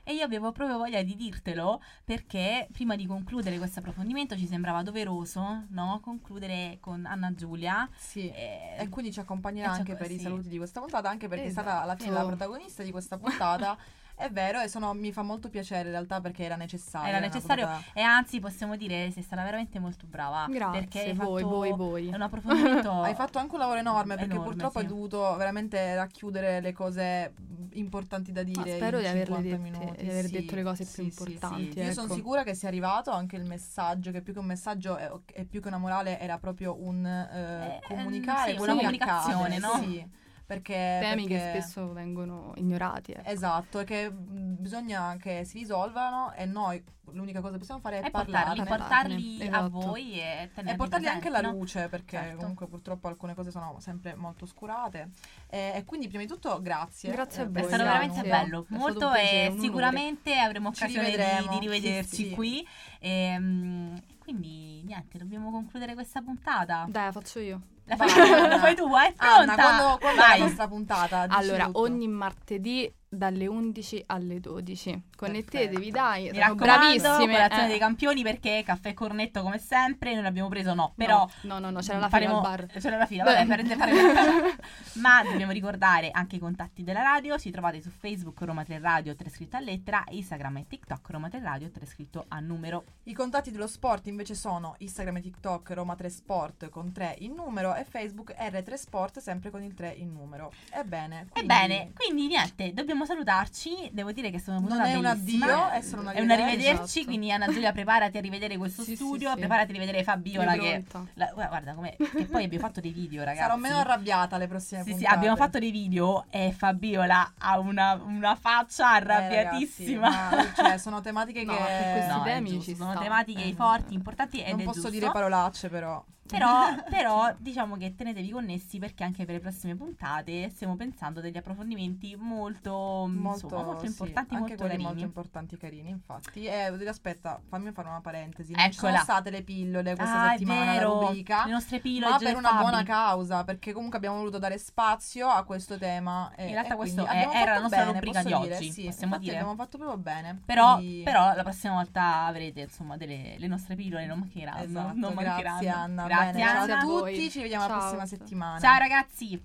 E 0.04 0.14
io 0.14 0.26
avevo 0.26 0.52
proprio 0.52 0.78
voglia 0.80 1.02
di 1.02 1.16
dirtelo 1.16 1.82
perché 2.04 2.68
prima 2.74 2.98
di 2.98 3.06
concludere 3.06 3.58
questo 3.58 3.80
approfondimento 3.80 4.36
ci 4.36 4.46
sembrava 4.48 4.84
doveroso, 4.84 5.64
no? 5.70 6.02
Concludere 6.04 6.78
con 6.82 7.06
Anna 7.06 7.34
Giulia. 7.34 7.88
Sì. 7.96 8.30
eh, 8.30 8.76
E 8.80 8.90
quindi 8.90 9.14
ci 9.14 9.22
accompagnerà 9.22 9.74
e 9.74 9.78
anche 9.78 9.96
per 9.96 10.12
i 10.12 10.18
sì. 10.18 10.24
saluti 10.24 10.50
di 10.50 10.58
questa 10.58 10.82
puntata, 10.82 11.10
anche 11.10 11.30
perché 11.30 11.46
è 11.46 11.52
stata 11.52 11.82
alla 11.84 11.96
fine 11.96 12.10
la 12.12 12.18
Esatto. 12.20 12.36
protagonista 12.36 12.84
di 12.84 12.92
questa 12.92 13.18
puntata. 13.18 13.78
è 14.16 14.30
vero, 14.30 14.62
e 14.62 14.68
sono- 14.68 14.94
mi 14.94 15.12
fa 15.12 15.22
molto 15.24 15.50
piacere 15.50 15.86
in 15.86 15.92
realtà 15.92 16.22
perché 16.22 16.44
era 16.44 16.56
necessario. 16.56 17.10
Era 17.10 17.20
necessario 17.20 17.66
puntata- 17.66 17.92
e 17.94 18.02
anzi 18.02 18.40
possiamo 18.40 18.76
dire 18.76 19.12
sei 19.12 19.24
stata 19.24 19.44
veramente 19.44 19.80
molto 19.80 20.06
brava. 20.08 20.46
Grazie, 20.50 20.80
perché 20.80 21.00
hai 21.10 21.14
voi, 21.14 21.42
fatto 21.42 21.56
voi, 21.56 21.72
voi. 21.74 22.08
un 22.08 22.22
approfondimento. 22.22 22.92
Hai 23.02 23.16
fatto 23.16 23.40
anche 23.40 23.54
un 23.54 23.60
lavoro 23.60 23.80
enorme 23.80 24.16
perché 24.16 24.32
Enorme, 24.34 24.52
purtroppo 24.52 24.80
sì. 24.80 24.86
hai 24.86 24.92
dovuto 24.92 25.36
veramente 25.36 25.96
racchiudere 25.96 26.62
le 26.62 26.72
cose 26.74 27.34
importanti 27.74 28.32
da 28.32 28.44
Ma 28.44 28.52
dire. 28.64 28.76
spero 28.76 28.98
in 28.98 29.04
di 29.04 29.10
averle 29.10 29.36
50 29.36 29.42
dette- 29.58 29.80
minuti. 29.80 30.04
di 30.04 30.10
aver 30.10 30.26
Sì, 30.26 30.32
detto 30.32 30.56
le 30.56 30.64
cose 30.64 30.84
più 30.84 30.86
sì, 30.86 30.94
sì, 31.02 31.02
importanti. 31.08 31.80
Io 31.80 31.92
sono 31.94 32.06
ecco. 32.06 32.16
sicura 32.16 32.44
che 32.44 32.54
sia 32.54 32.68
arrivato 32.68 33.12
anche 33.12 33.36
il 33.36 33.46
messaggio, 33.46 34.12
che 34.12 34.22
più 34.22 34.34
che 34.34 34.40
un 34.40 34.46
messaggio 34.46 34.96
è, 34.98 35.12
è 35.34 35.44
più 35.46 35.60
che 35.62 35.68
una 35.70 35.78
morale, 35.80 36.20
era 36.20 36.38
proprio 36.38 36.76
un 36.80 37.04
eh, 37.06 37.78
Eh, 37.78 37.80
comunicare 37.88 38.52
una 38.60 38.76
comunicazione, 38.76 39.56
accade, 39.56 39.60
no? 39.60 39.74
Sì, 39.90 40.08
perché, 40.46 40.98
temi 41.02 41.26
che 41.28 41.38
perché- 41.38 41.62
spesso 41.62 41.94
vengono 41.94 42.54
ignorati. 42.56 43.12
ecco. 43.14 43.30
Esatto, 43.30 43.80
e 43.80 43.84
che 43.86 44.10
mh, 44.10 44.56
bisogna 44.60 45.16
che 45.18 45.44
si 45.46 45.60
risolvano 45.60 46.34
e 46.34 46.46
noi 46.46 46.84
l'unica 47.12 47.42
cosa 47.42 47.54
che 47.54 47.60
possiamo 47.60 47.82
fare 47.82 48.00
è 48.00 48.06
e 48.08 48.10
parlarne. 48.12 48.64
portarli, 48.64 48.78
portarli 48.78 49.38
parlarne, 49.40 49.58
a 49.58 49.60
esatto. 49.70 49.88
voi 49.88 50.20
e 50.20 50.50
E 50.56 50.76
portarli 50.76 51.08
anche 51.08 51.28
alla 51.28 51.42
no? 51.42 51.52
luce 51.52 51.88
perché 51.90 52.18
Certo. 52.18 52.38
comunque 52.38 52.68
purtroppo 52.68 53.08
alcune 53.08 53.34
cose 53.36 53.52
sono 53.52 53.76
sempre 53.80 54.16
molto 54.16 54.46
oscurate. 54.46 55.10
E, 55.50 55.74
e 55.76 55.84
quindi 55.86 56.08
prima 56.08 56.24
di 56.24 56.30
tutto 56.30 56.62
grazie. 56.62 57.12
Grazie 57.12 57.44
a 57.44 57.46
eh, 57.46 57.50
voi, 57.50 57.62
È 57.62 57.66
stato 57.66 57.84
veramente 57.84 58.22
bello, 58.22 58.66
È 58.70 58.74
molto 58.76 59.10
piacere, 59.10 59.42
e 59.44 59.48
onore. 59.48 59.62
sicuramente 59.62 60.38
avremo 60.38 60.68
occasione 60.70 61.10
di, 61.12 61.50
di 61.50 61.60
rivederci 61.60 62.16
sì, 62.16 62.28
sì. 62.30 62.34
qui. 62.34 62.68
E, 63.00 64.02
quindi 64.20 64.82
niente, 64.84 65.18
dobbiamo 65.18 65.52
concludere 65.52 65.94
questa 65.94 66.22
puntata. 66.22 66.86
Dai, 66.88 67.06
la 67.06 67.12
faccio 67.12 67.40
io. 67.40 67.62
La 67.86 67.96
fai, 67.98 68.48
la 68.48 68.60
fai 68.60 68.76
tu, 68.76 68.86
è 68.96 69.14
pronta? 69.14 69.40
Anna, 69.40 69.56
quando, 69.56 69.98
quando 70.00 70.22
è 70.22 70.26
Vai. 70.26 70.40
la 70.40 70.46
nostra 70.46 70.68
puntata? 70.68 71.28
Dici 71.28 71.40
Allora, 71.40 71.66
tutto. 71.66 71.80
ogni 71.82 72.08
martedì 72.08 72.94
dalle 73.14 73.48
11 73.48 74.04
alle 74.08 74.40
12. 74.40 75.02
Connettetevi, 75.16 75.74
Perfetto. 75.76 75.92
dai, 75.92 76.24
Mi 76.32 76.38
raccomando, 76.40 76.64
bravissime. 76.66 77.34
colazione 77.34 77.66
eh. 77.66 77.68
dei 77.70 77.78
campioni 77.80 78.24
perché 78.24 78.64
caffè 78.66 78.90
e 78.90 78.94
cornetto 78.94 79.42
come 79.42 79.58
sempre, 79.58 80.14
non 80.16 80.26
abbiamo 80.26 80.50
preso 80.50 80.74
no, 80.74 80.94
però 80.96 81.28
No, 81.42 81.60
no, 81.60 81.70
no, 81.70 81.80
c'era 81.80 82.00
la 82.00 82.08
fila 82.08 82.20
faremo- 82.20 82.36
al 82.38 82.42
bar. 82.42 82.66
C'era 82.80 82.98
la 82.98 83.06
fila, 83.06 83.24
vabbè, 83.24 83.46
faremo- 83.46 83.76
faremo- 83.76 84.48
Ma 84.96 85.24
dobbiamo 85.24 85.52
ricordare 85.52 86.10
anche 86.12 86.36
i 86.36 86.40
contatti 86.40 86.84
della 86.84 87.02
radio, 87.02 87.38
ci 87.38 87.52
trovate 87.52 87.82
su 87.82 87.90
Facebook 87.90 88.42
Roma 88.42 88.64
3 88.64 88.80
Radio 88.80 89.16
3 89.16 89.30
scritto 89.30 89.58
a 89.58 89.60
lettera, 89.60 90.04
Instagram 90.10 90.58
e 90.58 90.66
TikTok 90.68 91.10
Roma 91.10 91.30
3 91.30 91.40
Radio 91.42 91.70
3 91.72 91.86
scritto 91.86 92.26
a 92.28 92.40
numero. 92.40 92.84
I 93.04 93.14
contatti 93.14 93.52
dello 93.52 93.68
sport 93.68 94.08
invece 94.08 94.36
sono 94.36 94.76
Instagram 94.80 95.18
e 95.18 95.22
TikTok 95.22 95.72
Roma 95.72 95.96
3 95.96 96.10
Sport 96.10 96.70
con 96.70 96.92
3 96.92 97.16
in 97.20 97.34
numero 97.34 97.74
e 97.76 97.84
Facebook 97.86 98.34
R3 98.38 98.74
Sport 98.74 99.20
sempre 99.20 99.50
con 99.50 99.64
il 99.64 99.74
3 99.74 99.94
in 99.98 100.12
numero. 100.12 100.52
Ebbene, 100.72 101.28
quindi- 101.30 101.54
Ebbene, 101.54 101.92
quindi 101.94 102.28
niente, 102.28 102.74
dobbiamo 102.74 103.03
dobbiamo 103.04 103.06
salutarci. 103.06 103.90
Devo 103.92 104.12
dire 104.12 104.30
che 104.32 104.40
sono 104.40 104.60
Non 104.60 104.70
venuta 104.70 104.88
è 104.88 104.96
un 104.96 105.02
bellissima. 105.02 105.46
addio, 105.46 105.70
è 105.72 105.82
solo 105.82 106.02
una 106.02 106.12
È 106.12 106.22
una 106.22 106.34
arrivederci. 106.34 106.58
rivederci, 106.68 106.84
esatto. 107.00 107.06
quindi 107.06 107.32
Anna 107.32 107.48
Giulia 107.48 107.72
preparati 107.72 108.18
a 108.18 108.22
rivedere 108.22 108.58
questo 108.58 108.82
Sì, 108.84 108.92
sì, 108.92 108.96
studio, 109.04 109.32
sì. 109.32 109.38
preparati 109.40 109.70
a 109.72 109.74
rivedere 109.74 110.04
Fabiola 110.04 110.54
Io 110.54 110.62
che 110.62 110.84
pronta. 110.88 111.12
la- 111.16 111.32
guarda, 111.34 111.74
come 111.74 111.96
che 111.98 112.26
poi 112.26 112.44
abbiamo 112.46 112.66
fatto 112.66 112.80
dei 112.82 112.92
video, 112.92 113.24
ragazzi. 113.24 113.42
Sarò 113.42 113.56
meno 113.58 113.78
arrabbiata 113.78 114.38
le 114.38 114.48
prossime 114.48 114.82
Sì, 114.84 114.90
sì, 114.90 114.96
puntate. 114.98 115.16
abbiamo 115.16 115.36
fatto 115.36 115.60
dei 115.60 115.72
video 115.72 116.26
e 116.30 116.54
Fabiola 116.56 117.34
ha 117.38 117.60
una, 117.60 117.94
una 118.06 118.36
faccia 118.36 118.94
Eh, 118.94 118.96
arrabbiatissima. 118.98 120.08
ragazzi, 120.10 120.36
ma, 120.36 120.54
cioè, 120.70 120.78
sono 120.78 121.02
tematiche 121.02 121.44
No, 121.44 121.54
che 121.54 121.60
su 121.60 121.92
questi 121.92 122.12
No, 122.14 122.22
è 122.22 122.24
temi 122.26 122.50
giusto, 122.50 122.72
ci 122.72 122.76
sono 122.78 122.92
sta. 122.92 123.00
tematiche 123.02 123.44
Eh, 123.46 123.54
forti, 123.54 123.94
importanti 123.94 124.42
ed 124.42 124.52
non 124.52 124.60
è 124.62 124.64
posso 124.64 124.82
giusto. 124.82 124.90
dire 124.92 125.12
parolacce, 125.12 125.70
però. 125.70 126.04
Però, 126.28 126.74
però 126.90 127.34
diciamo 127.38 127.76
che 127.78 127.96
tenetevi 127.96 128.30
connessi 128.32 128.80
perché 128.80 129.04
anche 129.04 129.26
per 129.26 129.36
le 129.36 129.42
prossime 129.42 129.76
puntate 129.76 130.50
stiamo 130.50 130.76
pensando 130.76 131.22
degli 131.22 131.38
approfondimenti 131.38 132.16
molto, 132.18 133.06
Molto, 133.08 133.46
insomma, 133.46 133.64
molto 133.64 133.80
sì, 133.82 133.86
importanti, 133.88 134.34
anche 134.36 134.38
molto 134.38 134.56
quelli 134.56 134.70
carini. 134.72 134.84
molto 134.88 135.04
importanti 135.04 135.56
e 135.56 135.58
carini, 135.58 135.90
infatti. 135.90 136.46
Eh, 136.46 136.88
aspetta, 136.88 137.40
fammi 137.48 137.72
fare 137.72 137.88
una 137.90 138.02
parentesi. 138.02 138.54
Non 138.54 138.66
ci 138.72 138.78
sono 138.78 138.88
Eccola. 138.90 139.04
state 139.04 139.30
le 139.30 139.44
pillole 139.44 139.96
questa 139.96 140.22
Ah, 140.24 140.30
settimana, 140.32 140.74
la 140.76 140.82
rubrica. 140.84 141.46
le 141.46 141.52
nostre 141.52 141.80
pillole 141.80 142.12
ma 142.12 142.18
per 142.18 142.36
una 142.36 142.50
Fabi. 142.50 142.62
buona 142.62 142.84
causa, 142.84 143.44
perché 143.44 143.74
comunque 143.74 143.98
abbiamo 143.98 144.18
voluto 144.18 144.38
dare 144.40 144.58
spazio 144.58 145.28
a 145.28 145.44
questo 145.44 145.78
tema. 145.78 146.32
e- 146.36 146.46
In 146.48 146.52
realtà 146.54 146.76
questo 146.76 147.06
è- 147.06 147.30
era 147.34 147.54
la 147.56 147.60
nostra 147.60 147.80
bene, 147.86 147.92
rubrica 147.94 148.24
di 148.24 148.28
dire, 148.42 148.56
oggi, 148.56 148.72
sì, 148.72 148.84
possiamo 148.86 149.18
dire. 149.18 149.36
abbiamo 149.36 149.56
fatto 149.56 149.78
proprio 149.78 149.98
bene. 149.98 150.42
Però, 150.46 150.76
quindi- 150.76 151.04
però 151.04 151.34
la 151.36 151.44
prossima 151.44 151.74
volta 151.74 152.26
avrete 152.26 152.62
insomma 152.62 152.98
delle 152.98 153.36
le 153.38 153.48
nostre 153.48 153.76
pillole 153.76 154.06
non 154.06 154.20
mancheranno. 154.20 154.64
Esatto, 154.64 154.94
non 154.98 155.14
grazie 155.16 155.50
mancheranno. 155.50 155.82
Anna. 155.84 156.08
Grazie 156.14 156.44
Bene, 156.44 156.74
a 156.74 156.80
tutti, 156.80 157.30
ci 157.32 157.42
vediamo 157.42 157.64
la 157.66 157.70
Ciao. 157.70 157.80
prossima 157.80 158.06
settimana. 158.06 158.60
Ciao 158.60 158.78
ragazzi. 158.78 159.42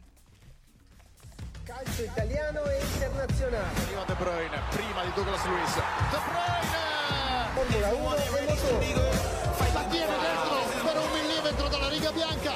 Calcio 1.64 2.02
italiano 2.02 2.64
e 2.64 2.80
internazionale. 2.82 3.80
Arriva 3.82 4.04
De 4.04 4.14
Bruyne, 4.14 4.60
prima 4.70 5.02
di 5.04 5.12
Douglas 5.14 5.44
Luiz. 5.46 5.74
De 5.74 6.18
Bruyne! 6.28 6.86
Formula 7.54 7.88
1 7.88 8.16
e 8.16 8.46
motori. 8.48 8.94
La 9.72 9.84
tiene 9.84 10.14
dentro 10.18 10.56
per 10.84 10.96
un 10.98 11.10
millimetro 11.12 11.68
dalla 11.68 11.88
riga 11.88 12.12
bianca. 12.12 12.52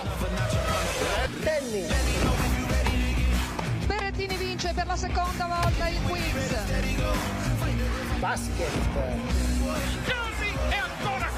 Tennis. 1.41 1.93
Berrettini 3.87 4.37
vince 4.37 4.73
per 4.75 4.87
la 4.87 4.97
seconda 4.97 5.47
volta 5.47 5.89
il 5.89 6.01
quiz. 6.03 6.55
Basket. 8.19 8.71
Casi 10.05 10.55
e 10.71 10.77
ancora 10.77 11.29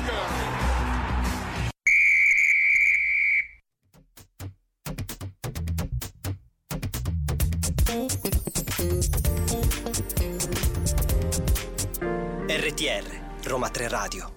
RTR 12.49 13.05
Roma 13.45 13.69
3 13.69 13.89
Radio. 13.89 14.34